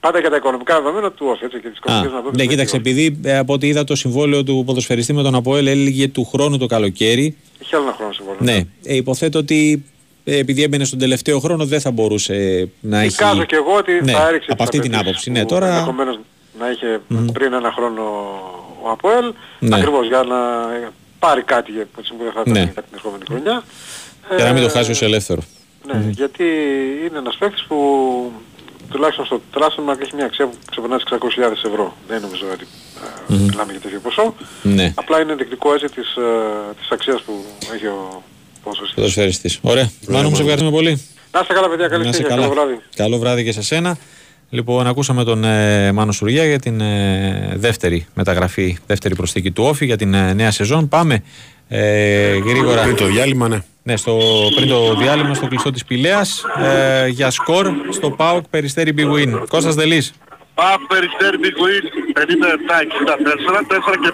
[0.00, 3.20] Πάντα για τα οικονομικά δεδομένα του ΟΦ, έτσι και τις οικονομικές να Ναι, κοίταξε, επειδή
[3.24, 6.66] ε, από ό,τι είδα το συμβόλαιο του ποδοσφαιριστή με τον ΑΠΟΕΛ έλεγε του χρόνου το
[6.66, 7.36] καλοκαίρι.
[7.58, 8.40] Είχε άλλο ένα χρόνο συμβόλαιο.
[8.40, 9.84] Ναι, ε, υποθέτω ότι
[10.24, 13.14] ε, επειδή έμπαινε στον τελευταίο χρόνο δεν θα μπορούσε να έχει...
[13.14, 15.30] Εικάζω και εγώ ότι ναι, θα έριξε από αυτή την άποψη.
[15.30, 15.66] Ναι, τώρα...
[15.66, 16.18] Ενδεχομένως
[16.58, 17.32] να είχε mm.
[17.32, 18.02] πριν ένα χρόνο
[18.82, 19.76] ο ΑΠΟΕΛ, ναι.
[19.76, 20.36] ακριβώς για να
[21.18, 22.02] πάρει κάτι για που
[22.34, 22.66] θα ναι.
[22.66, 23.62] την επόμενη χρονιά.
[24.36, 25.42] Για να μην το χάσει ως ελεύθερο.
[25.86, 26.10] Ναι, mm.
[26.10, 26.44] γιατί
[27.06, 27.78] είναι ένας παίκτης που
[28.90, 31.96] τουλάχιστον στο τράσμα έχει μια αξία που ξεπερνά τις 600.000 ευρώ.
[32.08, 33.48] Δεν νομίζω ότι mm-hmm.
[33.50, 34.34] μιλάμε για τέτοιο ποσό.
[34.62, 34.92] Ναι.
[34.94, 37.44] Απλά είναι ενδεικτικό έτσι της, uh, της αξίας που
[37.74, 38.22] έχει ο
[38.94, 39.58] ποδοσφαιριστής.
[39.62, 39.90] Ωραία.
[40.08, 41.02] Μάνο μου σε ευχαριστούμε πολύ.
[41.32, 42.80] Να είστε καλά παιδιά, καλή συνέχεια, καλό βράδυ.
[42.96, 43.98] Καλό βράδυ και σε σένα.
[44.50, 49.84] Λοιπόν, ακούσαμε τον ε, Μάνο Σουριά για την ε, δεύτερη μεταγραφή, δεύτερη προσθήκη του Όφη
[49.84, 50.88] για την ε, νέα σεζόν.
[50.88, 51.22] Πάμε
[51.68, 52.82] ε, γρήγορα.
[52.82, 53.62] Πριν το διάλειμμα, ναι.
[53.82, 54.18] Ναι, στο,
[54.56, 59.46] πριν το διάλειμμα στο κλειστό της Πηλέας ε, για σκορ στο ΠΑΟΚ Περιστέρι Big Win.
[59.48, 60.12] Κώστας Δελής.
[60.54, 61.84] ΠΑΟΚ Περιστέρι Big Win
[62.18, 64.12] 57-64, 4 και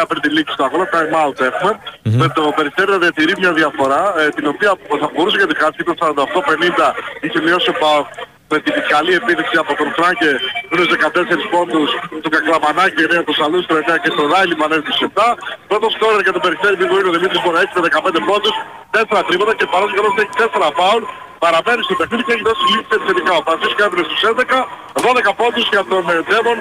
[0.00, 1.72] 59 πριν τη λήξη του αγώνα, time out έχουμε.
[1.72, 2.10] Mm-hmm.
[2.22, 4.70] Με το Περιστέρι να διατηρεί μια διαφορά, ε, την οποία
[5.00, 8.06] θα μπορούσε για τη χάση το 48-50 είχε μειώσει ο ΠΑΟΚ
[8.52, 10.32] με την καλή επίδειξη από τον Φράγκε
[10.72, 11.90] στους 14 πόντους,
[12.22, 15.36] του Κακλαμανάκη 9, του Σαλούς 9 και στον Ράιλι Μανέρ τους 7.
[15.70, 18.54] Πρώτος σκόρερ για τον Περιστέρι Μπιγκοίνο είναι ο Δημήτρης Μοναέτσι με 15 πόντους,
[18.90, 21.02] 4 τρίποτα και παρόλο που έχει 4 φάουλ,
[21.44, 23.32] παραμένει στο παιχνίδι και έχει δώσει λύση επιθετικά.
[23.40, 24.60] Ο Πασίσκο έβρε στους 11,
[25.06, 26.58] 12 πόντους για τον Τζέμον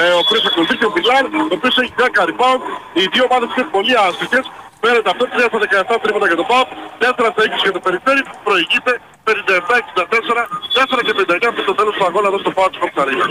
[0.00, 2.62] ε, ο οποίος ακολουθεί ο Πιλάρ, ο οποίος έχει 10 rebound.
[2.98, 3.94] Οι δύο ομάδες είναι πολύ
[4.78, 4.88] άστοιχες.
[4.88, 5.58] Φαίνεται αυτό 3 στα
[5.96, 6.68] 17 τρίποτα για τον ΠΑΠ,
[6.98, 8.92] 4 στα 20 για το Περιστέρι, προηγείται
[9.24, 10.42] 57-64,
[10.74, 13.26] 4 και 59 από το τέλος του αγώνα εδώ στο ΠΑΠ της Κοψαρίνα.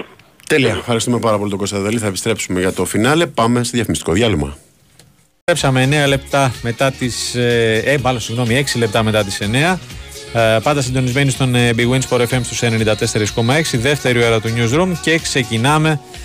[0.48, 0.74] Τέλεια.
[0.84, 1.98] Ευχαριστούμε πάρα πολύ τον Κωνσταντέλη.
[1.98, 3.26] Θα επιστρέψουμε για το φινάλε.
[3.26, 4.58] Πάμε στη διαφημιστικό διάλειμμα.
[5.44, 7.36] Επιστρέψαμε 9 λεπτά μετά τις...
[7.36, 9.78] Ε, ε μάλλον συγγνώμη, 6 λεπτά μετά τις 9.
[10.34, 14.92] Ε, πάντα συντονισμένοι στον ε, Big Wins for FM στους 94,6 δεύτερη ώρα του Newsroom
[15.02, 16.17] και ξεκινάμε ε,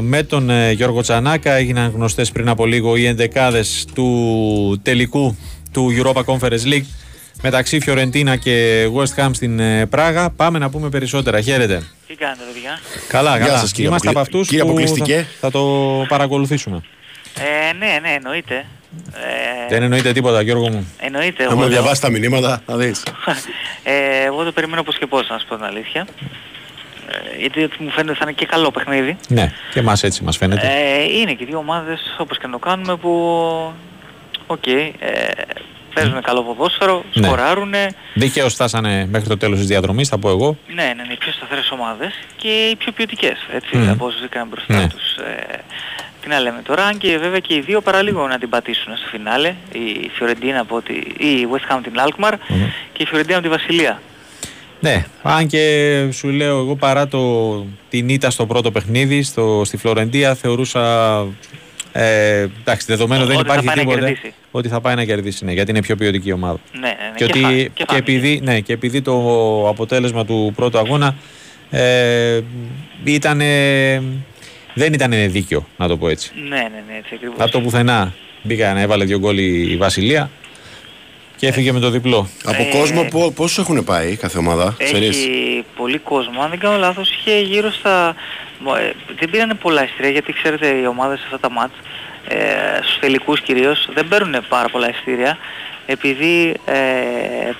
[0.00, 5.36] με τον ε, Γιώργο Τσανάκα έγιναν γνωστές πριν από λίγο οι εντεκάδες του τελικού
[5.72, 6.86] του Europa Conference League
[7.42, 10.30] μεταξύ Φιωρεντίνα και West Ham στην ε, Πράγα.
[10.30, 11.40] Πάμε να πούμε περισσότερα.
[11.40, 11.82] Χαίρετε.
[12.06, 13.58] Τι κάνετε, παιδιά; Καλά, καλά.
[13.58, 15.62] Σας, Είμαστε από αυτούς που θα, θα, το
[16.08, 16.80] παρακολουθήσουμε.
[17.38, 18.64] Ε, ναι, ναι, εννοείται.
[19.12, 20.92] Ε, Δεν εννοείται τίποτα, Γιώργο μου.
[20.98, 21.46] Εννοείται.
[21.46, 23.02] Θα μου διαβάσει τα μηνύματα, θα δεις.
[23.82, 26.06] ε, εγώ το περιμένω πως και πώς, να σου πω την αλήθεια.
[27.12, 29.16] Ε, γιατί μου φαίνεται θα είναι και καλό παιχνίδι.
[29.28, 30.66] Ναι, και εμάς έτσι μας φαίνεται.
[30.66, 33.10] Ε, είναι και δύο ομάδες όπως και να το κάνουμε που
[34.46, 35.30] OK, okay, ε,
[35.94, 37.26] παίζουν καλό ποδόσφαιρο, ναι.
[37.26, 37.88] σκοράρουνε.
[38.14, 40.56] Δικαίως φτάσανε μέχρι το τέλος της διαδρομής, θα πω εγώ.
[40.74, 43.88] Ναι, ναι, ναι, οι πιο σταθερές ομάδες και οι πιο ποιοτικές, έτσι, mm.
[43.90, 44.88] από όσους έκαναν μπροστά ναι.
[44.88, 45.16] τους.
[45.16, 45.60] Ε,
[46.20, 49.06] τι να λέμε τώρα, αν και βέβαια και οι δύο παραλίγο να την πατήσουν στο
[49.08, 50.94] φινάλε, η Φιωρεντίνα από τη,
[51.26, 52.36] η West Ham την Alkmaar mm.
[52.92, 54.00] και η Φιωρεντίνα από τη Βασιλεία.
[54.82, 59.76] Ναι, αν και σου λέω εγώ παρά το, την ήττα στο πρώτο παιχνίδι στο, στη
[59.76, 61.26] Φλωρεντία θεωρούσα
[61.92, 64.12] ε, εντάξει, δεδομένο δεν υπάρχει τίποτα
[64.50, 66.58] ότι θα πάει να κερδίσει, ναι, γιατί είναι πιο ποιοτική ομάδα.
[66.72, 70.78] Ναι, ναι, ναι και, ότι, και, και, επειδή, ναι, και επειδή το αποτέλεσμα του πρώτου
[70.78, 71.14] αγώνα
[71.70, 72.40] ε,
[73.04, 73.38] ήταν,
[74.74, 76.32] δεν ήταν δίκαιο, να το πω έτσι.
[76.48, 77.36] Ναι, ναι, ναι, έτσι ακριβώς.
[77.38, 80.30] Από το πουθενά μπήκα να έβαλε δύο γκολ η Βασιλεία
[81.42, 82.28] και έφυγε με το διπλό.
[82.44, 85.28] Από ε, κόσμο πόσους έχουν πάει κάθε ομάδα, Έχει ξέρεις;
[85.76, 86.42] πολύ κόσμο.
[86.42, 88.14] Αν δεν κάνω λάθος είχε γύρω στα...
[88.78, 91.74] Ε, δεν πήρανε πολλά ειστήρια γιατί ξέρετε οι ομάδες σε αυτά τα μάτς
[92.28, 92.36] ε,
[92.82, 95.38] στους τελικούς κυρίως δεν παίρνουν πάρα πολλά ειστήρια
[95.86, 96.80] επειδή ε,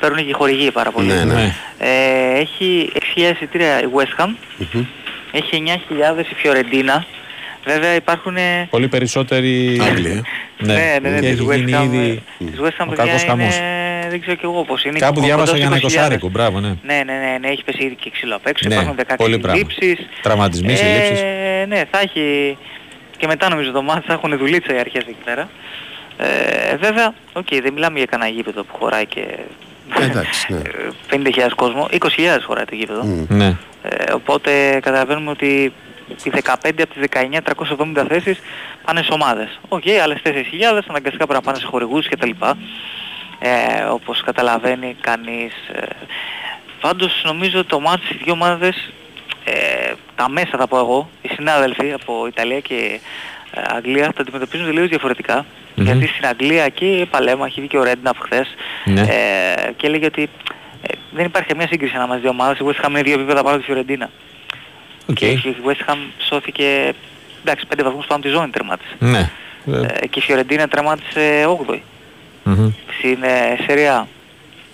[0.01, 1.07] παίρνουν και χορηγοί πάρα πολύ.
[1.07, 1.55] Ναι, ναι.
[1.79, 4.85] Ε, έχει 6.000 εισιτήρια η West Ham, mm-hmm.
[5.33, 5.63] έχει
[6.17, 7.07] 9.000 η Φιωρεντίνα,
[7.65, 8.37] Βέβαια υπάρχουν...
[8.71, 10.23] Πολύ περισσότεροι Άγγλοι.
[10.59, 12.23] ναι, ναι, ναι, ναι, της West Ham, ήδη...
[12.39, 13.49] της West Ham παιδιά είναι...
[14.11, 14.99] Δεν ξέρω και εγώ πώς είναι.
[14.99, 16.69] Κάπου διάβασα για ένα εικοσάρικο, μπράβο, ναι.
[16.69, 18.97] Ναι, ναι, ναι, ναι, έχει πέσει ήδη και ξύλο απ' έξω, ναι, υπάρχουν
[19.49, 20.09] 16 λήψεις.
[20.23, 21.21] Τραυματισμοί, συλλήψεις.
[21.21, 22.57] Ε, ναι, θα έχει...
[23.17, 25.49] Και μετά νομίζω το μάτι θα έχουν δουλίτσα οι αρχές εκεί πέρα.
[26.17, 29.25] Ε, βέβαια, OK, okay, δεν μιλάμε για κανένα γήπεδο που χωράει και
[30.01, 30.61] Εντάξει, ναι.
[31.11, 31.99] 50.000 κόσμο, 20.000
[32.43, 33.01] χωράει το γήπεδο.
[33.03, 33.27] Mm.
[33.29, 33.57] Ναι.
[33.83, 35.73] Ε, οπότε καταλαβαίνουμε ότι
[36.25, 37.39] οι 15 από τις 19
[37.97, 38.39] 370 θέσεις
[38.85, 39.61] πάνε σε ομάδες.
[39.69, 40.33] OK, okay, άλλες 4.000
[40.89, 42.31] αναγκαστικά πρέπει να πάνε σε χορηγούς κτλ.
[43.39, 45.53] Ε, όπως καταλαβαίνει κανείς.
[45.73, 45.87] Ε,
[46.81, 48.93] πάντως νομίζω ότι το μάτι στις δύο ομάδες,
[49.45, 53.01] ε, τα μέσα θα πω εγώ, οι συνάδελφοι από Ιταλία και
[53.55, 55.41] ε, Αγγλία θα αντιμετωπίζουν τελείως διαφορετικά.
[55.41, 55.83] Mm-hmm.
[55.83, 58.55] Γιατί στην Αγγλία και παλέμα έχει βγει και ο Ρέντναπ χθες
[58.85, 59.01] ναι.
[59.01, 60.29] ε, και έλεγε ότι
[60.83, 62.59] ε, δεν υπάρχει καμία σύγκριση ανάμεσα δύο ομάδες.
[62.59, 64.11] Η West Ham είναι δύο επίπεδα πάνω από τη Φιωρεντίνα.
[65.11, 65.15] Okay.
[65.15, 65.97] Και η West Ham
[66.29, 66.95] σώθηκε
[67.45, 68.97] εντάξει, πέντε βαθμούς πάνω από τη ζώνη τερμάτισε.
[68.99, 69.31] Ναι.
[70.01, 71.79] Ε, και η Φιωρεντίνα τερμάτισε 8η.
[72.45, 72.73] Mm-hmm.
[72.99, 74.09] Στην ε, Serie A.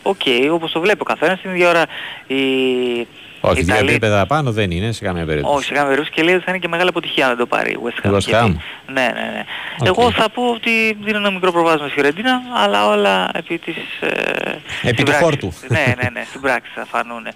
[0.03, 1.85] OK, okay, όπως το βλέπει ο καθένας, την ίδια ώρα
[2.27, 3.07] η
[3.41, 5.55] όχι, δύο επίπεδα πάνω δεν είναι σε καμία περίπτωση.
[5.55, 7.47] Όχι, σε καμία περίπτωση και λέει ότι θα είναι και μεγάλη αποτυχία αν δεν το
[7.47, 8.15] πάρει η West Ham.
[8.15, 8.55] West Ham.
[8.87, 9.45] Ναι, ναι, ναι.
[9.79, 9.87] Okay.
[9.87, 13.77] Εγώ θα πω ότι δίνω ένα μικρό προβάδισμα στη Φιωρεντίνα, αλλά όλα επί της...
[14.01, 15.53] Ε, επί του χόρτου.
[15.69, 17.27] ναι, ναι, ναι, στην πράξη θα φανούν.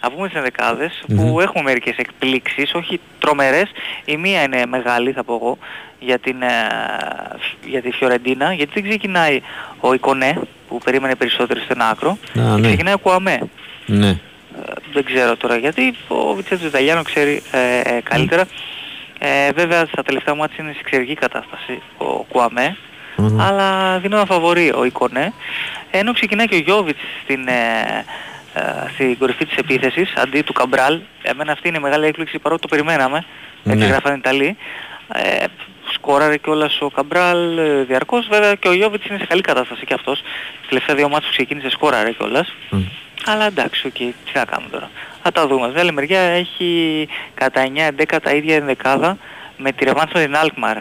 [0.00, 3.70] Θα πούμε στις ενδεκάδες που έχουμε μερικές εκπλήξεις, όχι τρομερές.
[4.04, 5.58] Η μία είναι μεγάλη θα πω εγώ
[5.98, 6.46] για, την, ε,
[7.64, 9.40] για τη Φιωρεντίνα, γιατί δεν ξεκινάει
[9.80, 12.60] ο Ικονέ που περίμενε περισσότερο στην άκρο, ναι.
[12.60, 13.38] ξεκινάει ο Κουαμέ.
[13.86, 14.18] Ναι
[14.92, 18.44] δεν ξέρω τώρα γιατί, ο Βιτσέτζο Ιταλιάνο ξέρει ε, ε, καλύτερα.
[19.18, 22.76] Ε, βέβαια στα τελευταία ματς είναι σε εξαιρετική κατάσταση ο Κουαμέ
[23.38, 25.32] αλλά δίνω ένα φαβορί ο Ικονέ.
[25.90, 28.04] Ενώ ξεκινάει και ο Γιώβιτς στην, ε, ε,
[28.92, 31.00] στην κορυφή της επίθεσης αντί του Καμπράλ.
[31.22, 33.24] Εμένα αυτή είναι η μεγάλη έκπληξη παρότι το περιμέναμε.
[33.64, 33.86] Έτσι ναι.
[33.86, 34.56] γράφανε Ιταλοί.
[35.14, 35.44] Ε,
[35.92, 38.26] σκόραρε κιόλας ο Καμπράλ ε, διαρκώς.
[38.30, 40.22] Βέβαια και ο Γιώβιτς είναι σε καλή κατάσταση και αυτός.
[40.68, 42.54] Τελευταία δύο ματς που ξεκίνησε σκόραρε κιόλας.
[43.24, 44.90] Αλλά εντάξει, OK, okay, τι θα κάνουμε τώρα.
[45.22, 45.66] Θα τα δούμε.
[45.66, 47.66] Βέβαια, άλλη μεριά έχει κατά
[47.98, 49.18] 9-10 τα ίδια ενδεκάδα
[49.56, 50.76] με τη ρευάνση στην Αλκμαρ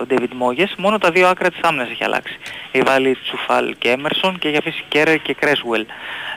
[0.00, 0.74] ο Ντέβιντ Μόγες.
[0.78, 2.38] Μόνο τα δύο άκρα της άμυνας έχει αλλάξει.
[2.72, 5.86] Έχει βάλει Τσουφάλ και Έμερσον και έχει αφήσει Κέρερ και Κρέσουελ.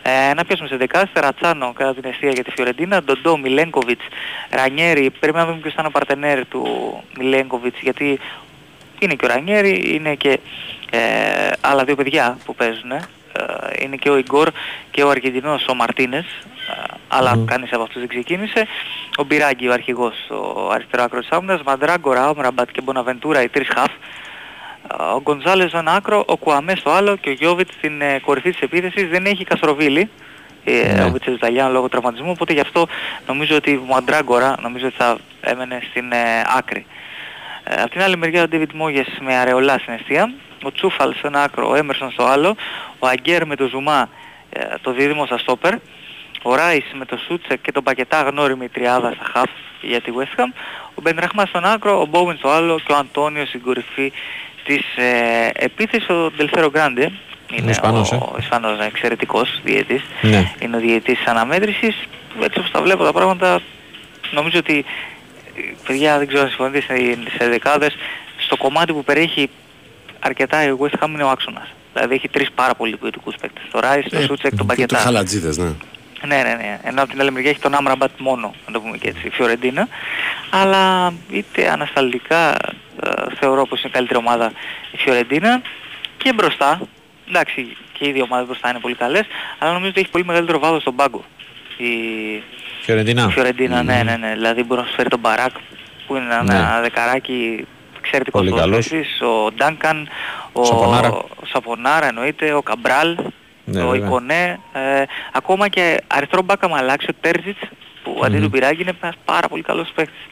[0.04, 4.06] Ε, να πιάσουμε σε δεκάδες, Τερατσάνο κατά την αιστεία για τη Φιωρεντίνα, Ντοντό, Μιλένκοβιτς,
[4.50, 5.10] Ρανιέρι.
[5.10, 6.64] Πρέπει να δούμε ποιος θα είναι ο παρτενέρ του
[7.18, 8.20] Μιλένκοβιτς γιατί
[9.00, 10.40] είναι και ο Ρανιέρι, είναι και
[10.92, 13.04] ε, άλλα δύο παιδιά που παίζουν ε,
[13.80, 14.50] είναι και ο Ιγκόρ
[14.92, 16.26] και ο Αργεντινός ο Μαρτίνες
[16.70, 17.46] ε, αλλά mm.
[17.46, 18.68] κανείς από αυτούς δεν ξεκίνησε
[19.18, 23.50] ο Μπιράγκη ο αρχηγός ο αριστερό άκρος της άμυνας Μαντράγκορα, ο Μραμπάτ και Μποναβεντούρα οι
[23.50, 23.98] τρεις χαφ ε,
[25.16, 28.62] ο Γκονζάλες στο ένα άκρο, ο Κουαμέ στο άλλο και ο Γιώβιτς στην κορυφή της
[28.62, 29.10] επίθεσης.
[29.10, 30.10] Δεν έχει Καστροβίλη
[30.66, 31.04] ναι.
[31.04, 32.88] ο Βιτσέλ Ιταλιάνο λόγω τραυματισμού οπότε γι' αυτό
[33.28, 36.12] νομίζω ότι ο Μαντράγκορα νομίζω ότι θα έμενε στην
[36.58, 36.86] άκρη.
[37.64, 40.34] Ε, απ' την άλλη μεριά ο David Μόγες με αρεολά στην αιστεία.
[40.64, 42.56] Ο Τσούφαλ σε ένα άκρο, ο Έμερσον στο άλλο,
[43.00, 44.10] ο Αγκέρ με το Ζουμά
[44.50, 45.74] ε, το δίδυμο στα στόπερ,
[46.42, 49.50] ο Ράις με το Σούτσεκ και τον Πακετά γνώριμη τριάδα στα χαφ
[49.82, 50.52] για τη West Ham,
[50.96, 54.12] ο Μπενραχμά στον άκρο, ο Μπόουιν στο άλλο και ο Αντώνιος στην κορυφή
[54.72, 57.12] της ε, επίθεσης, ο Ντελφέρο Γκράντε,
[57.52, 58.18] είναι Ισπανός, ο, ε.
[58.18, 60.54] ο Ισπανός εξαιρετικός διαιτής, ναι.
[60.60, 61.96] είναι ο διαιτής της αναμέτρησης,
[62.44, 63.62] έτσι όπως τα βλέπω τα πράγματα,
[64.32, 64.86] νομίζω ότι
[65.88, 66.82] παιδιά δεν ξέρω αν συμφωνείτε
[67.38, 67.96] σε δεκάδες,
[68.38, 69.50] στο κομμάτι που περιέχει
[70.20, 71.68] αρκετά η West Ham είναι ο άξονας.
[71.94, 73.64] Δηλαδή έχει τρεις πάρα πολύ ποιοτικούς παίκτες.
[73.72, 74.96] Το Ράις, το Σούτσεκ, τον Πακετά.
[74.96, 75.72] Και χαλατζίδες, ναι.
[76.28, 76.80] Ναι, ναι, ναι.
[76.84, 79.30] Ενώ από την άλλη μεριά έχει τον Άμραμπατ μόνο, να το πούμε και έτσι, η
[79.30, 79.88] Φιωρεντίνα.
[80.50, 84.52] Αλλά είτε ανασταλτικά ε, θεωρώ πως είναι καλύτερη ομάδα
[84.92, 85.62] η Φιωρεντίνα
[86.18, 86.82] και μπροστά.
[87.30, 89.26] Εντάξει, και οι δύο ομάδες μπροστά είναι πολύ καλές,
[89.60, 91.24] αλλά νομίζω ότι έχει πολύ μεγαλύτερο βάδος στον πάγκο.
[91.78, 91.94] Η
[92.82, 93.26] Φιωρεντίνα.
[93.30, 94.32] Η Φιωρεντίνα, ναι, ναι, ναι.
[94.34, 95.52] Δηλαδή μπορεί να σου φέρει τον Μπαράκ
[96.08, 96.82] που είναι ένα ναι.
[96.82, 97.68] δεκαράκι
[97.98, 100.10] εξαιρετικός ποδοσφαιριστής, ο Ντάνκαν,
[100.52, 101.24] ο Σαπονάρα.
[101.46, 103.18] Σαπονάρα εννοείται, ο Καμπράλ,
[103.66, 104.08] ναι, ο βέβαια.
[104.08, 105.04] Ικονέ, ε,
[105.34, 107.60] ακόμα και αριστερό μπάκα με αλλάξει ο Τέρζιτς
[108.04, 108.26] που mm-hmm.
[108.26, 110.28] αντί του Πυράγκη είναι ένας πάρα πολύ καλός παίκτης.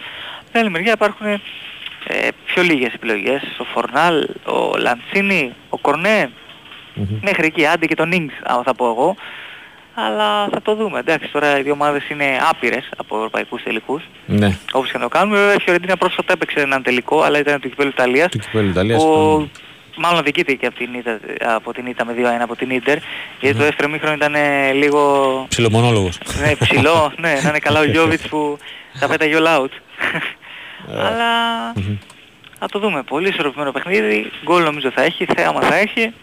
[0.51, 7.19] την άλλη μεριά υπάρχουν ε, πιο λίγες επιλογές, ο Φορνάλ, ο Λαντσίνη, ο Κορνέ, mm-hmm.
[7.21, 9.15] μέχρι εκεί, άντε και τον Ινγκς, αν θα πω εγώ
[10.05, 10.99] αλλά θα το δούμε.
[10.99, 14.03] Εντάξει, τώρα οι δύο ομάδες είναι άπειρες από ευρωπαϊκούς τελικούς.
[14.25, 14.57] Ναι.
[14.71, 15.37] Όπως και να το κάνουμε.
[15.37, 18.31] Βέβαια η Φιωρεντίνα πρόσφατα έπαιξε έναν τελικό, αλλά ήταν το κυπέλλου Ιταλίας.
[18.31, 19.03] Το κυπέλλου Ιταλίας.
[19.03, 19.49] Που...
[19.99, 21.19] Μάλλον δικείται και από την Ίτα,
[21.55, 22.97] από την Ίτα με 2-1 από την Ίντερ.
[23.39, 24.35] Γιατί το δεύτερο μήχρονο ήταν
[24.73, 25.45] λίγο...
[25.49, 26.17] Ψιλομονόλογος.
[26.41, 28.57] ναι, ψηλό, ναι, να είναι καλά ο Γιώβιτς που
[28.93, 29.69] θα πέταγε all out.
[30.93, 31.05] Ε.
[31.05, 31.31] αλλά
[32.59, 33.03] θα το δούμε.
[33.03, 34.31] Πολύ ισορροπημένο παιχνίδι.
[34.43, 36.13] Γκολ νομίζω θα έχει, θέαμα θα έχει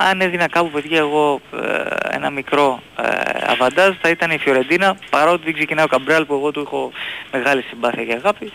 [0.00, 5.44] αν έδινα κάπου παιδιά εγώ ε, ένα μικρό ε, αβαντάζ θα ήταν η Φιωρεντίνα παρότι
[5.44, 6.92] δεν ξεκινάει ο Καμπράλ που εγώ του έχω
[7.32, 8.52] μεγάλη συμπάθεια και αγάπη.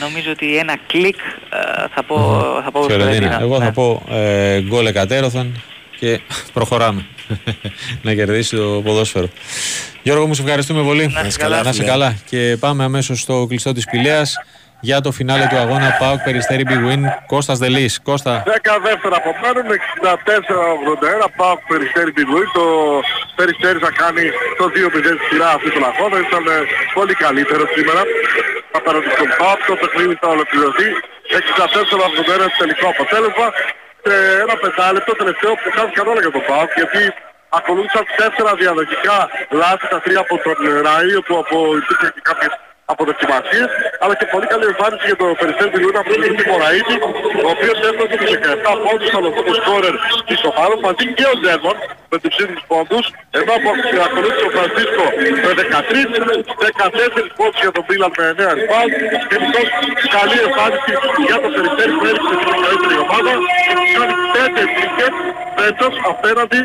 [0.00, 2.62] Νομίζω ότι ένα κλικ ε, θα πω, mm-hmm.
[2.64, 3.40] θα πω Φιωρεντίνα.
[3.40, 3.64] Εγώ ναι.
[3.64, 5.62] θα πω ε, γκολ εκατέρωθαν
[5.98, 6.20] και
[6.52, 7.06] προχωράμε
[8.02, 9.28] να κερδίσει το ποδόσφαιρο.
[10.02, 11.06] Γιώργο μου, σε ευχαριστούμε πολύ.
[11.06, 11.62] Να είσαι καλά.
[11.62, 12.16] Να καλά.
[12.28, 14.36] Και πάμε αμέσως στο κλειστό της Πηλέας
[14.88, 17.02] για το φινάλε του αγώνα Πάοκ Περιστέρη Big Win.
[17.32, 17.92] Κώστας Δελής.
[18.08, 18.32] Κώστα.
[18.46, 19.68] 10 δεύτερα από μένουν,
[21.24, 22.48] 64-81 Πάοκ Περιστέρη Big Win.
[22.58, 22.64] Το
[23.38, 24.24] Περιστέρης θα κάνει
[24.58, 26.16] το 2-0 στη σειρά αυτή του αγώνα.
[26.26, 26.56] Ήταν ε,
[26.96, 28.02] πολύ καλύτερο σήμερα.
[28.78, 30.88] Απέναντι στον Πάοκ το παιχνίδι θα ολοκληρωθεί.
[32.44, 33.46] 64-81 τελικό αποτέλεσμα.
[34.04, 34.14] Και
[34.44, 37.02] ένα πεντάλεπτο τελευταίο που κάνει κανόνα για τον Πάοκ γιατί
[37.58, 39.16] ακολούθησαν τέσσερα διαδοχικά
[39.60, 40.56] λάθη, τα τρία από τον
[40.86, 42.52] Ράι, όπου από υπήρχε και κάποιες
[42.92, 43.70] αποδοκιμασίες,
[44.02, 46.94] αλλά και πολύ καλή εμφάνιση για το Περιστέρι Λούνα από τον Μωραήτη,
[47.46, 49.94] ο οποίος έφτασε τους 17 πόντους στον λογικό σκόρερ
[50.28, 51.76] της ομάδας, μαζί και ο Ντέβον
[52.12, 53.04] με τους ίδιους πόντους,
[53.38, 53.68] ενώ από
[54.06, 55.04] ακολούθησε ο Φρανσίσκο
[55.44, 56.00] με 13,
[56.64, 58.92] 14 πόντους για τον Μπίλαν με 9 rebound,
[59.28, 59.68] και μισός
[60.16, 60.92] καλή εμφάνιση
[61.28, 63.32] για το Περιστέρι που έριξε την καλύτερη ομάδα,
[63.96, 65.14] κάνει 5 νίκες
[65.56, 66.60] φέτος απέναντι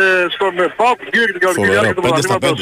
[0.00, 2.60] ε, στον ΠΑΟΚ, δύο για την κανονική διάρκεια του πρωταθλήματος.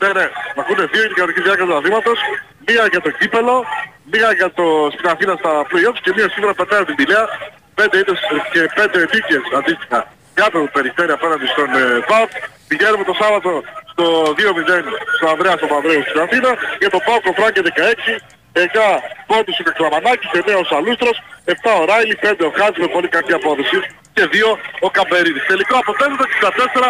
[0.00, 0.26] Ναι, ναι,
[0.56, 2.18] μ' ακούτε δύο για την κανονική διάρκειας του πρωταθλήματος,
[2.66, 3.56] μία για το κύπελο,
[4.12, 7.24] μία για το στην Αθήνα στα play-offs και μία σήμερα πετάει την Τηλέα,
[7.78, 8.20] πέντε ήττες
[8.52, 10.00] και πέντε νίκες αντίστοιχα.
[10.36, 12.32] Για το Περιστέρι απέναντι στον ε, ΠΑΟΚ.
[12.68, 13.50] Πηγαίνουμε το Σάββατο
[13.92, 14.82] στο 2-0
[15.16, 16.50] στον Ανδρέας στον Παυρέου στην Αθήνα
[16.82, 18.58] για το ΠΑΟΚ ο Φράγκε 16 9
[19.30, 23.32] πόντους ο Κεκλαμανάκης, 9 ο Σαλούστρος, 7 ο Ράιλι, 5 ο Χάτζη με πολύ κακή
[23.40, 23.78] απόδοση
[24.16, 24.50] και 2
[24.86, 25.44] ο Καμπερίδης.
[25.50, 26.88] Τελικό αποτέλεσμα 64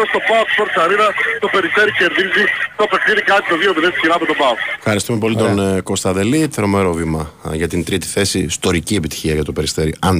[0.00, 1.08] 81 στο ΠΑΟΚ Sports Arena,
[1.42, 2.44] το Περιστέρι κερδίζει
[2.80, 4.58] το παιχνίδι κάτι το 2-0 στη με τον ΠΑΟΚ.
[4.82, 7.22] Ευχαριστούμε πολύ τον ε, Κωνσταντελή, τρομερό βήμα
[7.60, 10.16] για την τρίτη θέση, ιστορική επιτυχία για το Περιστέρι, αν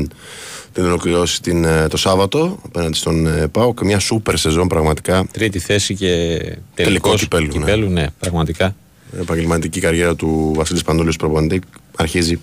[0.72, 3.80] την ολοκληρώσει την, ε, το Σάββατο απέναντι στον ε, ΠΑΟΚ.
[3.80, 5.26] Μια σούπερ σεζόν πραγματικά.
[5.32, 6.12] Τρίτη θέση και
[6.74, 7.46] τελικός κυπέλου.
[7.46, 7.52] Ναι.
[7.52, 8.00] κυπέλου ναι.
[8.00, 8.74] ναι, πραγματικά
[9.20, 11.60] επαγγελματική καριέρα του Βασίλης Παντούλη προπονητή
[11.96, 12.40] αρχίζει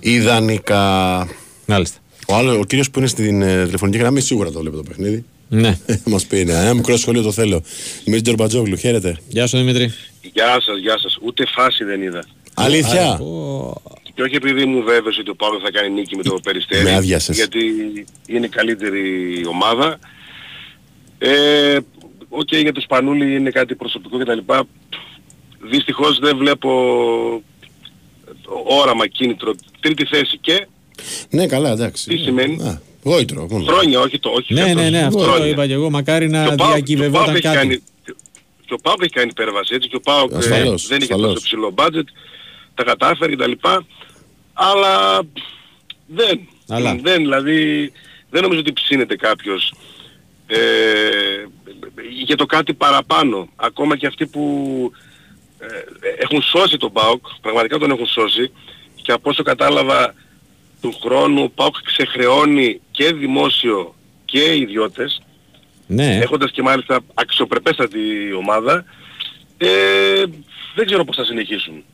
[0.00, 1.28] ιδανικά.
[1.66, 1.98] Μάλιστα.
[2.26, 5.24] Ο, άλλο, ο κύριος που είναι στην ε, τηλεφωνική γραμμή σίγουρα το βλέπει το παιχνίδι.
[5.48, 5.78] Ναι.
[6.04, 7.62] Μας πει ναι, ένα μικρό σχόλιο το θέλω.
[8.04, 9.18] Δημήτρη Τζορμπατζόγλου, χαίρετε.
[9.28, 9.92] Γεια σου Δημήτρη.
[10.32, 11.18] Γεια σας, γεια σας.
[11.22, 12.24] Ούτε φάση δεν είδα.
[12.54, 13.20] Αλήθεια;
[14.14, 16.82] Και όχι επειδή μου βέβαιος ότι ο Παύλος θα κάνει νίκη με το Περιστέρι.
[16.82, 17.60] Με γιατί
[18.26, 19.02] είναι καλύτερη
[19.48, 19.98] ομάδα.
[21.18, 21.78] Ε,
[22.32, 24.38] OK, okay, για το Σπανούλη είναι κάτι προσωπικό κτλ.
[25.60, 26.70] Δυστυχώς δεν βλέπω
[28.64, 29.54] όραμα κίνητρο.
[29.80, 30.66] Τρίτη θέση και...
[31.30, 32.08] Ναι, καλά, εντάξει.
[32.08, 32.62] Τι σημαίνει.
[32.62, 33.46] Α, γόητρο.
[33.50, 33.64] Μόνο.
[33.64, 34.54] Χρόνια, όχι το όχι.
[34.54, 35.90] Ναι, ναι, ναι, αυτό το είπα και εγώ.
[35.90, 37.56] Μακάρι να διακυβευόταν κάτι.
[37.56, 37.82] Κάνει,
[38.66, 41.70] και ο Πάοκ έχει κάνει υπέρβαση έτσι και ο Πάοκ ε, δεν είχε τόσο ψηλό
[41.70, 42.08] budget,
[42.74, 43.52] τα κατάφερε κτλ.
[44.52, 45.22] Αλλά
[46.06, 46.48] δεν.
[46.68, 46.98] Αλλά.
[47.02, 47.92] Δεν, δηλαδή
[48.30, 49.74] δεν νομίζω ότι ψήνεται κάποιος
[50.46, 50.56] ε,
[52.22, 53.48] για το κάτι παραπάνω.
[53.56, 54.42] Ακόμα και αυτοί που
[54.94, 55.09] ε,
[56.18, 58.52] έχουν σώσει τον ΠΑΟΚ, πραγματικά τον έχουν σώσει
[59.02, 60.14] και από όσο κατάλαβα
[60.80, 63.94] του χρόνου ο ΠΑΟΚ ξεχρεώνει και δημόσιο
[64.24, 65.22] και ιδιώτες
[65.86, 66.18] ναι.
[66.22, 68.84] έχοντας και μάλιστα αξιοπρεπέστατη ομάδα
[69.58, 70.24] ε,
[70.74, 71.84] δεν ξέρω πώς θα συνεχίσουν.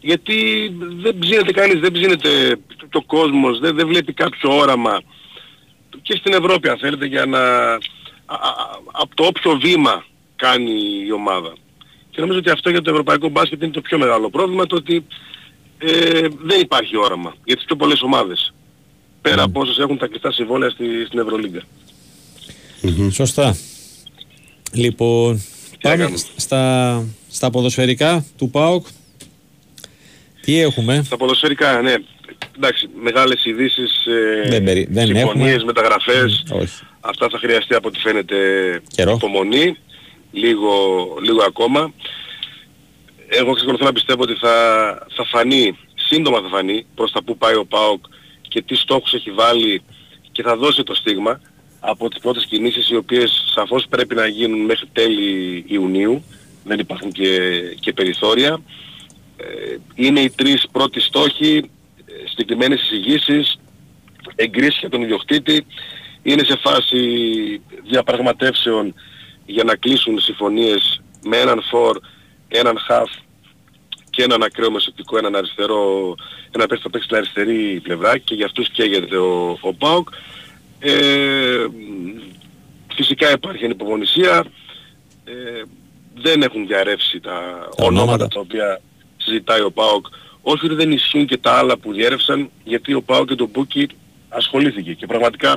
[0.00, 5.00] Γιατί δεν ψήνεται κανείς, δεν ψήνεται το κόσμος, δεν, δεν βλέπει κάποιο όραμα
[6.02, 7.74] και στην Ευρώπη αν θέλετε για να
[8.92, 10.04] από το όποιο βήμα
[10.36, 10.72] κάνει
[11.06, 11.52] η ομάδα.
[12.18, 15.06] Και νομίζω ότι αυτό για το ευρωπαϊκό μπάσκετ είναι το πιο μεγάλο πρόβλημα, το ότι
[15.78, 18.54] ε, δεν υπάρχει όραμα για τις πιο πολλές ομάδες.
[19.20, 21.62] Πέρα από όσες έχουν τα κλειστά συμβόλαια στη, στην ευρωλιγκα
[23.10, 23.56] Σωστά.
[24.72, 25.44] Λοιπόν,
[25.80, 28.86] πάμε στα, στα ποδοσφαιρικά του ΠΑΟΚ.
[30.40, 31.94] Τι έχουμε; Στα ποδοσφαιρικά, ναι.
[32.56, 34.86] Εντάξει, μεγάλες ειδήσεις, ε, δεν, περι...
[34.90, 36.44] δεν συμφωνίες, μεταγραφές.
[37.00, 38.36] Αυτά θα χρειαστεί από ό,τι φαίνεται
[38.94, 39.12] Καιρό.
[39.12, 39.76] υπομονή
[40.30, 40.72] λίγο,
[41.22, 41.92] λίγο ακόμα.
[43.28, 44.54] Εγώ ξεκολουθώ να πιστεύω ότι θα,
[45.10, 48.04] θα φανεί, σύντομα θα φανεί προς τα που πάει ο ΠΑΟΚ
[48.48, 49.82] και τι στόχους έχει βάλει
[50.32, 51.40] και θα δώσει το στίγμα
[51.80, 56.24] από τις πρώτες κινήσεις οι οποίες σαφώς πρέπει να γίνουν μέχρι τέλη Ιουνίου.
[56.64, 58.60] Δεν υπάρχουν και, και περιθώρια.
[59.36, 61.70] Ε, είναι οι τρεις πρώτοι στόχοι,
[62.06, 63.58] ε, συγκεκριμένες εισηγήσεις,
[64.34, 65.66] εγκρίσεις για τον ιδιοκτήτη.
[66.22, 67.00] Είναι σε φάση
[67.84, 68.94] διαπραγματεύσεων
[69.50, 71.98] για να κλείσουν συμφωνίες με έναν φορ,
[72.48, 73.10] έναν χαφ
[74.10, 76.14] και έναν ακραίο μεσοπτικό, έναν αριστερό,
[76.50, 80.08] ένα παίκτη θα παίξει στην αριστερή πλευρά και για αυτούς καίγεται ο, ο ΠΑΟΚ.
[80.78, 81.66] Ε,
[82.94, 84.44] φυσικά υπάρχει ανυπομονησία.
[85.24, 85.62] Ε,
[86.14, 88.80] δεν έχουν διαρρεύσει τα, ονόματα τα οποία
[89.16, 90.06] συζητάει ο ΠΑΟΚ.
[90.42, 93.88] Όχι ότι δεν ισχύουν και τα άλλα που διέρευσαν, γιατί ο ΠΑΟΚ και το Μπούκι
[94.28, 94.92] ασχολήθηκε.
[94.92, 95.56] Και πραγματικά,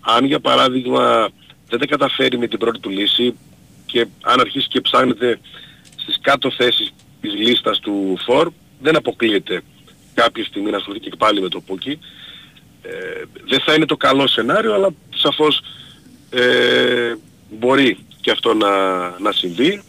[0.00, 1.30] αν για παράδειγμα
[1.72, 3.34] δεν τα καταφέρει με την πρώτη του λύση
[3.86, 5.40] και αν αρχίσει και ψάχνεται
[5.96, 9.62] στις κάτω θέσεις της λίστας του ΦΟΡ δεν αποκλείεται
[10.14, 11.98] κάποια στιγμή να ασχοληθεί και πάλι με το Πούκι.
[12.82, 15.62] Ε, δεν θα είναι το καλό σενάριο αλλά σαφώς
[16.30, 17.14] ε,
[17.50, 18.70] μπορεί και αυτό να,
[19.18, 19.72] να συμβεί.
[19.72, 19.80] Ε,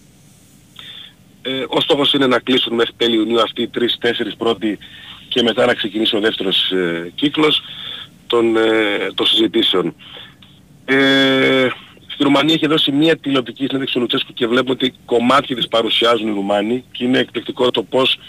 [1.45, 4.77] Ε, ο στόχος είναι να κλείσουν μέχρι τέλη Ιουνίου αυτοί οι τρεις-τέσσερις πρώτοι
[5.27, 7.63] και μετά να ξεκινήσει ο δεύτερος ε, κύκλος
[8.27, 9.95] των, ε, των συζητήσεων.
[10.85, 11.67] Ε,
[12.07, 16.27] στη Ρουμανία έχει δώσει μια τηλεοπτική συνέντευξη του Λουτσέσκου και βλέπουμε ότι κομμάτια της παρουσιάζουν
[16.27, 18.19] οι Ρουμάνοι και είναι εκπληκτικό το πώς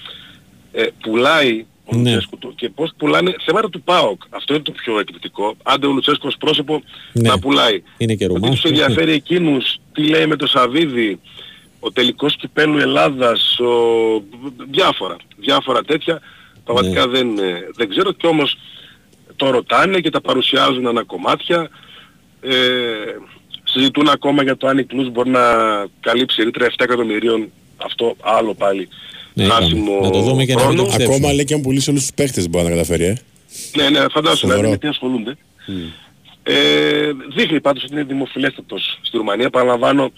[0.72, 2.12] ε, πουλάει ο ναι.
[2.12, 4.22] Λουτσέσκου και πώς πουλάνε θέματα του ΠΑΟΚ.
[4.30, 5.56] Αυτό είναι το πιο εκπληκτικό.
[5.62, 6.82] Άντε ο Λουτσέσκου ως πρόσωπο
[7.12, 7.28] ναι.
[7.28, 7.82] να πουλάει.
[7.96, 8.60] Είναι και Ρουμάνος.
[8.60, 11.20] τους ενδιαφέρει εκείνους τι λέει με το Σαβίδι,
[11.80, 13.72] ο τελικός κυπέλου Ελλάδας, ο...
[14.70, 16.20] διάφορα, διάφορα τέτοια.
[16.64, 17.18] Πραγματικά ναι.
[17.18, 18.58] δεν, ε, δεν ξέρω και όμως
[19.36, 21.68] το ρωτάνε και τα παρουσιάζουν ανά κομμάτια.
[22.44, 22.54] Ε,
[23.64, 25.40] συζητούν ακόμα για το αν η Κλούς μπορεί να
[26.00, 27.50] καλύψει ρήτρα 7 εκατομμυρίων.
[27.76, 28.88] Αυτό άλλο πάλι.
[29.34, 30.82] Ναι, χάσιμο να το δούμε και χρόνο.
[30.82, 33.16] να το Ακόμα λέει και αν πουλήσει όλους τους παίχτες μπορεί να καταφέρει, ε.
[33.76, 35.36] Ναι, ναι, φαντάζομαι δηλαδή τι ασχολούνται.
[35.68, 35.72] Mm.
[36.42, 39.50] Ε, δείχνει πάντως ότι είναι δημοφιλέστατος στη Ρουμανία.
[39.50, 40.12] Παραλαμβάνω,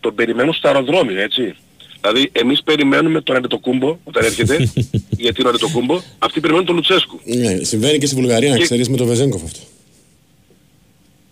[0.00, 1.54] τον περιμένουν στο αεροδρόμιο, έτσι.
[2.00, 4.56] Δηλαδή εμείς περιμένουμε τον Αντετοκούμπο όταν έρχεται,
[5.24, 7.20] γιατί είναι ο Αντετοκούμπο, αυτοί περιμένουν τον Λουτσέσκου.
[7.24, 8.58] Ναι, συμβαίνει και στη Βουλγαρία, και...
[8.58, 9.60] να ξέρεις, με τον Βεζέγκοφ αυτό.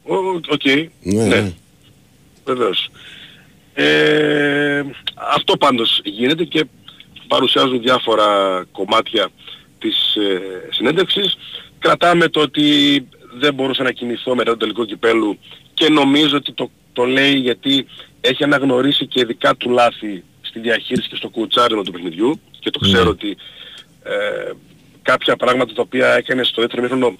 [0.06, 0.86] OK, okay.
[1.02, 1.40] ναι, ναι.
[1.40, 1.52] ναι.
[2.44, 2.88] Βεβαίως.
[3.74, 4.82] Ε,
[5.14, 6.66] αυτό πάντως γίνεται και
[7.26, 9.28] παρουσιάζουν διάφορα κομμάτια
[9.78, 10.40] της ε,
[10.70, 11.36] συνέντευξης.
[11.78, 12.62] Κρατάμε το ότι
[13.38, 15.38] δεν μπορούσα να κινηθώ μετά το τελικό κυπέλου
[15.74, 17.86] και νομίζω ότι το, το λέει γιατί
[18.20, 22.78] έχει αναγνωρίσει και ειδικά του λάθη στη διαχείριση και στο κοουτσάρισμα του παιχνιδιού και το
[22.78, 23.08] ξέρω ναι.
[23.08, 23.36] ότι
[24.02, 24.52] ε,
[25.02, 27.16] κάποια πράγματα τα οποία έκανε στο δεύτερο ημίχρονο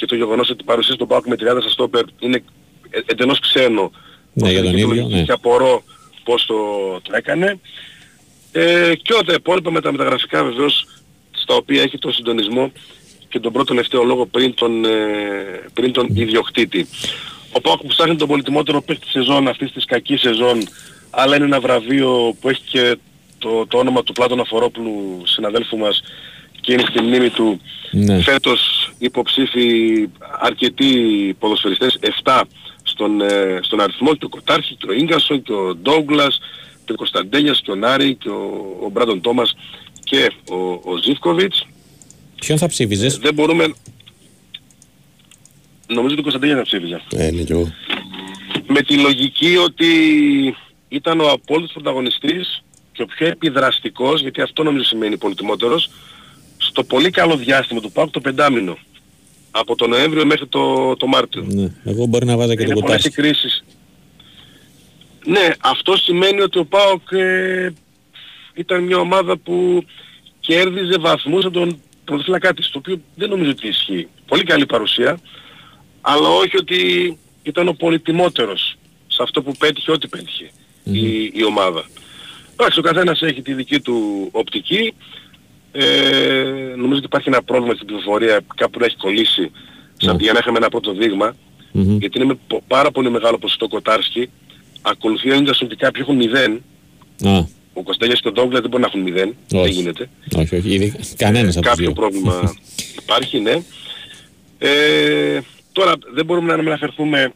[0.00, 2.42] και το γεγονός ότι παρουσίασε τον Πάοκ με 30 στα στόπερ είναι
[2.90, 3.90] ε, εντελώς ξένο
[4.32, 5.22] ναι, για τον ίδιο, ναι.
[5.22, 5.82] και απορώ
[6.24, 6.54] πώς το,
[7.02, 7.60] το έκανε
[8.52, 10.86] ε, και όλα τα υπόλοιπα με τα μεταγραφικά βεβαίως
[11.30, 12.72] στα οποία έχει τον συντονισμό
[13.28, 14.90] και τον πρώτο τελευταίο λόγο πριν τον, ε,
[15.72, 16.86] πριν τον ιδιοκτήτη.
[17.52, 20.68] Ο Πάοκ που ψάχνει τον πολυτιμότερο παίκτη σεζόν αυτής της κακής σεζόν
[21.10, 22.96] αλλά είναι ένα βραβείο που έχει και
[23.38, 26.02] το, το όνομα του Πλάτων Αφορόπουλου συναδέλφου μας
[26.70, 27.60] και είναι στη μνήμη του
[27.90, 28.22] ναι.
[28.22, 30.08] φέτος υποψήφοι
[30.40, 30.92] αρκετοί
[31.38, 32.42] ποδοσφαιριστές, 7
[32.82, 36.40] στον, ε, στον αριθμό και ο Κοτάρχης και ο Ίγκασον και ο Ντόγκλας
[36.84, 39.54] και ο Κωνσταντέλιας και ο Νάρη και ο, ο Μπράντον Τόμας
[40.04, 41.66] και ο, ο Ζιβκοβιτς.
[42.40, 43.74] Ποιον θα ψήφιζες; Δεν μπορούμε...
[45.86, 47.02] Νομίζω ότι ο Κωνσταντέλιας θα ψήφιζε.
[47.16, 47.72] Ε, ναι, και εγώ.
[48.66, 49.86] Με τη λογική ότι
[50.88, 52.62] ήταν ο απόλυτος πρωταγωνιστής
[52.92, 55.90] και ο πιο επιδραστικός, γιατί αυτό νομίζω σημαίνει πολυτιμότερος,
[56.70, 58.78] στο πολύ καλό διάστημα του ΠΑΟΚ το πεντάμινο.
[59.50, 61.44] Από τον Νοέμβριο μέχρι το, το Μάρτιο.
[61.48, 63.10] Ναι, εγώ μπορεί να βάζα και τον Κοτάρσκι.
[63.10, 63.64] κρίσεις.
[65.24, 67.72] Ναι, αυτό σημαίνει ότι ο ΠΑΟΚ ε,
[68.54, 69.84] ήταν μια ομάδα που
[70.40, 74.08] κέρδιζε βαθμούς από τον πρωτοφυλακά της, το οποίο δεν νομίζω ότι ισχύει.
[74.26, 75.20] Πολύ καλή παρουσία,
[76.00, 80.50] αλλά όχι ότι ήταν ο πολυτιμότερος σε αυτό που πέτυχε, ό,τι πέτυχε
[80.84, 81.84] η, η ομάδα.
[82.52, 84.94] Εντάξει, ο καθένας έχει τη δική του οπτική.
[85.72, 89.50] Ε, νομίζω ότι υπάρχει ένα πρόβλημα στην πληροφορία κάπου να έχει κολλήσει
[89.96, 91.34] σαν για να είχαμε ένα πρώτο δείγμα
[91.72, 94.30] γιατί είναι με πάρα πολύ μεγάλο ποσοστό κοτάρσκι
[94.82, 96.62] ακολουθεί ο Ίντζασον και κάποιοι έχουν μηδέν.
[97.72, 100.08] Ο Κωνστέλιας και ο Ντόγκλα δεν μπορεί να έχουν μηδέν δεν γίνεται.
[100.36, 102.54] Όχι, όχι, ήδη, κανένας από κάποιο πρόβλημα
[103.02, 103.62] υπάρχει ναι.
[104.58, 105.40] Ε,
[105.72, 107.32] τώρα δεν μπορούμε να αναφερθούμε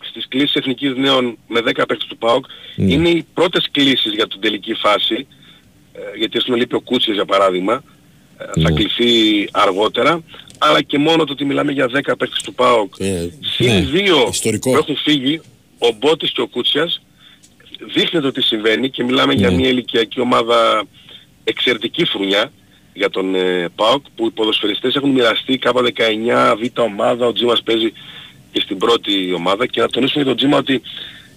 [0.00, 2.44] στις κλήσεις εθνικής νέων με 10 παίκτες του ΠΑΟΚ.
[2.76, 2.92] Ναι.
[2.92, 5.14] είναι οι πρώτες κλήσεις για την τελική φάση.
[5.16, 5.39] ε,
[6.18, 7.82] γιατί ας πούμε λείπει ο Κούτσιας για παράδειγμα
[8.38, 8.72] ε, θα ναι.
[8.72, 10.22] κληθεί αργότερα
[10.58, 13.80] αλλά και μόνο το ότι μιλάμε για 10 παίκτες του ΠΑΟΚ ε, συν ναι.
[13.80, 15.40] δύο που έχουν φύγει
[15.78, 17.02] ο Μπότης και ο Κούτσιας
[17.94, 20.84] δείχνει το τι συμβαίνει και μιλάμε για μια ηλικιακή ομάδα
[21.44, 22.52] εξαιρετική φρουνιά
[22.92, 27.62] για τον ε, ΠΑΟΚ που οι ποδοσφαιριστές έχουν μοιραστεί κάπου 19 β' ομάδα, ο Τζίμας
[27.62, 27.92] παίζει
[28.52, 30.82] και στην πρώτη ομάδα και να τονίσουμε για τον Τζίμα ότι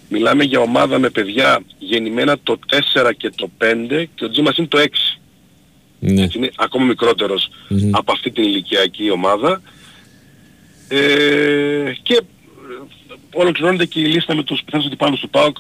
[0.10, 2.60] μιλάμε για ομάδα με παιδιά γεννημένα το
[2.94, 4.88] 4 και το 5 και ο Τζίμας είναι το 6.
[6.00, 6.24] Ναι.
[6.24, 6.94] Έτσι είναι ακόμα
[7.92, 9.62] από αυτή την ηλικιακή ομάδα.
[10.88, 12.22] Ε, και
[13.34, 15.58] ολοκληρώνεται και η λίστα με τους πιθανούς αντιπάλους του ΠΑΟΚ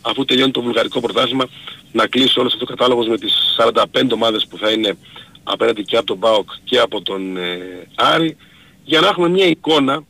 [0.00, 1.48] αφού τελειώνει το βουλγαρικό πρωτάθλημα
[1.92, 4.96] να κλείσει όλος αυτό ο κατάλογος με τις 45 ομάδες που θα είναι
[5.44, 8.36] απέναντι και από τον ΠΑΟΚ και από τον ε, Άρη
[8.84, 10.04] για να έχουμε μια εικόνα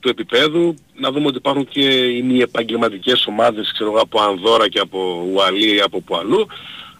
[0.00, 4.68] του επίπεδου, να δούμε ότι υπάρχουν και οι μη επαγγελματικές ομάδες, ξέρω εγώ, από Ανδόρα
[4.68, 6.46] και από Ουαλία ή από που αλλού,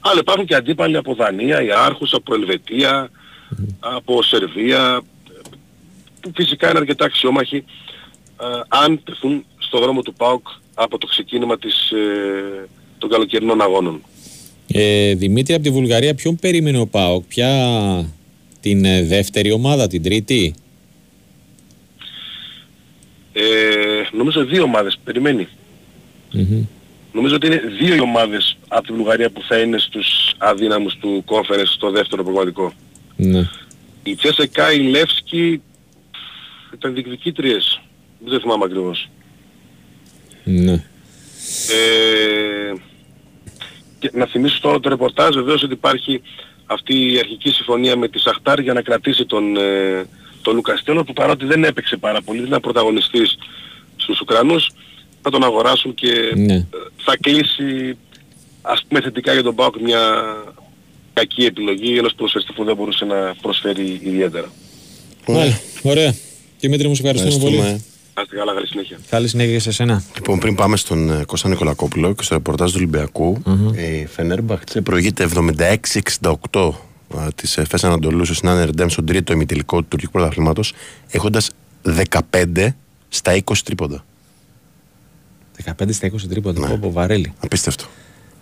[0.01, 3.11] αλλά υπάρχουν και αντίπαλοι από Δανία, η Άρχους, από Ελβετία,
[3.81, 5.03] από Σερβία,
[6.21, 7.57] που φυσικά είναι αρκετά αξιόμαχοι,
[8.41, 12.69] ε, αν τεθούν στο δρόμο του ΠΑΟΚ από το ξεκίνημα της, ε,
[12.99, 14.03] των καλοκαιρινών αγώνων.
[14.73, 17.51] Ε, Δημήτρη, από τη Βουλγαρία ποιον περίμενε ο ΠΑΟΚ, ποια
[18.61, 20.55] την ε, δεύτερη ομάδα, την τρίτη;
[23.41, 25.49] Ε, νομίζω δύο ομάδες περιμένει.
[27.13, 31.25] Νομίζω ότι είναι δύο οι ομάδες από τη Βουλγαρία που θα είναι στους αδύναμους του
[31.27, 32.73] conference στο δεύτερο προγραμματικό.
[33.17, 33.49] Ναι.
[34.03, 35.63] Η Τσέσεκα, η Λεύσκη
[36.75, 37.81] ήταν διεκδικήτριες.
[38.25, 39.09] Δεν θυμάμαι ακριβώς.
[40.45, 40.73] Ναι.
[41.69, 42.73] Ε,
[43.99, 46.23] και να θυμίσω τώρα το ρεπορτάζ βεβαίως ότι υπάρχει
[46.67, 50.07] αυτή η αρχική συμφωνία με τη Σαχτάρ για να κρατήσει τον, ε,
[50.43, 53.39] τον Λουκαστέλο που παρότι δεν έπαιξε πάρα πολύ, δεν ήταν πρωταγωνιστής
[53.97, 54.71] στους Ουκρανούς,
[55.23, 56.55] θα τον αγοράσουν και Ναι.
[56.55, 56.65] ε,
[56.97, 57.97] θα κλείσει
[58.63, 60.01] ας πούμε θετικά για τον ΠΑΟΚ μια
[61.13, 64.53] κακή επιλογή ενός προσφερστή που δεν μπορούσε να προσφέρει ιδιαίτερα.
[65.27, 65.61] Μάλιστα.
[65.83, 66.15] Ωραία.
[66.61, 67.55] Δημήτρη μου, σε ευχαριστούμε πολύ.
[67.57, 67.85] Ευχαριστούμε.
[68.15, 68.99] Να είστε καλά, καλή συνέχεια.
[69.11, 70.05] Καλή συνέχεια και σε εσένα.
[70.15, 73.43] Λοιπόν, πριν πάμε στον ε, Κώστα Νικολακόπουλο και στο ρεπορτάζ του ολυμπιακου
[73.77, 75.29] η Φενέρμπαχτσε προηγείται
[76.51, 76.71] 76-68
[77.35, 80.73] της Εφές Ανατολούς στο Σινάν Ερντέμ στον τρίτο ημιτελικό του τουρκικού πρωταθλήματος
[81.11, 81.51] έχοντας
[82.33, 82.69] 15
[83.09, 84.05] στα 20 τρίποντα.
[85.65, 86.61] 15 στα 20 τρίποτα.
[86.61, 86.77] Ναι.
[86.77, 86.89] Ναι.
[86.89, 87.33] βαρέλι.
[87.41, 87.85] Απίστευτο.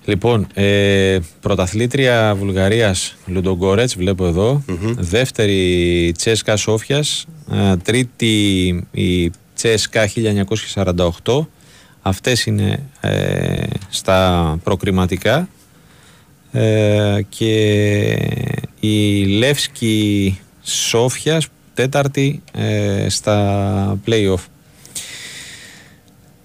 [0.05, 4.63] Λοιπόν, ε, πρωταθλήτρια Βουλγαρίας Λουντογκόρετς, βλέπω εδώ.
[4.97, 7.27] Δεύτερη Τσέσκα Σόφιας.
[7.53, 10.07] ε, τρίτη η Τσέσκα
[11.25, 11.49] 1948.
[12.03, 15.49] Αυτές είναι ε, στα προκριματικά.
[16.61, 17.53] Ε, και
[18.81, 24.45] η Λεύσκη Σόφιας τέταρτη ε, στα play-off.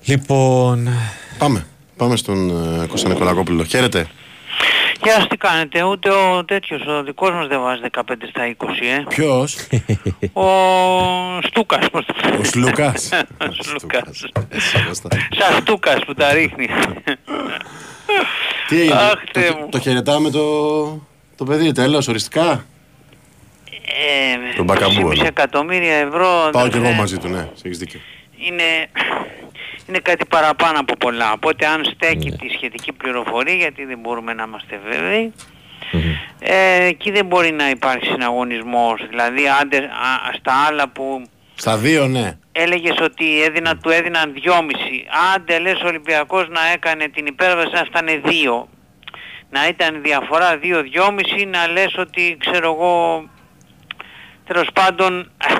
[0.05, 0.89] Λοιπόν,
[1.37, 1.65] Πάμε.
[1.97, 2.49] Πάμε στον
[2.81, 3.63] ε, Κώστα Νικολακόπουλο.
[3.63, 4.07] Χαίρετε.
[5.03, 8.65] Γεια σας τι κάνετε, ούτε ο τέτοιος, ο δικός μας δεν βάζει 15 στα 20,
[8.97, 9.03] ε.
[9.09, 9.55] Ποιος;
[10.33, 10.47] Ο
[11.43, 13.09] Στούκας, πώς το Ο Σλούκας.
[13.47, 14.23] Ο Σλούκας.
[14.49, 15.09] Εσύ, Κώστα.
[15.37, 16.67] Σαν Στούκας που τα ρίχνει.
[18.67, 19.69] Τι έγινε, Αχ, Θεέ το, μου.
[19.69, 20.85] το χαιρετάμε το,
[21.37, 22.65] το παιδί, τέλος, οριστικά;
[23.71, 25.27] Ε, Τον Μπακαμπού, 2,5 ναι.
[25.27, 27.99] εκατομμύρια ευρώ Πάω κι εγώ αδερφέ, μαζί του, ναι, έχεις δίκιο.
[28.47, 28.63] είναι,
[29.87, 31.31] είναι κάτι παραπάνω από πολλά.
[31.31, 35.33] Οπότε αν στέκει τη σχετική πληροφορία, γιατί δεν μπορούμε να είμαστε βέβαιοι,
[36.39, 39.05] ε, εκεί δεν μπορεί να υπάρξει συναγωνισμός.
[39.09, 41.23] Δηλαδή άντε, α, στα άλλα που
[41.55, 42.37] Στα δύο, ναι.
[42.51, 44.51] έλεγες ότι έδινα, του έδιναν 2,5.
[45.35, 48.29] Άντε λες ο Ολυμπιακός να έκανε την υπέρβαση να φτάνε 2.
[49.49, 53.23] Να ήταν διαφορά 2-2,5 να λες ότι ξέρω εγώ
[54.45, 55.53] τέλος πάντων ε,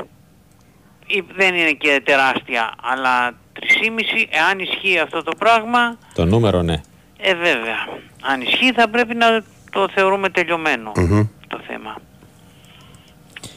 [1.07, 6.81] ή- δεν είναι και τεράστια αλλά 3,5 εάν ισχύει αυτό το πράγμα το νούμερο ναι.
[7.17, 7.87] ε βέβαια
[8.21, 11.27] αν ισχύει θα πρέπει να το θεωρούμε τελειωμένο Μμμ.
[11.47, 11.95] το θέμα.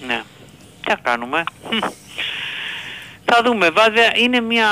[0.06, 0.22] Ναι.
[0.84, 1.42] Τι θα κάνουμε;
[3.26, 3.70] Θα δούμε.
[3.70, 4.68] Βέβαια είναι μια...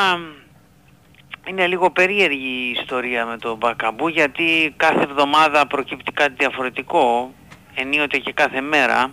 [1.46, 7.34] Είναι λίγο περίεργη η ιστορία με τον Μπακαμπού γιατί κάθε εβδομάδα προκύπτει κάτι διαφορετικό
[7.74, 9.10] ενίοτε και κάθε μέρα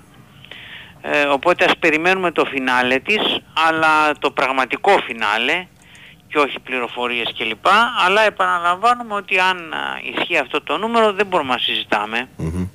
[1.02, 5.68] ε, οπότε ας περιμένουμε το φινάλε της αλλά το πραγματικό φινάλε
[6.28, 7.68] και όχι πληροφορίες κλπ.
[8.06, 12.30] Αλλά επαναλαμβάνουμε ότι αν α, ισχύει αυτό το νούμερο δεν μπορούμε να συζητάμε.
[12.38, 12.68] Μμμ.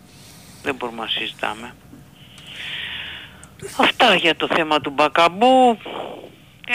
[0.62, 1.74] Δεν μπορούμε να συζητάμε.
[3.78, 5.78] Αυτά για το θέμα του Μπακαμπού.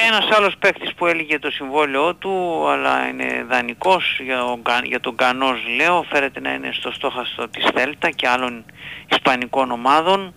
[0.07, 4.99] Ένας άλλος παίκτης που έλεγε το συμβόλαιό του, αλλά είναι δανεικός για, ο, Κα- για
[4.99, 8.65] τον Κανός λέω, φέρεται να είναι στο στόχαστο της Θέλτα και άλλων
[9.11, 10.33] ισπανικών ομάδων.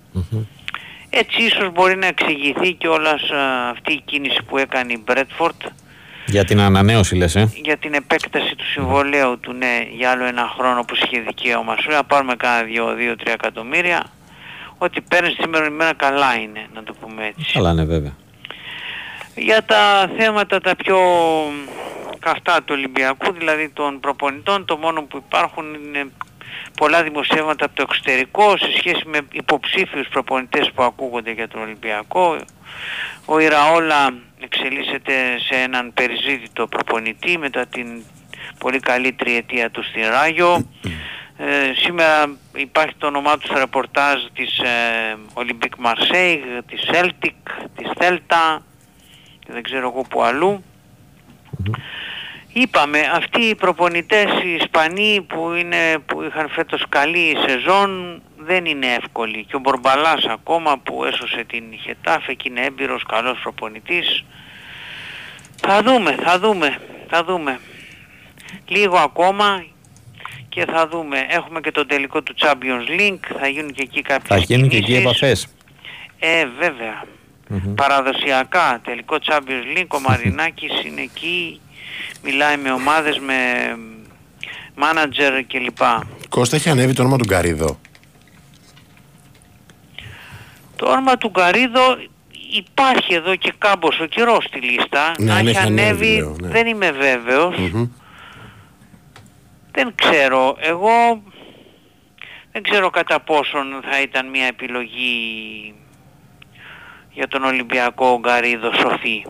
[1.11, 3.23] Έτσι ίσως μπορεί να εξηγηθεί και όλας
[3.71, 5.63] αυτή η κίνηση που έκανε η Μπρέτφορντ
[6.27, 10.53] Για την ανανέωση λες, ε; για την επέκταση του συμβολέου του ναι για άλλο ένα
[10.59, 14.05] χρόνο που είχε δικαίωμα σου να πάρουμε κάνα 2-3 εκατομμύρια
[14.79, 18.17] ότι παίρνεις σήμερα ημέρα καλά είναι να το πούμε έτσι Καλά ναι βέβαια.
[19.35, 20.99] Για τα θέματα τα πιο
[22.19, 26.11] καυτά του Ολυμπιακού δηλαδή των προπονητών το μόνο που υπάρχουν είναι
[26.77, 32.37] πολλά δημοσιεύματα από το εξωτερικό σε σχέση με υποψήφιους προπονητές που ακούγονται για τον Ολυμπιακό
[33.25, 38.05] ο Ιραόλα εξελίσσεται σε έναν περιζήτητο προπονητή μετά την
[38.59, 40.69] πολύ καλή τριετία του στη Ράγιο.
[41.37, 47.91] Ε, σήμερα υπάρχει το όνομά του στο ρεπορτάζ της ε, Olympique Marseille, της Celtic, της
[47.99, 48.59] Celta
[49.45, 50.65] και δεν ξέρω εγώ που αλλού.
[52.53, 58.87] Είπαμε, αυτοί οι προπονητές οι Ισπανοί που, είναι, που είχαν φέτος καλή σεζόν δεν είναι
[58.87, 59.45] εύκολοι.
[59.45, 64.25] Και ο Μπορμπαλάς ακόμα που έσωσε την Χετάφε και είναι έμπειρος καλός προπονητής.
[65.57, 67.61] Θα δούμε, θα δούμε, θα δούμε.
[68.69, 69.65] Λίγο ακόμα
[70.49, 71.27] και θα δούμε.
[71.29, 74.77] Έχουμε και το τελικό του Champions League, θα γίνουν και εκεί κάποιες Θα γίνουν και
[74.77, 75.05] εκεί κινήσεις.
[75.05, 75.47] επαφές.
[76.19, 77.05] Ε, βέβαια.
[77.75, 81.61] Παραδοσιακά, τελικό Champions League, ο Μαρινάκης είναι εκεί,
[82.23, 83.35] μιλάει με ομάδες, με
[84.75, 85.79] μάνατζερ κλπ.
[86.29, 87.79] Κώστα έχει ανέβει το όνομα του Γκαρίδο.
[90.77, 91.97] Το όνομα του Γκαρίδο
[92.57, 95.13] υπάρχει εδώ και κάμποσο καιρός στη λίστα.
[95.19, 96.49] Ναι, Αν αν έχει έχει ανέβει, ανέβει λέω, ναι.
[96.49, 97.57] δεν είμαι βέβαιος.
[97.57, 97.89] Μμμ.
[99.73, 100.57] Δεν ξέρω.
[100.61, 101.23] Εγώ
[102.53, 105.75] δεν ξέρω κατά πόσον θα ήταν μια επιλογή
[107.15, 109.27] για τον Ολυμπιακό Γκαρίδο Σοφή.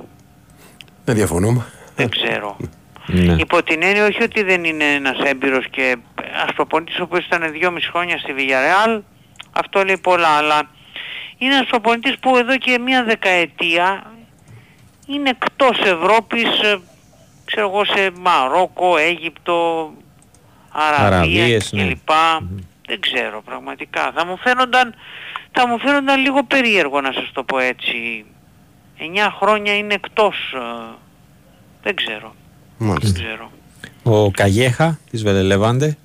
[1.05, 1.67] Δεν διαφωνούμε.
[1.97, 2.57] Δεν ξέρω.
[3.07, 3.37] Ναι.
[3.39, 5.97] Υπό την έννοια όχι ότι δεν είναι ένας έμπειρος και
[6.45, 9.01] ας προπονητής ο οποίος ήταν δυόμιση χρόνια στη Villarreal,
[9.53, 10.71] αυτό λέει πολλά, αλλά
[11.39, 14.13] είναι ένας προπονητής που εδώ και μια δεκαετία
[15.07, 16.79] είναι εκτός Ευρώπης, ε,
[17.45, 19.93] ξέρω εγώ σε Μαρόκο, Αίγυπτο,
[20.71, 22.11] Αραβία κλπ.
[22.11, 22.63] Ναι.
[22.87, 24.13] Δεν ξέρω πραγματικά.
[24.15, 24.95] Θα μου φαίνονταν,
[25.57, 28.25] θα μου φαίνονταν λίγο περίεργο να σας το πω έτσι.
[28.99, 29.03] 9
[29.41, 30.37] χρόνια είναι εκτός.
[30.55, 30.95] Ε,
[31.83, 32.35] δεν ξέρω.
[32.79, 33.13] Μάλιστα.
[33.13, 33.51] Δεν ξέρω.
[34.03, 35.97] Ο Καγέχα της Βελελεβάντε.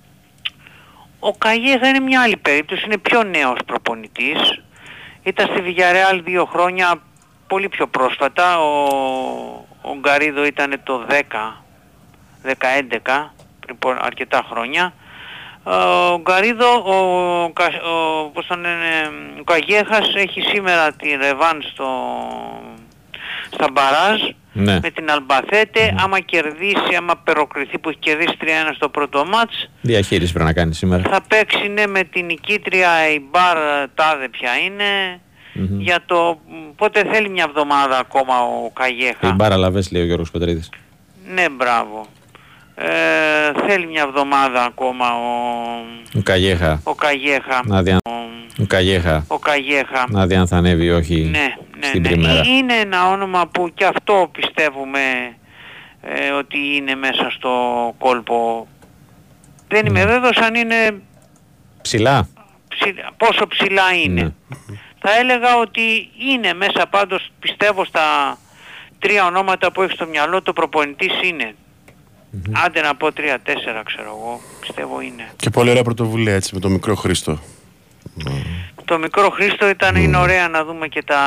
[1.20, 2.86] Ο Καγέχα είναι μια άλλη περίπτωση.
[2.86, 4.62] Είναι πιο νέος προπονητής.
[5.24, 7.02] Ήταν στη Villarreal δύο χρόνια
[7.48, 8.60] πολύ πιο πρόσφατα.
[8.60, 8.84] Ο,
[9.82, 11.14] ο Γκαρίδο ήταν το 10,
[12.44, 13.30] 10-11
[13.80, 14.94] πριν αρκετά χρόνια.
[15.72, 16.96] Ο Γκαρίδο, ο,
[17.44, 18.66] ο, πώς τον
[19.40, 21.88] ο Καγέχας έχει σήμερα τη Ρεβάν στο,
[23.50, 24.22] στα Μπαράζ
[24.54, 24.80] ναι.
[24.80, 25.96] με την Αλμπαθέτε.
[26.04, 29.70] Άμα κερδίσει, άμα περοκριθεί που έχει κερδίσει 3-1 στο πρώτο μάτς.
[29.82, 31.10] Διαχείριση πρέπει να κάνει σήμερα.
[31.10, 33.58] Θα παίξει ναι, με την νικήτρια η Μπαρ
[33.96, 35.20] τάδε ποια είναι.
[35.78, 36.40] Για το
[36.76, 39.28] πότε θέλει μια εβδομάδα ακόμα ο Καγέχα.
[39.28, 40.70] Η Μπάρα Λαβές λέει ο Γιώργος Πετρίδης.
[41.34, 42.06] Ναι, μπράβο.
[42.82, 46.82] Ε, θέλει μια εβδομάδα ακόμα ο, ο Καγέχα.
[46.84, 47.62] Ο Καγέχα.
[47.66, 47.98] Να δια...
[48.60, 48.66] ο...
[48.68, 49.26] Καγέχα.
[49.28, 50.06] Ο Καγέχα.
[50.10, 52.32] Να δει αν θα ανέβει όχι ναι, ναι, στην ναι.
[52.32, 55.00] Ε, είναι ένα όνομα που και αυτό πιστεύουμε
[56.02, 57.52] ε, ότι είναι μέσα στο
[57.98, 58.68] κόλπο.
[59.68, 60.12] Δεν είμαι ναι.
[60.12, 61.02] βέβαιος αν είναι...
[61.82, 62.28] Ψηλά.
[62.68, 64.22] ψηλά πόσο ψηλά είναι.
[64.22, 64.32] Ναι.
[65.00, 68.38] Θα έλεγα ότι είναι μέσα πάντως πιστεύω στα
[69.00, 71.56] τρία ονόματα που έχει στο μυαλό το προπονητής είναι
[72.34, 72.52] Mm-hmm.
[72.66, 73.12] Άντε να πω 3-4
[73.86, 75.30] ξέρω εγώ, πιστεύω είναι.
[75.36, 77.40] Και πολύ ωραία πρωτοβουλία έτσι με το μικρό Χρήστο.
[78.86, 81.22] Το μικρό Χρήστο ήταν, είναι ωραία να δούμε και τα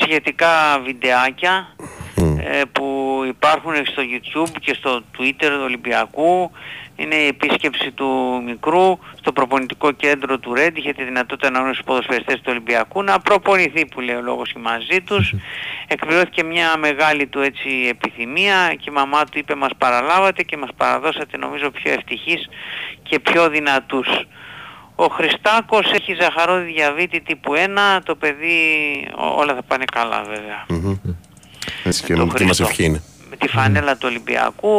[0.00, 1.74] σχετικά βιντεάκια
[2.16, 6.50] ε, που υπάρχουν στο YouTube και στο Twitter του Ολυμπιακού
[6.98, 11.78] είναι η επίσκεψη του μικρού στο προπονητικό κέντρο του Ρέντ, είχε τη δυνατότητα να γνωρίσει
[11.78, 15.34] τους ποδοσφαιριστές του Ολυμπιακού, να προπονηθεί που λέει ο λόγος μαζί τους.
[15.86, 20.70] Εκπληρώθηκε μια μεγάλη του έτσι επιθυμία και η μαμά του είπε μας παραλάβατε και μας
[20.76, 22.48] παραδώσατε νομίζω πιο ευτυχείς
[23.02, 24.08] και πιο δυνατούς.
[24.94, 28.58] Ο Χριστάκος έχει ζαχαρόδι διαβήτη τύπου 1, το παιδί
[29.36, 30.66] όλα θα πάνε καλά βέβαια.
[31.84, 34.70] Έτσι και, και μας ευχή είναι με τη φανέλα του Ολυμπιακού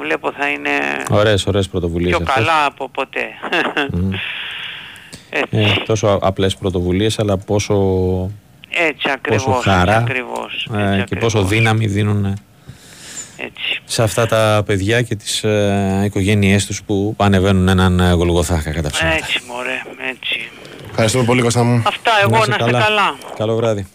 [0.00, 0.70] βλέπω θα είναι
[1.10, 3.26] ωραίες, ωραίες πρωτοβουλίες πιο καλά από ποτέ.
[5.32, 7.74] Ε, τόσο απλές πρωτοβουλίες αλλά πόσο,
[8.70, 12.36] έτσι, ακριβώς, πόσο χαρά ακριβώς, ε, και πόσο δύναμη δίνουν
[13.36, 13.80] έτσι.
[13.84, 18.90] σε αυτά τα παιδιά και τις ε, οικογένειές τους που ανεβαίνουν έναν ε, γολγοθάκα κατά
[18.90, 19.16] ψέματα.
[19.16, 20.50] Έτσι μωρέ, έτσι.
[20.90, 21.82] Ευχαριστούμε πολύ Κώστα μου.
[21.86, 23.16] Αυτά εγώ να, είστε καλά.
[23.36, 23.86] Καλό βράδυ.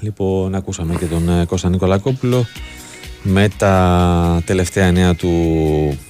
[0.00, 2.46] Λοιπόν, ακούσαμε και τον ε, Κώστα Νικολακόπουλο
[3.26, 5.32] με τα τελευταία νέα του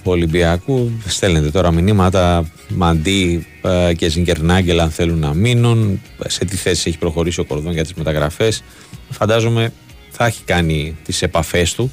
[0.03, 0.91] Ολυμπιακού.
[1.07, 6.01] Στέλνετε τώρα μηνύματα Μαντί ε, και Ζιγκερνάγκελ αν θέλουν να μείνουν.
[6.27, 8.63] Σε τι θέση έχει προχωρήσει ο Κορδόν για τις μεταγραφές.
[9.11, 9.73] Φαντάζομαι
[10.11, 11.93] θα έχει κάνει τις επαφές του.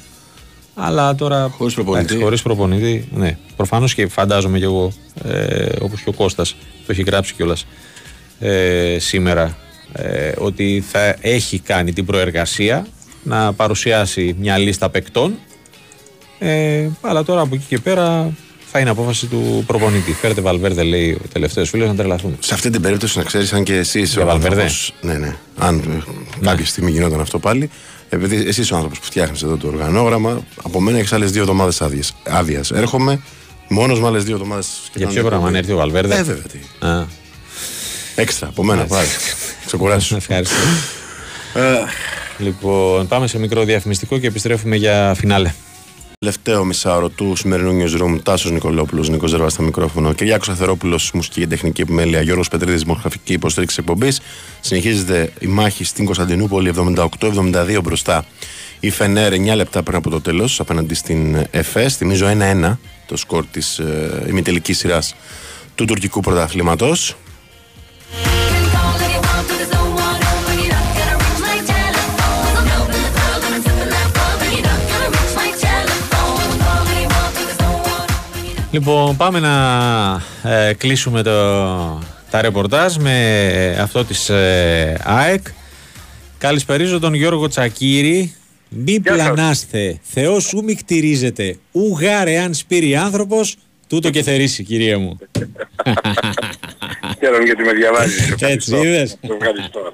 [0.74, 4.92] Αλλά τώρα χωρίς προπονητή, χωρίς προπονητή ναι, προφανώς και φαντάζομαι και εγώ
[5.24, 7.66] ε, όπως και ο Κώστας το έχει γράψει κιόλας
[8.38, 9.56] ε, σήμερα
[9.92, 12.86] ε, ότι θα έχει κάνει την προεργασία
[13.22, 15.34] να παρουσιάσει μια λίστα παικτών.
[16.38, 18.32] Ε, αλλά τώρα από εκεί και πέρα
[18.70, 20.12] θα είναι απόφαση του προπονητή.
[20.12, 22.36] Φέρετε Βαλβέρδε, λέει ο τελευταίος φίλος, να τρελαθούν.
[22.40, 24.02] Σε αυτή την περίπτωση, να ξέρεις, αν και εσύ.
[24.02, 24.70] Για Βαλβέρδε;
[25.00, 25.36] Ναι, ναι.
[25.58, 25.84] Αν
[26.40, 26.50] ναι.
[26.50, 27.70] κάποια στιγμή γινόταν αυτό πάλι,
[28.08, 31.82] επειδή εσύ ο άνθρωπος που φτιάχνεις εδώ το οργανόγραμμα, από μένα έχεις άλλες δύο εβδομάδες
[32.24, 32.70] άδειας.
[32.70, 33.20] Έρχομαι
[33.68, 34.68] μόνος με άλλες δύο εβδομάδες.
[34.94, 36.42] Για ποιο πράγμα, αν έρθει ο Βαλβέρδε; Ε, βέβαια.
[36.42, 36.86] Τι.
[36.86, 37.06] Α.
[38.14, 39.08] Έξτρα από μένα πάλι.
[39.66, 40.16] Ξεκουράσου.
[40.16, 40.56] Ευχαριστώ.
[42.38, 45.52] Ε, Λοιπόν, πάμε σε μικρό διαφημιστικό και επιστρέφουμε για φινάλε.
[46.18, 51.46] Τελευταίο μισάωρο του σημερινού newsroom, Τάσος Νικολόπουλος, Νικό Ζερβάς στα μικρόφωνο, Κυριάκο Αθερόπουλος, μουσική και
[51.46, 54.20] τεχνική επιμέλεια, Γιώργος Πετρίδης, μορφωτική υποστήριξη εκπομπής.
[54.60, 58.24] Συνεχίζεται η μάχη στην Κωνσταντινούπολη 78-72 μπροστά.
[58.80, 61.96] Η Φενέρ 9 λεπτά πριν από το τέλος απέναντι στην ΕΦΕΣ.
[61.96, 65.14] Θυμίζω 1-1 το σκορ της ε, ημιτελικής σειράς
[65.74, 67.16] του τουρκικού πρωταθλήματος.
[78.72, 81.32] Λοιπόν, πάμε να ε, κλείσουμε το,
[82.30, 85.46] τα ρεπορτάζ με αυτό της ε, ΑΕΚ.
[86.38, 88.34] Καλησπερίζω τον Γιώργο Τσακύρη
[88.74, 93.56] Μη πλανάστε, Θεός σου μη κτηρίζεται, ου γάρε αν σπείρει άνθρωπος,
[93.88, 95.18] τούτο και θερήσει κυρία μου.
[97.18, 98.34] Χαίρομαι γιατί με διαβάζεις.
[98.40, 99.18] Έτσι είδες.
[99.20, 99.92] Ευχαριστώ.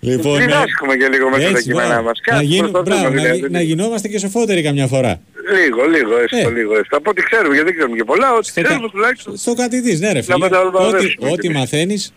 [0.00, 0.44] Λοιπόν, ναι.
[0.44, 2.20] Διδάσκουμε και λίγο μέσα στα κείμενά μας.
[2.32, 5.20] Να, γίν, μπράβο, να, να γινόμαστε και σοφότεροι καμιά φορά.
[5.52, 6.50] Λίγο, λίγο, έστω, ε.
[6.50, 6.96] λίγο έστω.
[6.96, 9.36] Από ό,τι ξέρουμε, γιατί δεν ξέρουμε και πολλά, ό,τι στο ξέρουμε τουλάχιστον.
[9.36, 10.46] Στο κάτι δεις, ναι ρε φίλε.
[10.72, 12.12] Ό,τι, ό,τι μαθαίνεις,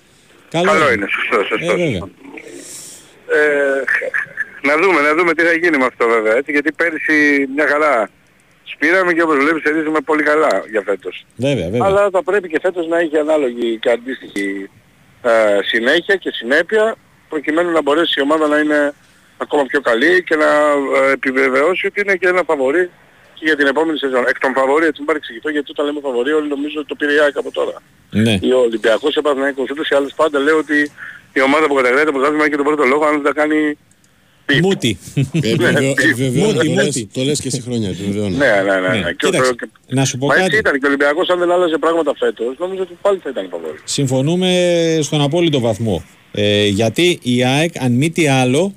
[0.49, 1.07] καλό, καλό είναι.
[1.09, 1.71] Σωστό, σωστό.
[1.71, 2.09] Ε, βέβαια.
[3.27, 3.83] Ε,
[4.61, 8.09] να δούμε, να δούμε τι θα γίνει με αυτό βέβαια, έτσι, γιατί πέρυσι μια χαρά
[8.63, 11.25] σπήραμε και όπως βλέπεις ερίζουμε πολύ καλά για φέτος.
[11.35, 11.87] Βέβαια, βέβαια.
[11.87, 14.69] Αλλά θα πρέπει και φέτος να έχει ανάλογη και αντίστοιχη
[15.21, 16.95] ε, συνέχεια και συνέπεια
[17.29, 18.93] προκειμένου να μπορέσει η ομάδα να είναι
[19.37, 20.49] ακόμα πιο καλή και να
[21.07, 22.89] ε, επιβεβαιώσει ότι είναι και ένα φαβορή
[23.37, 24.23] και για την επόμενη σεζόν.
[24.31, 27.13] Εκ των φαβορή, έτσι μην παρεξηγηθώ, γιατί όταν λέμε φαβορή όλοι νομίζω ότι το πήρε
[27.17, 27.75] η ΑΕΚ από τώρα.
[28.25, 28.35] Ναι.
[28.57, 30.77] Ο Ολυμπιακός Επαθηναϊκός ούτως ή άλλως πάντα λέει ότι
[31.33, 33.77] η ομάδα που καταγράφει το πρωτάθλημα έχει τον πρώτο λόγο αν δεν τα κάνει
[34.61, 34.97] Μούτι.
[35.15, 37.09] Μούτι, μούτι.
[37.13, 38.37] Το λες και σε χρόνια, επιβεβαιώνω.
[38.37, 38.99] Ναι, ναι, ναι.
[38.99, 39.39] ναι.
[39.87, 40.57] Να σου πω Μα έτσι κάτι.
[40.57, 43.79] ήταν και ο Ολυμπιακός αν δεν άλλαζε πράγματα φέτος, νομίζω ότι πάλι θα ήταν φαβορή.
[43.83, 44.49] Συμφωνούμε
[45.01, 46.03] στον απόλυτο βαθμό.
[46.31, 48.73] Ε, γιατί η ΑΕΚ, αν μη τι άλλο,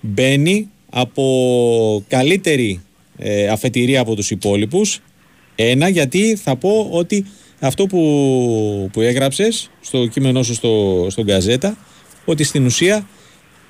[0.00, 2.85] μπαίνει από καλύτερη
[3.18, 5.00] ε, αφετηρία από τους υπόλοιπους.
[5.54, 7.26] Ένα, γιατί θα πω ότι
[7.60, 11.76] αυτό που, που έγραψες στο κείμενό σου στο, στον Γκαζέτα,
[12.24, 13.08] ότι στην ουσία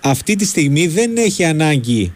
[0.00, 2.14] αυτή τη στιγμή δεν έχει ανάγκη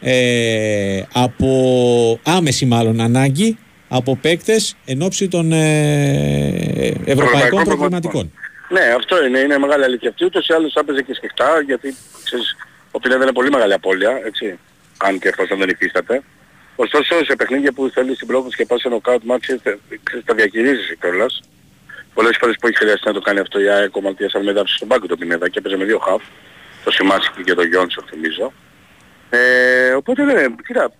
[0.00, 3.58] ε, από άμεση μάλλον ανάγκη
[3.88, 8.32] από παίκτες εν ώψη των ε, ευρωπαϊκών προβληματικών.
[8.70, 10.24] Ναι, αυτό είναι, είναι μεγάλη αλήθεια αυτή.
[10.24, 11.94] Ούτως ή άλλως θα έπαιζε και σκεφτά, γιατί
[12.24, 12.56] ξέρεις,
[12.90, 14.58] ο Πινέδα είναι πολύ μεγάλη απώλεια, έτσι,
[14.98, 16.22] αν και εφόσον δεν υφίσταται.
[16.76, 19.46] Ωστόσο, σε παιχνίδια που θέλει στην πρόκληση και πας σε νοκάουτ μάτς,
[20.24, 21.40] τα διαχειρίζεσαι κιόλας.
[22.14, 24.88] Πολλές φορές που έχει χρειαστεί να το κάνει αυτό η ΑΕΚ, ο Μαλτίας Αλμέδα στον
[24.88, 26.22] πάγκο το Πινέδα και έπαιζε με δύο χαφ.
[26.84, 28.52] Το Σιμάσικη και το Γιόνσο θυμίζω.
[29.30, 30.92] Ε, οπότε ναι, κοίτα,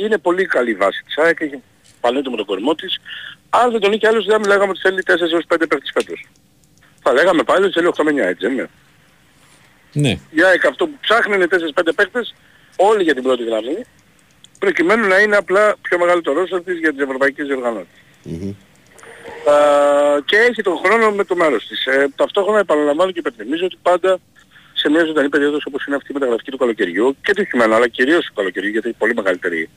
[0.00, 1.62] είναι πολύ καλή βάση της ΑΕΚ, έχει
[2.00, 2.98] παλέτο με τον κορμό της.
[3.50, 6.26] Αν δεν τον είχε άλλος δεν μιλάγαμε ότι θέλει 4 έως 5 παίκτες φέτος.
[7.02, 8.68] Θα λέγαμε πάλι ότι θέλει 8 με 9, έτσι δεν είναι.
[9.92, 10.18] Ναι.
[10.30, 12.34] Η ΑΕΚ αυτό που ψάχνει είναι 4-5 παίκτες,
[12.76, 13.84] όλοι για την πρώτη γραμμή,
[14.58, 18.02] προκειμένου να είναι απλά πιο μεγάλο το ρόλο της για τις ευρωπαϊκές διοργανώσεις.
[18.22, 18.54] Μμμ.
[19.46, 21.86] Uh, και έχει τον χρόνο με το μέρος της.
[21.86, 24.18] Ε, ταυτόχρονα επαναλαμβάνω και υπενθυμίζω ότι πάντα
[24.72, 27.88] σε μια ζωντανή περίοδος όπως είναι αυτή η μεταγραφική του καλοκαιριού και του χειμώνα, αλλά
[27.88, 29.68] κυρίως του καλοκαιριού γιατί έχει πολύ μεγαλύτερη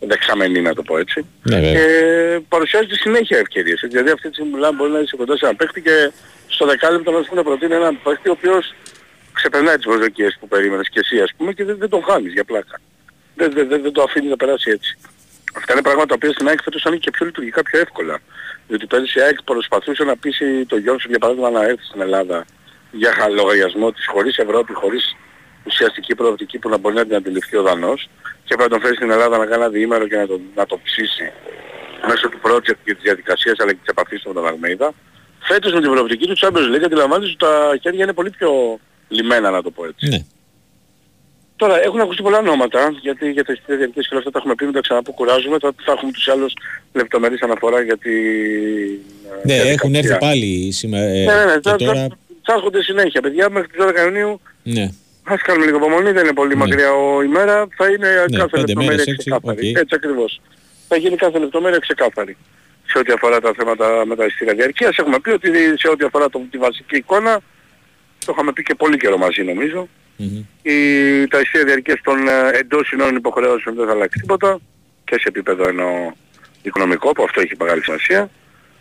[0.00, 1.26] δεξαμενή να το πω έτσι.
[1.42, 1.80] Ναι, βέβαια.
[1.80, 3.82] Ε, παρουσιάζεται συνέχεια ευκαιρίες.
[3.82, 3.86] έτσι.
[3.86, 6.10] Δηλαδή αυτή τη στιγμή μιλάμε μπορεί να είσαι κοντά σε έναν παίχτη και
[6.48, 8.74] στο δεκάλεπτο να σου να προτείνει έναν παίχτη ο οποίος
[9.38, 12.44] ξεπερνάει τις προσδοκίες που περίμενες και εσύ ας πούμε και δεν, δεν τον χάνεις για
[12.44, 12.80] πλάκα.
[13.34, 14.98] Δεν, δεν, δεν, δεν το αφήνει να περάσει έτσι.
[15.56, 18.18] Αυτά είναι πράγματα τα οποία στην ΑΕΚ φέτος είναι και πιο λειτουργικά πιο εύκολα.
[18.68, 22.44] Διότι πέρυσι η ΑΕΚ προσπαθούσε να πείσει το Γιόνσον για παράδειγμα να έρθει στην Ελλάδα
[22.90, 25.16] για λογαριασμό της χωρίς Ευρώπη, χωρίς
[25.64, 28.08] ουσιαστική προοπτική που να μπορεί να την αντιληφθεί ο Δανός
[28.44, 30.66] και πρέπει να τον φέρει στην Ελλάδα να κάνει ένα διήμερο και να τον, να
[30.66, 31.32] το ψήσει
[32.08, 34.92] μέσω του project και της διαδικασίας αλλά και της επαφής του με τον Αλμέιδα.
[35.40, 39.50] Φέτος με την προοπτική του Champions League αντιλαμβάνεσαι ότι τα χέρια είναι πολύ πιο λυμένα
[39.50, 40.08] να το πω έτσι.
[40.08, 40.18] Ναι.
[41.56, 44.54] Τώρα έχουν ακουστεί πολλά ονόματα, γιατί για τα εισιτήρια διαρκές και όλα αυτά τα έχουμε
[44.54, 46.52] πει, μην τα ξαναπώ κουράζουμε, τώρα θα έχουμε τους άλλους
[46.92, 48.12] λεπτομερείς αναφορά γιατί...
[49.42, 51.04] Ναι, έχουν έρθει πάλι σήμερα.
[51.04, 52.06] Ε, Ναι, ναι, ναι, και τώρα, τώρα...
[52.42, 54.90] θα έρχονται συνέχεια, παιδιά, μέχρι τις 12 Ιουνίου Ναι.
[55.24, 56.54] Ας κάνουμε λίγο υπομονή, δεν είναι πολύ Ναι.
[56.54, 59.68] μακριά η ημέρα, θα είναι Ναι, κάθε πέντε λεπτομέρεια μέρες, έξι, ξεκάθαρη.
[59.70, 59.76] οκ.
[59.76, 60.40] Έτσι ακριβώς.
[60.88, 62.36] Θα γίνει κάθε λεπτομέρεια ξεκάθαρη.
[62.84, 66.28] Σε ό,τι αφορά τα θέματα με τα εισιτήρια διαρκείας, έχουμε πει ότι σε ό,τι αφορά
[66.30, 67.40] το, τη βασική εικόνα,
[68.26, 70.44] το είχαμε πει και πολύ καιρό μαζί νομίζω, Μμμ.
[70.62, 70.76] η,
[71.28, 74.58] τα εισιτήρια διαρκείας των ε, εντός συνόρων υποχρεώσεων δεν θα αλλάξει τίποτα
[75.04, 76.12] και σε επίπεδο εννοώ
[76.62, 78.30] οικονομικό που αυτό έχει μεγάλη σημασία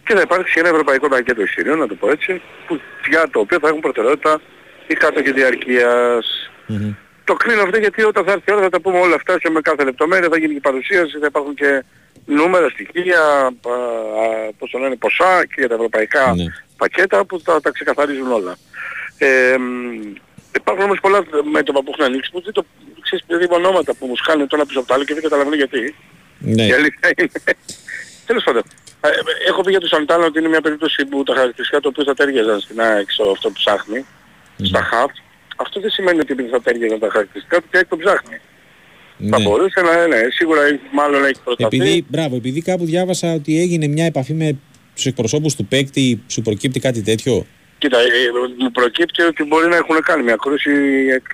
[0.05, 3.57] και θα υπάρξει ένα ευρωπαϊκό πακέτο εισιτηρίων, να το πω έτσι, που, για το οποίο
[3.61, 4.41] θα έχουν προτεραιότητα
[4.87, 6.51] οι κάτοχοι διαρκείας.
[6.65, 6.93] Μμμ.
[7.23, 9.49] Το κλείνω αυτό γιατί όταν θα έρθει η ώρα θα τα πούμε όλα αυτά και
[9.49, 11.83] με κάθε λεπτομέρεια θα γίνει και παρουσίαση, θα υπάρχουν και
[12.25, 16.45] νούμερα, στοιχεία, α, α, πώς το λένε, ποσά και για τα ευρωπαϊκά Ναι.
[16.77, 18.57] πακέτα που θα τα ξεκαθαρίζουν όλα.
[19.17, 20.13] Ε, μ,
[20.55, 22.65] υπάρχουν όμως πολλά μέτωπα που έχουν ανοίξει που δεν το
[23.01, 25.55] ξέρεις παιδί ονόματα που μου σκάνε το ένα πίσω από το άλλο και δεν καταλαβαίνω
[25.55, 25.95] γιατί.
[26.39, 26.63] Ναι.
[26.65, 27.29] Η αλήθεια είναι.
[28.25, 28.63] Τέλος πάντων.
[29.01, 29.09] Ε,
[29.47, 32.13] Έχω πει για τον Σαντάλα ότι είναι μια περίπτωση που τα χαρακτηριστικά του οποίου θα
[32.13, 34.05] τέριαζαν στην ΑΕΚ στο αυτό που ψάχνει,
[34.63, 35.11] στα χαφ.
[35.55, 38.37] Αυτό δεν σημαίνει ότι επειδή θα τέριαζαν τα χαρακτηριστικά του και ΑΕΚ το ψάχνει.
[39.29, 39.43] Θα ναι.
[39.43, 41.75] μπορούσε να ναι, σίγουρα έχει- μάλλον έχει προσταθεί.
[41.77, 44.55] Επειδή, μπράβο, επειδή κάπου διάβασα ότι έγινε μια επαφή με
[44.95, 47.45] τους εκπροσώπους του παίκτη, σου προκύπτει κάτι τέτοιο;
[47.85, 48.05] Κοίτα, ε,
[48.59, 50.71] μου προκύπτει ότι μπορεί να έχουν κάνει μια κρούση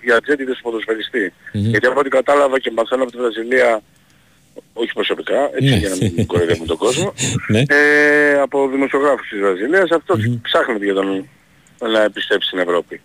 [0.03, 1.33] για τζέτιδες ποδοσφαιριστή.
[1.53, 1.69] Μμμ.
[1.69, 3.81] Γιατί από ό,τι κατάλαβα και μαθαίνω από τη Βραζιλία,
[4.73, 5.75] όχι προσωπικά, έτσι Ναι.
[5.75, 7.13] για να μην κοροϊδεύουμε τον κόσμο,
[7.47, 7.61] Ναι.
[7.67, 11.29] ε, από δημοσιογράφους της Βραζιλίας, αυτός ψάχνεται για τον
[11.79, 13.01] να επιστρέψει στην Ευρώπη.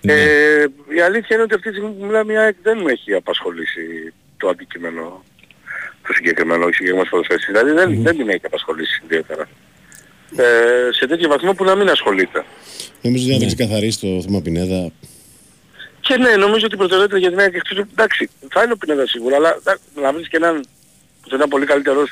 [0.00, 0.12] Ναι.
[0.12, 3.14] Ε, η αλήθεια είναι ότι αυτή τη στιγμή που μιλάμε η ΑΕΚ δεν με έχει
[3.14, 5.24] απασχολήσει το αντικείμενο
[6.06, 7.46] το συγκεκριμένο, όχι συγκεκριμένος ποδοσφαίρις.
[7.46, 8.02] Δηλαδή δεν, mm.
[8.02, 9.48] δεν την έχει απασχολήσει ιδιαίτερα.
[10.36, 12.44] Ε, σε τέτοιο βαθμό που να μην ασχολείται.
[13.02, 13.54] Νομίζω ότι αν δεν ναι.
[13.54, 14.90] ξεκαθαρίσει το θέμα Πινέδα...
[16.00, 17.54] Και ναι, νομίζω ότι η προτεραιότητα για την ΑΕΚ
[17.92, 19.58] εντάξει, θα είναι ο Πινέδα σίγουρα, αλλά
[20.02, 20.64] να βρεις και έναν
[21.22, 22.10] που θα ήταν πολύ καλύτερος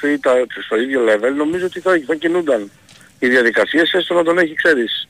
[0.65, 2.71] στο ίδιο level, νομίζω ότι θα, θα κινούνταν
[3.19, 5.09] οι διαδικασίες έστω να τον έχει, ξέρεις,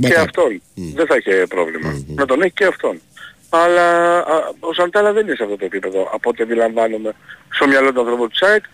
[0.00, 0.62] και αυτόν.
[0.74, 2.04] Δεν θα είχε πρόβλημα.
[2.06, 3.00] Να τον έχει και αυτόν.
[3.48, 7.12] Αλλά α, ο Σαντάλα δεν είναι σε αυτό το επίπεδο από ό,τι αντιλαμβάνομαι
[7.50, 8.64] στο μυαλό του ανθρώπου του ΣΑΕΚ.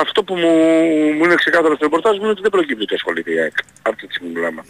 [0.00, 0.52] Αυτό που μου,
[1.16, 3.56] μου είναι ξεκάθαρο στο ρεπορτάζ μου είναι ότι δεν προκύπτει ότι ασχολείται η ΑΕΚ.
[3.82, 4.62] Αυτή τη στιγμή μιλάμε.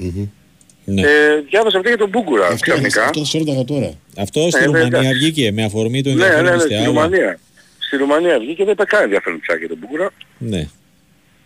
[0.84, 1.00] Ναι.
[1.02, 3.04] Ε, διάβασα αυτό για τον Μπούγκουρα αυτό, ξαφνικά.
[3.04, 3.90] Αυτό σε τώρα.
[4.16, 7.38] Αυτό στη ε, Ρουμανία βγήκε με αφορμή του ενδιαφέρον ναι, ναι, ναι, στη Ρουμανία.
[7.78, 10.10] Στη Ρουμανία βγήκε δεν είπε καν ενδιαφέρον πια για τον Μπούγκουρα.
[10.38, 10.68] Ναι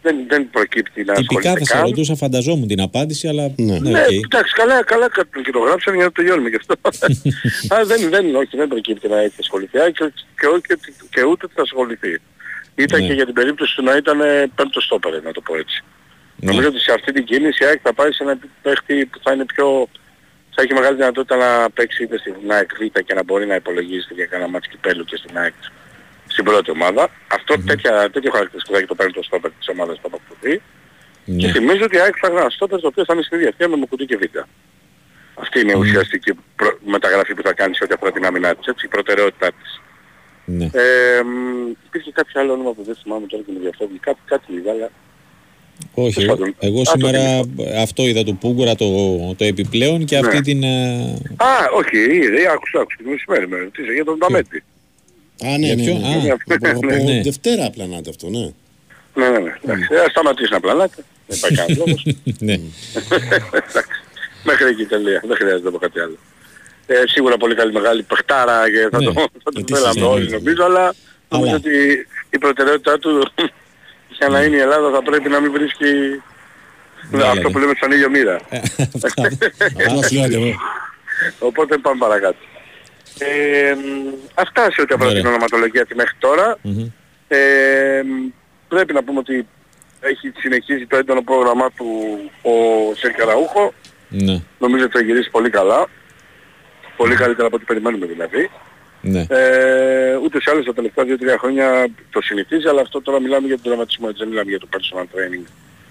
[0.02, 4.04] δεν, δεν προκύπτει να Τυπικά θα σε ρωτούσα, φανταζόμουν την απάντηση, αλλά ναι, ναι, ναι
[4.08, 4.24] okay.
[4.24, 5.08] εντάξει, καλά, καλά
[5.44, 6.74] και το γράψαν για να τελειώνουμε γι' αυτό.
[7.70, 11.62] αλλά δεν, δεν, όχι, δεν προκύπτει να έχει ασχοληθεί και, και, και, και ούτε θα
[11.62, 12.20] ασχοληθεί.
[12.74, 13.06] Ήταν ναι.
[13.06, 14.18] και για την περίπτωση του να ήταν
[14.54, 15.84] πέμπτο στόπερ, να το πω έτσι.
[16.36, 16.50] Ναι.
[16.50, 19.32] Νομίζω ότι σε αυτή την κίνηση η ΑΕΚ θα πάει σε ένα παίχτη που θα
[19.32, 19.88] είναι πιο...
[20.54, 24.14] θα έχει μεγάλη δυνατότητα να παίξει είτε στην ΑΕΚ Β και να μπορεί να υπολογίσει
[24.14, 25.54] για κανένα μάτς κυπέλου και στην ΑΕΚ
[26.32, 27.10] στην πρώτη ομάδα.
[27.28, 27.64] Αυτό mm-hmm.
[27.66, 30.62] τέτοια, τέτοιο χαρακτηριστικό θα έχει το παίρνει το στόπερ της ομάδας που αποκτηθεί.
[30.62, 31.36] Mm-hmm.
[31.36, 33.72] Και θυμίζω ότι η ΑΕΚ θα ένα στόπερ το οποίο θα είναι στην ίδια ευκαιρία
[33.74, 34.24] με Μουκουτί και Β.
[35.34, 35.80] Αυτή είναι η mm-hmm.
[35.80, 36.78] ουσιαστική προ...
[36.84, 39.80] μεταγραφή που θα κάνει σε ό,τι αφορά την άμυνά της, έτσι, η προτεραιότητά της.
[40.44, 40.64] Ναι.
[40.64, 41.22] Ε,
[41.86, 44.90] υπήρχε κάποιο άλλο όνομα που δεν θυμάμαι τώρα και με διαφεύγει, κάτι, κάτι είδα, αλλά
[45.94, 46.26] όχι,
[46.58, 47.40] εγώ σήμερα
[47.80, 48.86] αυτό είδα του Πούγκουρα το,
[49.34, 50.42] το επιπλέον και αυτή ναι.
[50.42, 50.62] την...
[50.62, 54.64] Ε, Α, όχι, είδε, άκουσα, άκουσα, την μεσημέρι με ρωτήσε για τον Ταμέτη.
[55.44, 56.30] Α, ναι, ναι, ναι.
[56.70, 57.20] Από ναι.
[57.22, 58.50] Δευτέρα πλανάτε αυτό, ναι.
[59.14, 59.72] Ναι, ναι, ναι.
[60.04, 61.04] Ας σταματήσεις να πλανάτε.
[61.26, 62.06] Δεν υπάρχει κανένας λόγος.
[62.38, 62.56] Ναι.
[64.48, 65.22] Μέχρι εκεί τελεία.
[65.26, 66.16] Δεν χρειάζεται να πω κάτι άλλο.
[66.86, 70.94] Ε, σίγουρα πολύ καλή μεγάλη παιχτάρα και θα το, θα το θέλαμε όλοι νομίζω, αλλά
[71.28, 73.30] νομίζω ότι η προτεραιότητά του
[74.18, 76.22] για να είναι η Ελλάδα θα πρέπει να μην βρίσκει
[77.30, 78.40] αυτό που λέμε στον ίδιο μοίρα.
[81.38, 82.36] Οπότε πάμε παρακάτω.
[83.18, 83.74] Ε,
[84.34, 86.58] αυτά σε ό,τι αφορά την ονοματολογία της μέχρι τώρα.
[87.28, 88.02] Ε,
[88.68, 89.46] πρέπει να πούμε ότι
[90.00, 91.86] έχει συνεχίσει το έντονο πρόγραμμά του
[92.42, 92.52] ο
[92.94, 93.72] Σερκαραούχο.
[94.08, 94.40] Ναι.
[94.58, 95.88] Νομίζω ότι θα γυρίσει πολύ καλά.
[97.02, 98.50] Πολύ καλύτερα από ό,τι περιμένουμε δηλαδή.
[99.00, 99.22] Ναι.
[99.28, 101.66] Ε, ούτε σε άλλες τα τελευταία 2-3 χρόνια
[102.10, 105.06] το συνηθίζει, αλλά αυτό τώρα μιλάμε για τον δραματισμό, έτσι δεν μιλάμε για το personal
[105.14, 105.44] training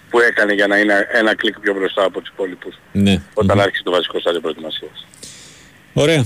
[0.09, 3.21] που έκανε για να είναι ένα κλικ πιο μπροστά από τους υπόλοιπους ναι.
[3.33, 3.61] όταν mm-hmm.
[3.61, 5.07] άρχισε το βασικό στάδιο προετοιμασίας.
[5.93, 6.25] Ωραία.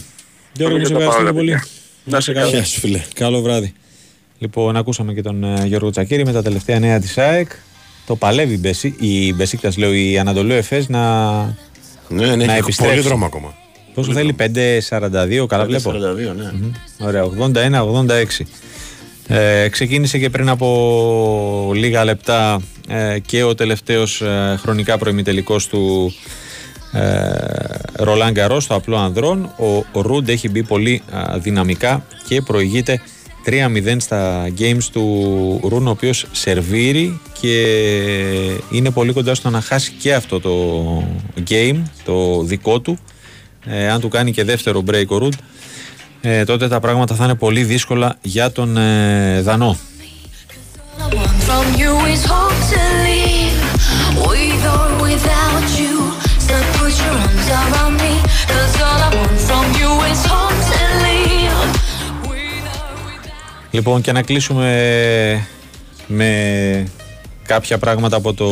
[0.53, 1.62] Γιώργο, σε ευχαριστούμε πολύ.
[2.03, 2.64] Να σε καλά.
[2.64, 3.02] φίλε.
[3.14, 3.74] Καλό βράδυ.
[4.38, 7.52] Λοιπόν, ακούσαμε και τον uh, Γιώργο Τσακίρη με τα τελευταία νέα της ΑΕΚ.
[8.06, 11.44] Το παλεύει η Μπεσίκτας, λέω, η Ανατολού Εφές να,
[12.07, 12.95] ναι, ναι, να επιστρέψει.
[12.95, 13.53] Πολύ δρόμο ακόμα.
[13.96, 15.92] Πόσο θέλει, 5-42, καλά 5, βλέπω.
[15.92, 16.52] 42, ναι.
[16.54, 17.06] Mm-hmm.
[17.06, 17.24] Ωραία,
[18.40, 18.46] 81-86.
[19.28, 26.14] Ε, ξεκίνησε και πριν από λίγα λεπτά ε, και ο τελευταίος ε, χρονικά προημιτελικός του
[27.94, 29.54] Ρολάν Γκαρός στο απλό ανδρών.
[29.92, 31.02] Ο Ρούντ έχει μπει πολύ
[31.38, 33.02] δυναμικά και προηγείται
[33.46, 37.66] 3-0 στα games του Ρούν, ο οποίος σερβίρει και
[38.72, 40.54] είναι πολύ κοντά στο να χάσει και αυτό το
[41.50, 42.98] game, το δικό του.
[43.66, 45.34] Ε, αν του κάνει και δεύτερο break ο Ρούντ,
[46.22, 49.78] ε, τότε τα πράγματα θα είναι πολύ δύσκολα για τον ε, Δανό.
[63.72, 65.48] Λοιπόν και να κλείσουμε
[66.08, 66.88] με
[67.46, 68.48] κάποια πράγματα από το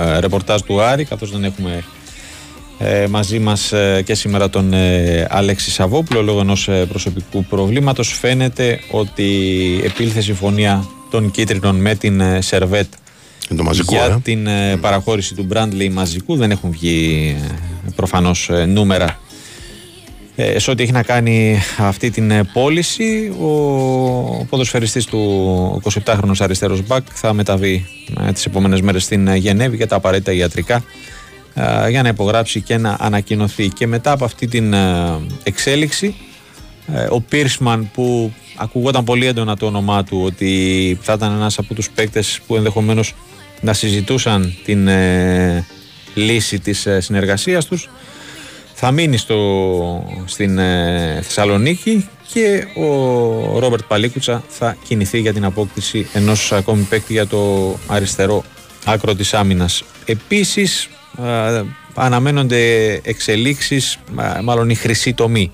[0.00, 1.84] ε, ρεπορτάζ του Άρη καθώς δεν έχουμε
[2.78, 8.80] ε, μαζί μας ε, και σήμερα τον ε, Αλέξη Σαββόπουλο λόγω ενός προσωπικού προβλήματος φαίνεται
[8.90, 9.30] ότι
[9.84, 12.86] επήλθε συμφωνία των κίτρινων με την Σερβέτ
[13.56, 16.36] το μαζικό, για ε; την ε, παραχώρηση του Μπραντλey μαζικού.
[16.36, 17.36] Δεν έχουν βγει
[17.86, 19.18] ε, προφανώς νούμερα
[20.56, 23.32] σε ό,τι έχει να κάνει αυτή την πώληση.
[23.40, 27.86] Ο ποδοσφαιριστής του 27χρονος αριστερός Μπακ θα μεταβεί
[28.32, 30.84] τις επόμενες μέρες στην Γενέβη για τα απαραίτητα ιατρικά
[31.88, 33.68] για να υπογράψει και να ανακοινωθεί.
[33.68, 34.74] Και μετά από αυτή την
[35.42, 36.14] εξέλιξη
[37.10, 41.90] ο Πίρσμαν που ακούγονταν πολύ έντονα το όνομά του ότι θα ήταν ένας από τους
[41.90, 43.14] παίκτες που ενδεχομένως
[43.60, 45.66] να συζητούσαν την ε,
[46.14, 47.88] λύση της ε, συνεργασίας τους
[48.74, 56.08] θα μείνει στο, στην ε, Θεσσαλονίκη και ο Ρόμπερτ Παλίκουτσα θα κινηθεί για την απόκτηση
[56.12, 58.44] ενός ακόμη παίκτη για το αριστερό
[58.84, 59.84] άκρο της άμυνας.
[60.04, 60.88] Επίσης
[61.94, 63.98] αναμένονται εξελίξεις,
[64.42, 65.50] μάλλον η χρυσή τομή,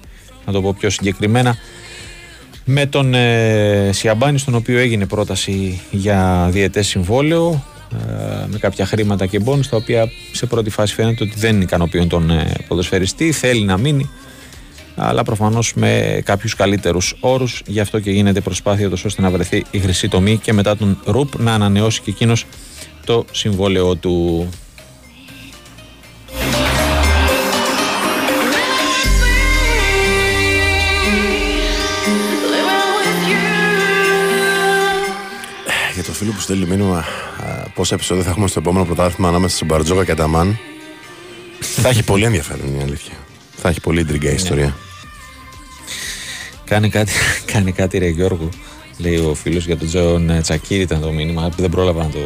[0.47, 1.57] να το πω πιο συγκεκριμένα,
[2.65, 9.27] με τον ε, Σιαμπάνη, στον οποίο έγινε πρόταση για διαιτές συμβόλαιο, ε, με κάποια χρήματα
[9.27, 13.65] και μπόνους, τα οποία σε πρώτη φάση φαίνεται ότι δεν ικανοποιούν τον ε, ποδοσφαιριστή, θέλει
[13.65, 14.11] να μείνει,
[14.97, 19.65] αλλά προφανώς με κάποιους καλύτερους όρους, γι' αυτό και γίνεται προσπάθεια τόσο ώστε να βρεθεί
[19.71, 22.47] η χρυσή τομή και μετά τον Ρουπ να ανανεώσει και εκείνος
[23.05, 24.49] το συμβόλαιο του.
[36.25, 37.05] Για το φίλο που στέλνει μήνυμα
[37.75, 40.59] πόσα επεισόδια θα έχουμε στο επόμενο πρωτάθλημα ανάμεσα στον Μπαρτζόκα και Ταμάν
[41.59, 43.13] θα έχει πολύ ενδιαφέρον η αλήθεια.
[43.57, 44.35] Θα έχει πολύ τριγκά ναι.
[44.35, 44.77] ιστορία.
[46.65, 47.13] Κάνει κάτι,
[47.53, 48.49] κάνει κάτι ρε Γιώργο,
[48.99, 52.19] λέει ο φίλος για τον Τζον Τσακίρη ήταν το μήνυμα, δεν πρόλαβα να το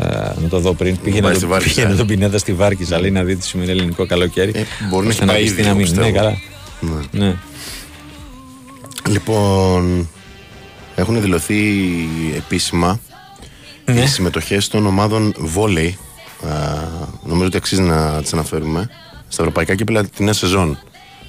[0.00, 0.98] ε, να το δω πριν.
[1.02, 4.52] Πήγαινε, το, πήγαινε τον Πινέδα στη Βάρκιζα, αλλά να δει τι σημαίνει ελληνικό καλοκαίρι.
[4.54, 5.94] Ε, μπορεί να έχει πάει ήδη, να μην.
[5.94, 6.36] Ναι, καλά.
[6.80, 7.24] Ναι.
[7.24, 7.36] ναι.
[9.08, 10.08] Λοιπόν,
[10.94, 11.56] έχουν δηλωθεί
[12.36, 13.00] επίσημα
[13.92, 14.00] ναι.
[14.00, 15.98] οι συμμετοχές των ομάδων βόλεϊ.
[17.22, 18.90] νομίζω ότι αξίζει να τις αναφέρουμε.
[19.28, 20.78] Στα ευρωπαϊκά κύπελλα την νέα σεζόν.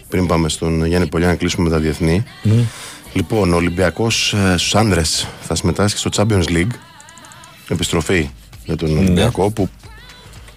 [0.10, 2.24] Πριν πάμε στον Γιάννη Πολιά να κλείσουμε με τα διεθνή.
[2.44, 2.50] Mm.
[3.14, 5.02] Λοιπόν, ο Ολυμπιακός ε, στους άντρε
[5.42, 6.72] θα συμμετάσχει στο Champions League.
[7.68, 8.30] Επιστροφή
[8.66, 9.00] για τον ναι.
[9.00, 9.70] Ολυμπιακό που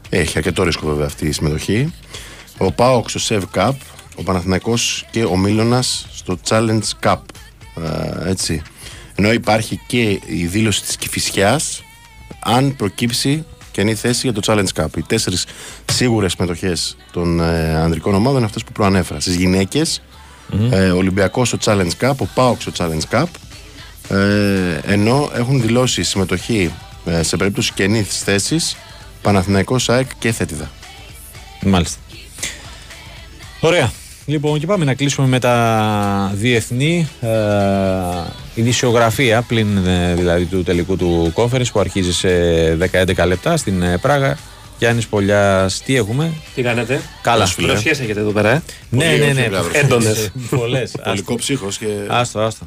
[0.09, 1.93] έχει αρκετό ρίσκο βέβαια αυτή η συμμετοχή.
[2.59, 3.73] Ο Πάοξ στο Σεβ Cup,
[4.17, 7.17] ο Παναθηναϊκός και ο Μίλωνας στο Challenge Cup.
[8.27, 8.63] έτσι.
[9.15, 11.83] Ενώ υπάρχει και η δήλωση της Κηφισιάς
[12.43, 14.97] αν προκύψει καινή θέση για το Challenge Cup.
[14.97, 15.45] Οι τέσσερις
[15.93, 19.21] σίγουρες συμμετοχές των ε, ανδρικών ομάδων είναι αυτές που προανέφερα.
[19.21, 20.03] Στις γυναίκες,
[20.53, 20.73] mm-hmm.
[20.73, 23.27] ε, Ολυμπιακός στο Challenge Cup, ο Πάοξ στο Challenge Cup.
[24.09, 26.73] Ε, ενώ έχουν δηλώσει συμμετοχή
[27.05, 28.77] ε, σε περίπτωση καινή θέσης
[29.23, 30.71] Παναθηναϊκός ΑΕΚ και Θέτιδα.
[31.63, 31.99] Μάλιστα.
[33.61, 33.93] Ωραία.
[34.27, 37.29] Λοιπόν, και πάμε να κλείσουμε με τα διεθνή ε,
[38.55, 42.29] ειδησιογραφία πλην ε, δηλαδή του τελικού του conference που αρχίζει σε
[42.93, 44.39] 10-11 λεπτά στην ε, Πράγα.
[44.79, 47.47] Γιάννης Πολιάς, τι έχουμε; Τι κάνετε; Καλά.
[47.47, 48.51] Φιλοσιέ έχετε εδώ πέρα.
[48.51, 49.49] Ε; Ναι, ναι, ναι.
[49.73, 50.31] Έντονες.
[50.51, 50.97] Πολλές.
[51.05, 51.87] Πολικό ψύχος και.
[52.09, 52.67] Άστο, άστο.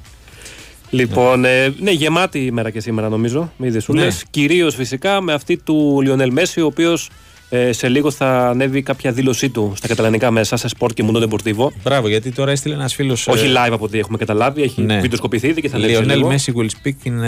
[0.89, 1.67] Λοιπόν, ναι.
[1.79, 3.51] ναι, γεμάτη ημέρα και σήμερα νομίζω.
[3.57, 4.07] Μη ναι.
[4.29, 7.09] Κυρίως φυσικά με αυτή του Λιονέλ Μέση, ο οποίος
[7.55, 11.23] ε, σε λίγο θα ανέβει κάποια δήλωσή του στα καταλανικά μέσα, σε Sport και Mundo
[11.23, 11.67] Deportivo.
[11.83, 13.27] Μπράβο, γιατί τώρα έστειλε ένας φίλος.
[13.27, 14.99] Όχι ε, live από ό,τι έχουμε καταλάβει, έχει ναι.
[14.99, 15.97] βιντεοσκοπηθεί ήδη και θα λέει.
[16.01, 17.19] Lionel Messi will speak in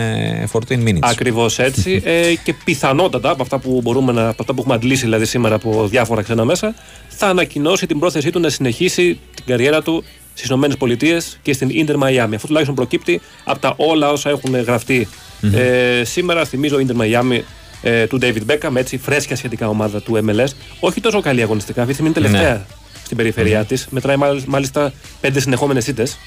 [0.53, 0.99] 14 ε, minutes.
[0.99, 2.01] Ακριβώς έτσι.
[2.05, 5.55] ε, και πιθανότατα από αυτά, που μπορούμε να, από αυτά που έχουμε αντλήσει δηλαδή σήμερα
[5.55, 6.73] από διάφορα ξένα μέσα,
[7.07, 11.95] θα ανακοινώσει την πρόθεσή του να συνεχίσει την καριέρα του στις ΗΠΑ και στην Ιντερ
[11.95, 12.33] Miami.
[12.33, 15.07] Αυτό τουλάχιστον προκύπτει από τα όλα όσα έχουν γραφτεί.
[15.41, 15.53] Mm-hmm.
[15.53, 17.39] Ε, σήμερα θυμίζω Ιντερ Miami
[17.81, 20.49] ε, του David Beckham, έτσι φρέσκια σχετικά ομάδα του MLS.
[20.79, 22.65] Όχι τόσο καλή αγωνιστικά, αυτή τη στιγμή είναι τελευταία ναι.
[23.03, 23.67] στην περιφερειά mm-hmm.
[23.67, 23.87] της.
[23.89, 24.15] Μετράει
[24.47, 26.17] μάλιστα πέντε συνεχόμενες ήττες.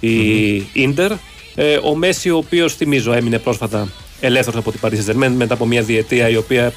[0.00, 1.12] Η Ιντερ.
[1.54, 3.88] Ε, ο Μέση, ο οποίος θυμίζω έμεινε πρόσφατα
[4.20, 6.72] ελεύθερος από την Paris saint μετά από μια διετία η οποία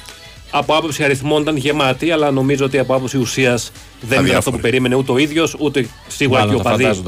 [0.50, 4.58] από άποψη αριθμών ήταν γεμάτη, αλλά νομίζω ότι από άποψη ουσίας δεν ήταν αυτό που
[4.58, 7.02] περίμενε ούτε ο ίδιος, ούτε σίγουρα Μάλλον και ο Παδί.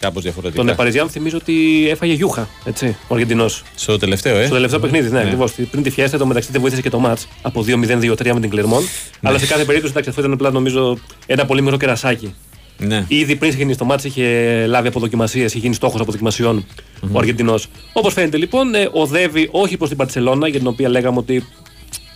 [0.00, 0.64] Κάπως διαφορετικά.
[0.64, 2.48] Τον Παριζιάν θυμίζω ότι έφαγε γιούχα.
[2.64, 3.62] Έτσι, ο Αργεντινός.
[3.74, 4.44] Στο τελευταίο, ε.
[4.44, 5.24] Στο τελευταίο παιχνίδι, ναι, ναι.
[5.24, 5.52] ακριβώς.
[5.70, 8.82] Πριν τη φιέστα, το μεταξύ δεν βοήθησε και το ματ από 2-0-2-3 με την Κλερμόν.
[8.82, 9.28] Ναι.
[9.28, 12.34] Αλλά σε κάθε περίπτωση, εντάξει, αυτό ήταν απλά νομίζω ένα πολύ μικρό κερασάκι.
[12.78, 13.04] Ναι.
[13.08, 17.08] Ήδη πριν ξεκινήσει το μάτς είχε λάβει αποδοκιμασίες, είχε γίνει στόχος αποδοκιμασιών mm-hmm.
[17.12, 17.66] ο Αργεντινός.
[17.92, 21.46] Όπως φαίνεται λοιπόν, ε, οδεύει όχι προς την Παρσελώνα, για την οποία λέγαμε ότι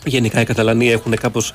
[0.04, 1.54] γενικά οι Καταλανοί έχουν κάπως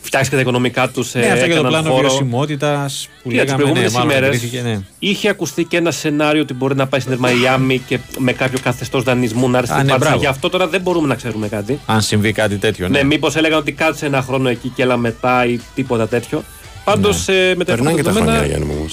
[0.00, 1.14] φτιάξει και τα οικονομικά τους.
[1.14, 3.62] Ναι, αυτό και το πλάνο βιωσιμότητας που για λέγαμε.
[3.62, 4.80] Τι προηγούμενε ημέρες ναι.
[4.98, 9.02] είχε ακουστεί και ένα σενάριο ότι μπορεί να πάει στην Μαϊάμι και με κάποιο καθεστώς
[9.02, 11.80] δανεισμού να έρθει στην ναι, Γι' αυτό τώρα δεν μπορούμε να ξέρουμε κάτι.
[11.86, 12.88] Αν συμβεί κάτι τέτοιο.
[12.88, 16.42] Ναι, ναι μήπως έλεγαν ότι κάτσε ένα χρόνο εκεί και έλα μετά ή τίποτα τέτοιο.
[16.84, 17.34] Πάντως ναι.
[17.34, 18.86] ε, μετά Περνάνε και τα χρόνια, Γιάννη μου.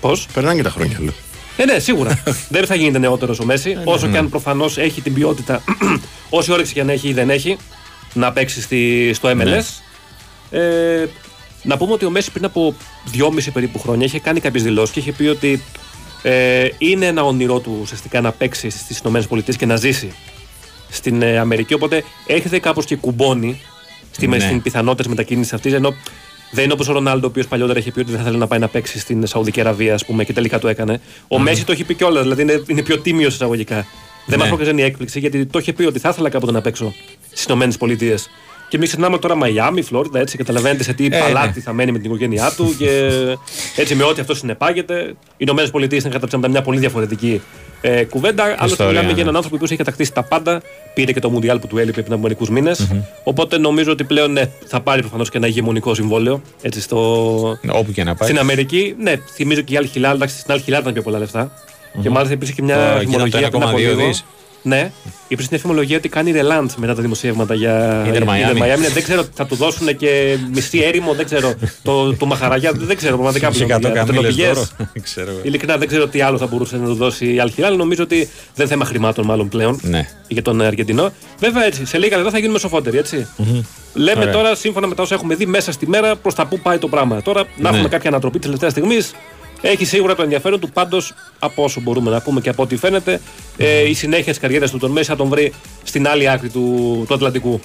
[0.00, 1.12] Πώς; Περνάνε και τα χρόνια, λέω.
[1.56, 2.22] Ε, ναι, σίγουρα.
[2.48, 3.70] δεν θα γίνεται νεότερος ο Μέση.
[3.70, 5.62] Ε, όσο και αν προφανώς έχει την ποιότητα,
[6.30, 7.56] όση όρεξη και αν έχει ή δεν έχει,
[8.12, 8.60] να παίξει
[9.14, 9.64] στο MLS.
[10.50, 11.06] Ε,
[11.62, 12.74] να πούμε ότι ο Μέση πριν από
[13.04, 15.62] δυόμιση περίπου χρόνια είχε κάνει κάποιες δηλώσεις και είχε πει ότι
[16.22, 20.12] ε, είναι ένα όνειρό του ουσιαστικά να παίξει στις ΗΠΑ και να ζήσει
[20.90, 21.74] στην ε, Αμερική.
[21.74, 23.60] Οπότε έρχεται κάπως και κουμπώνει
[24.10, 24.38] στη, ναι.
[24.38, 25.72] στην πιθανότητα μετακίνησης αυτής.
[25.72, 25.94] Ενώ
[26.50, 28.46] δεν είναι όπως ο Ρονάλντο, ο οποίος παλιότερα είχε πει ότι δεν θα θέλει να
[28.46, 31.00] πάει να παίξει στην Σαουδική Αραβία, ας πούμε, και τελικά το έκανε.
[31.28, 31.40] Ο mm.
[31.40, 33.86] Μέση το έχει πει κιόλας, δηλαδή είναι, είναι πιο τίμιος εισαγωγικά.
[34.26, 34.44] Δεν ναι.
[34.44, 36.94] μας προκαλεί έκπληξη γιατί το είχε πει ότι θα ήθελα κάποτε να παίξω
[37.32, 38.14] στις ΗΠΑ.
[38.70, 41.62] Και μην ξεχνάμε τώρα Μαϊάμι, Φλόριντα, έτσι καταλαβαίνετε σε τι ε, παλάτι ναι.
[41.62, 43.10] θα μένει με την οικογένειά του και
[43.76, 44.94] έτσι με ό,τι αυτό συνεπάγεται.
[45.04, 47.40] Οι Ηνωμένες Πολιτείες είναι κατά ψέματα μια πολύ διαφορετική
[47.80, 48.54] ε, κουβέντα.
[48.58, 49.12] Άλλωστε, μιλάμε ναι.
[49.12, 50.62] για έναν άνθρωπο που έχει κατακτήσει τα πάντα.
[50.94, 52.48] Πήρε και το Μουντιάλ που του έλειπε πριν από μερικούς
[53.24, 56.42] Οπότε νομίζω ότι πλέον ναι, θα πάρει προφανώς και ένα ηγεμονικό συμβόλαιο.
[56.62, 56.98] Έτσι, στο...
[57.68, 58.28] Όπου και να πάει.
[58.28, 60.14] Στην Αμερική, ναι, θυμίζω και η άλλη χιλιάδα.
[60.14, 61.52] Εντάξει, στην άλλη χιλιάδα ήταν πιο πολλά λεφτά.
[61.52, 62.02] Mm-hmm.
[62.02, 64.10] Και μάλιστα υπήρχε και μια φημολογία πριν από λίγο.
[64.62, 64.90] Ναι,
[65.28, 68.86] υπήρξε μια φημολογία ότι κάνει ρελάντ μετά τα δημοσιεύματα για Ιντερ Μαϊάμι.
[68.86, 71.54] Δεν ξέρω, θα του δώσουν και μισή έρημο, δεν ξέρω.
[71.82, 73.70] το, το Μαχαραγιά, δεν ξέρω πραγματικά πλέον.
[75.42, 77.76] Ειλικρινά δεν ξέρω τι άλλο θα μπορούσε να του δώσει η Αλχιλάλ.
[77.76, 80.08] Νομίζω ότι δεν θέμα χρημάτων μάλλον πλέον ναι.
[80.28, 81.12] για τον Αργεντινό.
[81.38, 83.26] Βέβαια έτσι, σε λίγα λεπτά θα γίνουμε σοφότεροι, έτσι.
[83.38, 83.64] Mm-hmm.
[83.94, 84.32] Λέμε Ωραία.
[84.32, 86.88] τώρα, σύμφωνα με τα όσα έχουμε δει μέσα στη μέρα, προς τα πού πάει το
[86.88, 87.22] πράγμα.
[87.22, 87.88] Τώρα να έχουμε ναι.
[87.88, 89.14] κάποια ανατροπή της τελευταίας στιγμής.
[89.60, 90.68] Έχει σίγουρα το ενδιαφέρον του.
[90.68, 93.20] Πάντως, από όσο μπορούμε να πούμε και από ό,τι φαίνεται,
[93.56, 97.04] ε, η συνέχεια της καριέρας του τον Μέση θα τον βρει στην άλλη άκρη του,
[97.08, 97.60] του Ατλαντικού.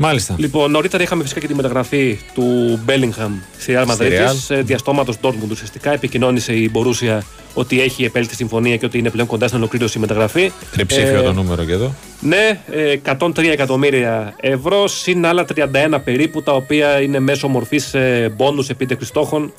[0.00, 0.34] Μάλιστα.
[0.38, 4.34] Λοιπόν, νωρίτερα είχαμε φυσικά και τη μεταγραφή του Μπέλιγχαμ στη Real Madrid.
[4.40, 9.26] Σε διαστόματος Dortmund ουσιαστικά επικοινώνησε η Μπορούσια ότι έχει επέλθει συμφωνία και ότι είναι πλέον
[9.28, 10.52] κοντά στην ολοκλήρωση η μεταγραφή.
[10.72, 11.94] Τριψήφιο ε, το νούμερο και εδώ.
[12.20, 12.60] Ναι,
[13.04, 18.64] 103 ε, εκατομμύρια ευρώ συν άλλα 31 περίπου τα οποία είναι μέσω μορφής ε, μπόνου
[18.68, 19.52] επίτευξης στόχων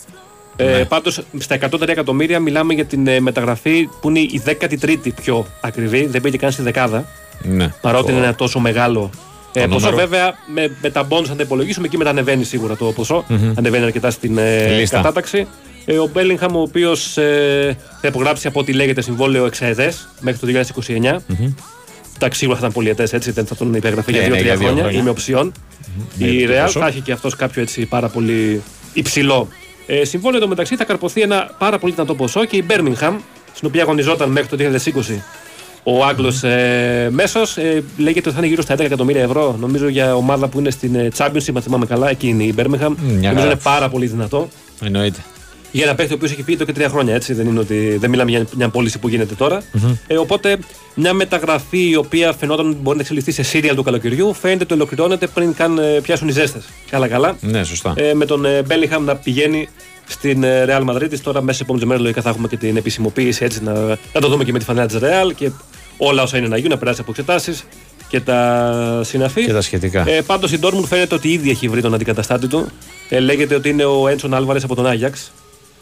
[0.61, 0.85] ε, ναι.
[0.85, 6.05] Πάντως στα 103 εκατομμύρια μιλάμε για την ε, μεταγραφή που είναι η 13η πιο ακριβή.
[6.05, 7.05] Δεν πήγε καν στη δεκάδα.
[7.43, 7.73] Ναι.
[7.81, 9.09] Παρότι είναι ένα τόσο μεγάλο
[9.53, 9.91] ε, ποσό.
[9.91, 13.25] Βέβαια με, με τα bonus, αν τα υπολογίσουμε, εκεί μετανεβαίνει σίγουρα το ποσό.
[13.29, 13.53] Mm-hmm.
[13.55, 15.47] Ανεβαίνει αρκετά στην ε, κατάταξη.
[15.85, 20.59] Ε, ο Μπέλιγχαμ, ο οποίος ε, θα υπογράψει από ό,τι λέγεται συμβόλαιο εξαετές μέχρι το
[20.77, 20.91] 2029.
[20.91, 21.53] Mm-hmm.
[22.15, 25.01] Εντάξει, σίγουρα θα ήταν πολιετέ έτσι, δεν θα τον υπεγραφεί για 2-3 ναι, χρόνια, ή
[25.01, 25.51] με οψιόν.
[25.51, 26.21] Mm-hmm.
[26.21, 28.61] Η Real θα έχει και αυτός κάποιο έτσι πάρα πολύ
[28.93, 29.47] υψηλό
[29.91, 33.13] ε, συμβόλαιο μεταξύ θα καρποθεί ένα πάρα πολύ δυνατό ποσό και η Birmingham,
[33.53, 34.79] στην οποία αγωνιζόταν μέχρι το
[35.09, 35.19] 2020
[35.83, 39.55] ο Άγγλος ε, μέσος, ε, λέγεται ότι θα είναι γύρω στα 11 εκατομμύρια ευρώ.
[39.59, 42.93] Νομίζω για ομάδα που είναι στην ε, Championship, αν θυμάμαι καλά, εκεί είναι η Birmingham.
[43.21, 44.49] νομίζω είναι πάρα πολύ δυνατό.
[44.83, 45.19] Εννοείται
[45.71, 47.15] για ένα παίχτη ο οποίος έχει φύγει εδώ και τρία χρόνια.
[47.15, 47.33] Έτσι.
[47.33, 49.61] Δεν, είναι ότι, δεν μιλάμε για μια πώληση που γίνεται τώρα.
[49.61, 49.97] Mm-hmm.
[50.07, 50.57] Ε, οπότε
[50.93, 55.27] μια μεταγραφή η οποία φαινόταν μπορεί να εξελιχθεί σε σύριαλ του καλοκαιριού φαίνεται ότι ολοκληρώνεται
[55.27, 56.63] πριν καν ε, πιάσουν οι ζέστες.
[56.89, 57.37] Καλά-καλά.
[57.41, 57.93] Ναι, σωστά.
[57.95, 59.69] Ε, με τον ε, Μπέλιχαμ να πηγαίνει
[60.07, 61.19] στην ε, Real Madrid.
[61.23, 63.73] Τώρα μέσα σε επόμενε μέρες λογικά θα έχουμε και την επισημοποίηση έτσι να,
[64.13, 65.51] να το δούμε και με τη φανέλα της Real και
[65.97, 67.63] όλα όσα είναι να γίνουν, να περάσει από εξετάσεις
[68.07, 69.45] και τα συναφή.
[69.45, 70.09] Και τα σχετικά.
[70.09, 72.67] Ε, Πάντως η Dortmund φαίνεται ότι ήδη έχει βρει τον αντικαταστάτη του.
[73.09, 75.31] Ε, λέγεται ότι είναι ο Έντσον Άλβαρες από τον Άγιαξ.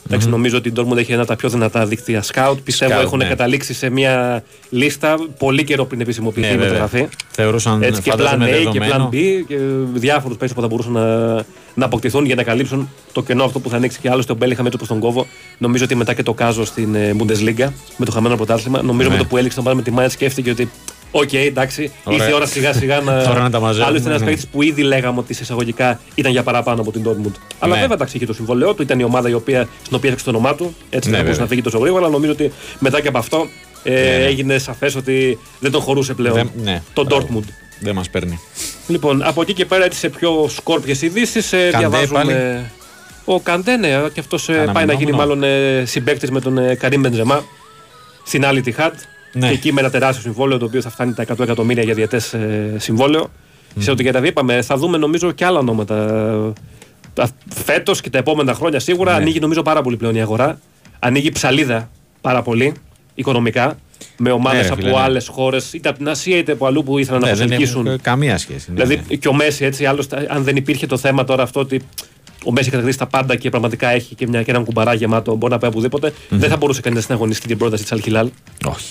[0.10, 2.56] Εντάξει, νομίζω ότι η Dortmund έχει ένα από τα πιο δυνατά δίκτυα scout.
[2.64, 3.26] Πιστεύω scout, έχουν ναι.
[3.26, 7.08] καταλήξει σε μια λίστα πολύ καιρό πριν επισημοποιηθεί ναι, η μεταγραφή.
[7.30, 9.16] Θεωρούσαν Έτσι και plan A και plan B
[9.48, 9.58] και
[9.94, 11.36] διάφορους παίκτες που θα μπορούσαν να,
[11.74, 14.64] να αποκτηθούν για να καλύψουν το κενό αυτό που θα ανοίξει και άλλωστε ο Μπέλιχα
[14.64, 15.26] με το προ τον κόβο.
[15.58, 17.68] Νομίζω ότι μετά και το κάζο στην ε, Bundesliga
[17.98, 18.82] με το χαμένο πρωτάθλημα.
[18.82, 19.16] Νομίζω ναι.
[19.16, 20.70] με το που έληξε τον πάνω με τη Μάιντς σκέφτηκε ότι
[21.12, 21.92] OK, okay, εντάξει.
[22.04, 22.20] Ωραία.
[22.20, 23.24] Ήρθε η ώρα σιγά σιγά να.
[23.28, 23.90] Τώρα να τα μαζεύουμε.
[23.90, 24.28] Άλλωστε, ένας ναι.
[24.28, 27.34] παίκτης που ήδη λέγαμε ότι σε εισαγωγικά ήταν για παραπάνω από την Dortmund.
[27.60, 27.80] Αλλά ναι.
[27.80, 28.82] βέβαια εντάξει, είχε το συμβόλαιο του.
[28.82, 30.76] Ήταν η ομάδα η οποία, στην οποία έφτιαξε το όνομά του.
[30.90, 32.04] Έτσι ναι, δεν μπορούσε να φύγει τόσο γρήγορα.
[32.04, 33.48] Αλλά νομίζω ότι μετά και από αυτό
[33.84, 34.26] ε, ναι, ναι.
[34.26, 36.82] έγινε σαφές ότι δεν τον χωρούσε πλέον δεν, ναι.
[36.94, 37.48] τον Dortmund.
[37.80, 38.40] Δεν μας παίρνει.
[38.88, 42.24] Λοιπόν, από εκεί και πέρα έτσι σε πιο σκόρπιες ειδήσεις ε, διαβάζουμε.
[42.24, 42.36] Πάλι.
[43.30, 46.76] Ο Καντέ, ναι, και αυτός ε, πάει να γίνει μάλλον ε, συμπέκτη με τον ε,
[46.76, 47.44] Καρύμ Μπεντζεμά
[48.24, 48.94] στην άλλη τη Χατ.
[49.38, 49.48] Ναι.
[49.48, 52.18] Και εκεί με ένα τεράστιο συμβόλαιο το οποίο θα φτάνει τα 100 εκατομμύρια για διαιτέ
[52.18, 53.24] ε, συμβόλαιο.
[53.24, 53.78] Mm.
[53.80, 56.54] Σε ό,τι και τα είπαμε, θα δούμε νομίζω και άλλα ονόματα.
[57.50, 59.18] Φέτος και τα επόμενα χρόνια σίγουρα ναι.
[59.18, 60.60] ανοίγει νομίζω πάρα πολύ πλέον η αγορά.
[61.00, 61.90] Ανοίγει ψαλίδα
[62.22, 62.74] πάρα πολύ
[63.16, 63.78] οικονομικά
[64.18, 65.00] με ομάδες ναι, από ναι.
[65.00, 68.02] άλλες χώρες, είτε από την Ασία είτε από αλλού που ήθελαν ναι, να προσελκύσουν.
[68.02, 68.72] Καμία σχέση.
[68.72, 69.16] Ναι, δηλαδή ναι.
[69.16, 71.82] και ο Μέση έτσι, άλλωστε, αν δεν υπήρχε το θέμα τώρα αυτό ότι
[72.46, 75.54] ο Μέση κατακτήσει τα πάντα και πραγματικά έχει και, μια, και έναν κουμπαρά γεμάτο, μπορεί
[75.54, 76.10] να πάει οπουδήποτε.
[76.10, 76.24] Mm-hmm.
[76.30, 78.30] Δεν θα μπορούσε κανείς να αγωνιστεί την πρόταση της Αλχιλάλ.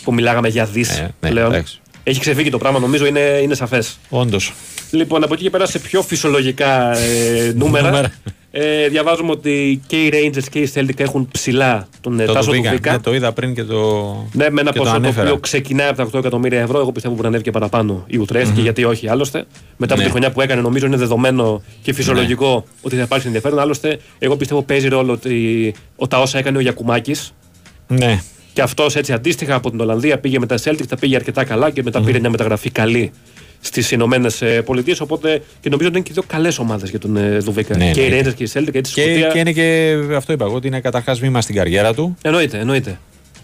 [0.04, 1.64] Που μιλάγαμε για δις ε, ναι, πλέον.
[2.02, 3.98] Έχει ξεφύγει το πράγμα, νομίζω είναι, είναι σαφές.
[4.08, 4.52] Όντως.
[4.90, 8.12] Λοιπόν, από εκεί και πέρα σε πιο φυσιολογικά ε, νούμερα.
[8.58, 12.50] Ε, διαβάζουμε ότι και οι Rangers και οι Celtic έχουν ψηλά τον ε, το Τάσο
[12.50, 12.92] του Βίκα.
[12.92, 13.76] Ναι, το είδα πριν και το.
[14.32, 16.78] Ναι, με ένα ποσό το, το οποίο ξεκινάει από τα 8 εκατομμύρια ευρώ.
[16.78, 18.54] Εγώ πιστεύω που ανέβηκε παραπάνω η Ουτρέχτη mm-hmm.
[18.54, 19.44] και γιατί όχι άλλωστε.
[19.76, 20.06] Μετά από ναι.
[20.06, 22.62] τη χρονιά που έκανε, νομίζω είναι δεδομένο και φυσιολογικό ναι.
[22.82, 23.58] ότι θα υπάρξει ενδιαφέρον.
[23.58, 27.32] Άλλωστε, εγώ πιστεύω παίζει ρόλο ότι ο τα όσα έκανε ο Γιακουμάκης.
[27.86, 28.20] Ναι.
[28.52, 31.70] Και αυτός έτσι αντίστοιχα από την Ολλανδία πήγε με τα Celtic, τα πήγε αρκετά καλά
[31.70, 32.04] και μετά mm-hmm.
[32.04, 33.12] πήρε μια μεταγραφή καλή
[33.66, 35.00] στις Ηνωμένες Πολιτείες.
[35.00, 37.76] Οπότε και νομίζω ότι είναι και δύο καλές ομάδες για τον ε, Δουβίκα.
[37.76, 38.74] Ναι, και οι Rangers και οι Celtic.
[38.74, 39.28] Έτσι, και, Σκοτία...
[39.28, 42.16] και είναι και αυτό είπα εγώ, ότι είναι καταρχάς βήμα στην καριέρα του.
[42.22, 42.98] Εννοείται, εννοείται.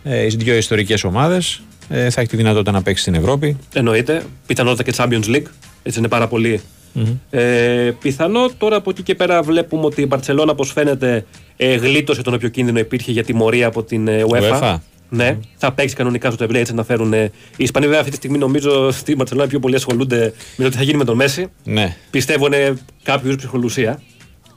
[0.05, 1.63] Ε, δύο ιστορικές ομάδες.
[1.89, 3.57] Ε, θα έχει τη δυνατότητα να παίξει στην Ευρώπη.
[3.73, 4.23] Εννοείται.
[4.47, 5.51] Πιθανότητα και Champions League.
[5.83, 6.61] Έτσι είναι πάρα πολύ
[6.95, 7.17] Mm-hmm.
[7.31, 11.27] Ε, πιθανό τώρα από εκεί και πέρα βλέπουμε ότι η Μπαρσελόνα, όπως φαίνεται,
[11.57, 14.61] ε, γλίτωσε τον όποιο κίνδυνο υπήρχε για τιμωρία από την ε, UEFA.
[14.61, 14.77] UEFA.
[15.15, 17.13] Ναι, θα παίξει κανονικά στο Τεμπλέ έτσι να φέρουν.
[17.13, 20.77] Οι Ισπανοί, βέβαια, αυτή τη στιγμή νομίζω στη Μαρσελόνα πιο πολύ ασχολούνται με το τι
[20.77, 21.47] θα γίνει με τον Μέση.
[21.65, 21.97] Ναι.
[22.11, 24.03] Πιστεύω είναι κάποιο ψυχολουσία.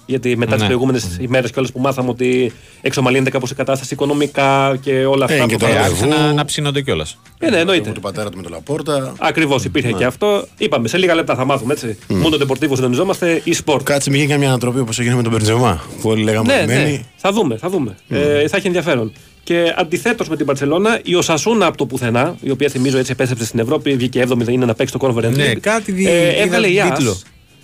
[0.06, 0.58] Γιατί μετά ναι.
[0.58, 1.22] τι προηγούμενες mm.
[1.22, 5.44] ημέρες και όλε που μάθαμε ότι εξομαλύνεται κάπως η κατάσταση οικονομικά και όλα αυτά.
[5.44, 7.18] Ε, και τώρα άρχισαν να, να ψήνονται κιόλας.
[7.40, 7.92] Ε, ναι, εννοείται.
[7.92, 9.14] Του πατέρα του με το Λαπόρτα.
[9.20, 9.98] Ακριβώς υπήρχε ναι.
[9.98, 10.48] και αυτό.
[10.58, 11.98] Είπαμε σε λίγα λεπτά θα μάθουμε έτσι.
[12.08, 12.16] Mm.
[12.16, 13.84] Μόνο το Deportivo συντονιζόμαστε ή sport.
[13.84, 15.84] Κάτσε, μην γίνει καμιά ανατροπή όπως έγινε με τον Μπερτζεμά.
[16.02, 17.00] Που όλοι λέγαμε ναι, ναι.
[17.16, 17.96] Θα δούμε, θα δούμε.
[18.10, 18.16] Mm.
[18.16, 19.12] Ε, θα έχει ενδιαφέρον.
[19.46, 23.46] Και αντιθέτως με την Παρσελώνα, η Οσασούνα από το πουθενά, η οποία θυμίζω έτσι επέστρεψε
[23.46, 26.08] στην Ευρώπη, βγήκε 7η, είναι να παίξει το Conference Ναι, κάτι δι...
[26.08, 26.80] ε, έβγαλε η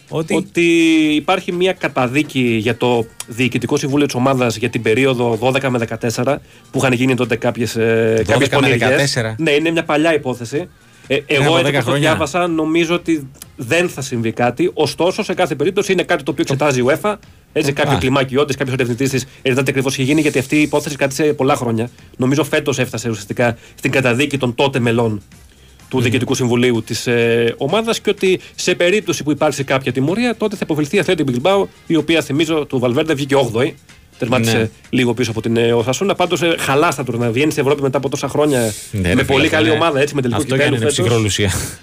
[0.09, 0.35] ότι...
[0.35, 0.61] ότι
[1.15, 5.87] υπάρχει μια καταδίκη για το Διοικητικό Συμβούλιο της ομάδας για την περίοδο 12 με
[6.23, 6.35] 14
[6.71, 7.77] που είχαν γίνει τότε κάποιες
[8.27, 8.49] κάποιες
[9.37, 10.69] Ναι, είναι μια παλιά υπόθεση.
[11.07, 14.71] Ε, εγώ έτσι το διάβασα, νομίζω ότι δεν θα συμβεί κάτι.
[14.73, 17.15] Ωστόσο, σε κάθε περίπτωση είναι κάτι το οποίο εξετάζει η UEFA.
[17.53, 20.95] Έτσι, κάποιο κλιμάκι όντω, κάποιος ερευνητής της ερευνάται ακριβώς είχε γίνει, γιατί αυτή η υπόθεση
[20.95, 21.89] κράτησε πολλά χρόνια.
[22.17, 25.21] Νομίζω φέτος έφτασε ουσιαστικά στην καταδίκη των τότε μελών
[25.89, 26.01] του mm.
[26.01, 30.61] Διοικητικού Συμβουλίου της ε, ομάδας και ότι σε περίπτωση που υπάρξει κάποια τιμωρία, τότε θα
[30.63, 33.71] υποβληθεί η Αθλέτη Μπιλμπάου, η οποία θυμίζω του Βαλβέρντε βγήκε 8η.
[34.21, 34.69] Τερμάτισε ναι.
[34.89, 36.15] λίγο πίσω από την ε, Οσασούνα.
[36.15, 39.67] Πάντως ε, χαλάστατο να βγαίνει στην Ευρώπη μετά από τόσα χρόνια ναι, με πολύ καλή
[39.67, 39.73] ναι.
[39.73, 40.87] ομάδα έτσι με τελικό κυπέλο.
[40.87, 41.03] Αυτό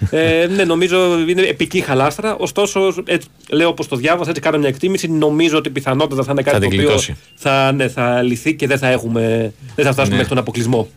[0.09, 2.35] ε, ναι, νομίζω είναι επική χαλάστρα.
[2.35, 5.07] Ωστόσο, έτσι, λέω όπως το διάβασα, έτσι κάνω μια εκτίμηση.
[5.07, 8.77] Νομίζω ότι πιθανότατα θα είναι κάτι θα το οποίο θα, ναι, θα λυθεί και δεν
[8.77, 10.15] θα, έχουμε, δεν θα φτάσουμε ναι.
[10.15, 10.89] μέχρι τον αποκλεισμό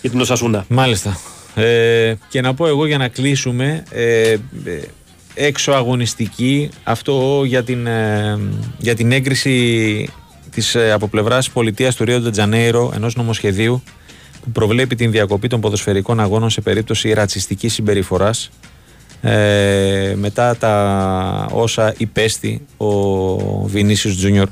[0.00, 0.64] για την Οσασούνα.
[0.68, 1.18] Μάλιστα.
[1.54, 4.38] Ε, και να πω εγώ για να κλείσουμε ε, ε
[5.36, 8.38] έξω αγωνιστική αυτό για την, ε,
[8.78, 10.08] για την έγκριση
[10.56, 13.82] της ε, από πλευράς πολιτείας του Ρίο Τζανέιρο ενός νομοσχεδίου
[14.44, 18.50] που προβλέπει την διακοπή των ποδοσφαιρικών αγώνων σε περίπτωση ρατσιστικής συμπεριφοράς
[19.20, 24.48] ε, μετά τα όσα υπέστη ο Βινίσιος Τζούνιορ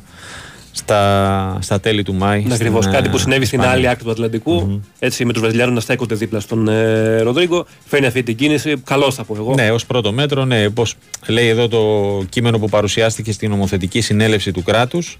[0.70, 2.42] στα, στα τέλη του Μάη.
[2.42, 2.88] Ναι, Ακριβώς.
[2.88, 6.40] Κάτι που συνέβη στην άλλη άκρη του ατλαντικου Έτσι, με τους Βραζιλιάνους να στέκονται δίπλα
[6.40, 7.66] στον ε, Ροδρίγκο.
[7.86, 8.76] Φέρνει αυτή την κίνηση.
[8.84, 9.54] Καλώ θα πω εγώ.
[9.54, 10.70] Ναι, ως πρώτο μέτρο, ναι.
[10.70, 10.84] Πώ
[11.26, 15.18] λέει εδώ το κείμενο που παρουσιάστηκε στην νομοθετική συνέλευση του κράτους.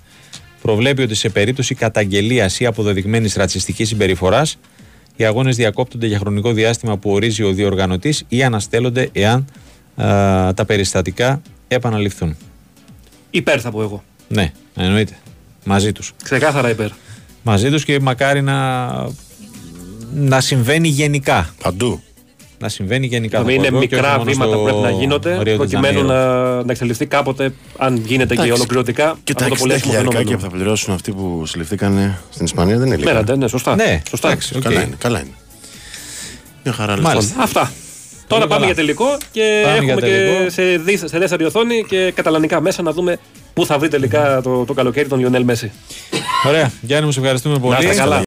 [0.65, 4.59] Προβλέπει ότι σε περίπτωση καταγγελίας ή αποδεδειγμένης ρατσιστικής συμπεριφοράς,
[5.16, 9.45] οι αγώνες διακόπτονται για χρονικό διάστημα που ορίζει ο διοργανωτής ή αναστέλλονται εάν
[9.97, 12.36] α, τα περιστατικά επαναληφθούν.
[13.31, 14.05] Υπέρ θα πω εγώ.
[14.28, 15.16] Ναι, εννοείται.
[15.65, 16.12] Μαζί τους.
[16.23, 16.91] Ξεκάθαρα υπέρ.
[17.43, 18.86] Μαζί τους και μακάρι να,
[20.15, 21.55] να συμβαίνει γενικά.
[21.62, 22.03] Παντού.
[22.59, 23.43] Να συμβαίνει γενικά.
[23.43, 28.36] Να είναι μικρά βήματα που πρέπει να γίνονται προκειμένου να, να εξελιχθεί κάποτε, αν γίνεται
[28.36, 29.16] και ολοκληρωτικά.
[29.24, 29.52] Και τα 60
[29.82, 33.22] χιλιάρικα που θα πληρώσουν αυτοί που συλληφθήκαν στην Ισπανία δεν είναι λίγα.
[33.22, 33.74] Ναι, ναι, σωστά.
[33.74, 34.36] Ναι, σωστά.
[34.36, 34.59] okay.
[34.62, 34.94] Καλά είναι.
[34.98, 35.35] Καλά είναι.
[36.64, 37.32] Μια χαρά λοιπόν.
[37.39, 37.72] Αυτά.
[38.26, 42.82] Τώρα πάμε για τελικό και πάμε έχουμε και σε, σε δεύτερη οθόνη και καταλανικά μέσα
[42.82, 43.18] να δούμε
[43.55, 45.72] πού θα βρει τελικά το, το καλοκαίρι τον Λιονέλ Μέση.
[46.47, 46.72] Ωραία.
[46.81, 47.86] Γιάννη, μου σε ευχαριστούμε πολύ.
[47.86, 48.22] Να καλά.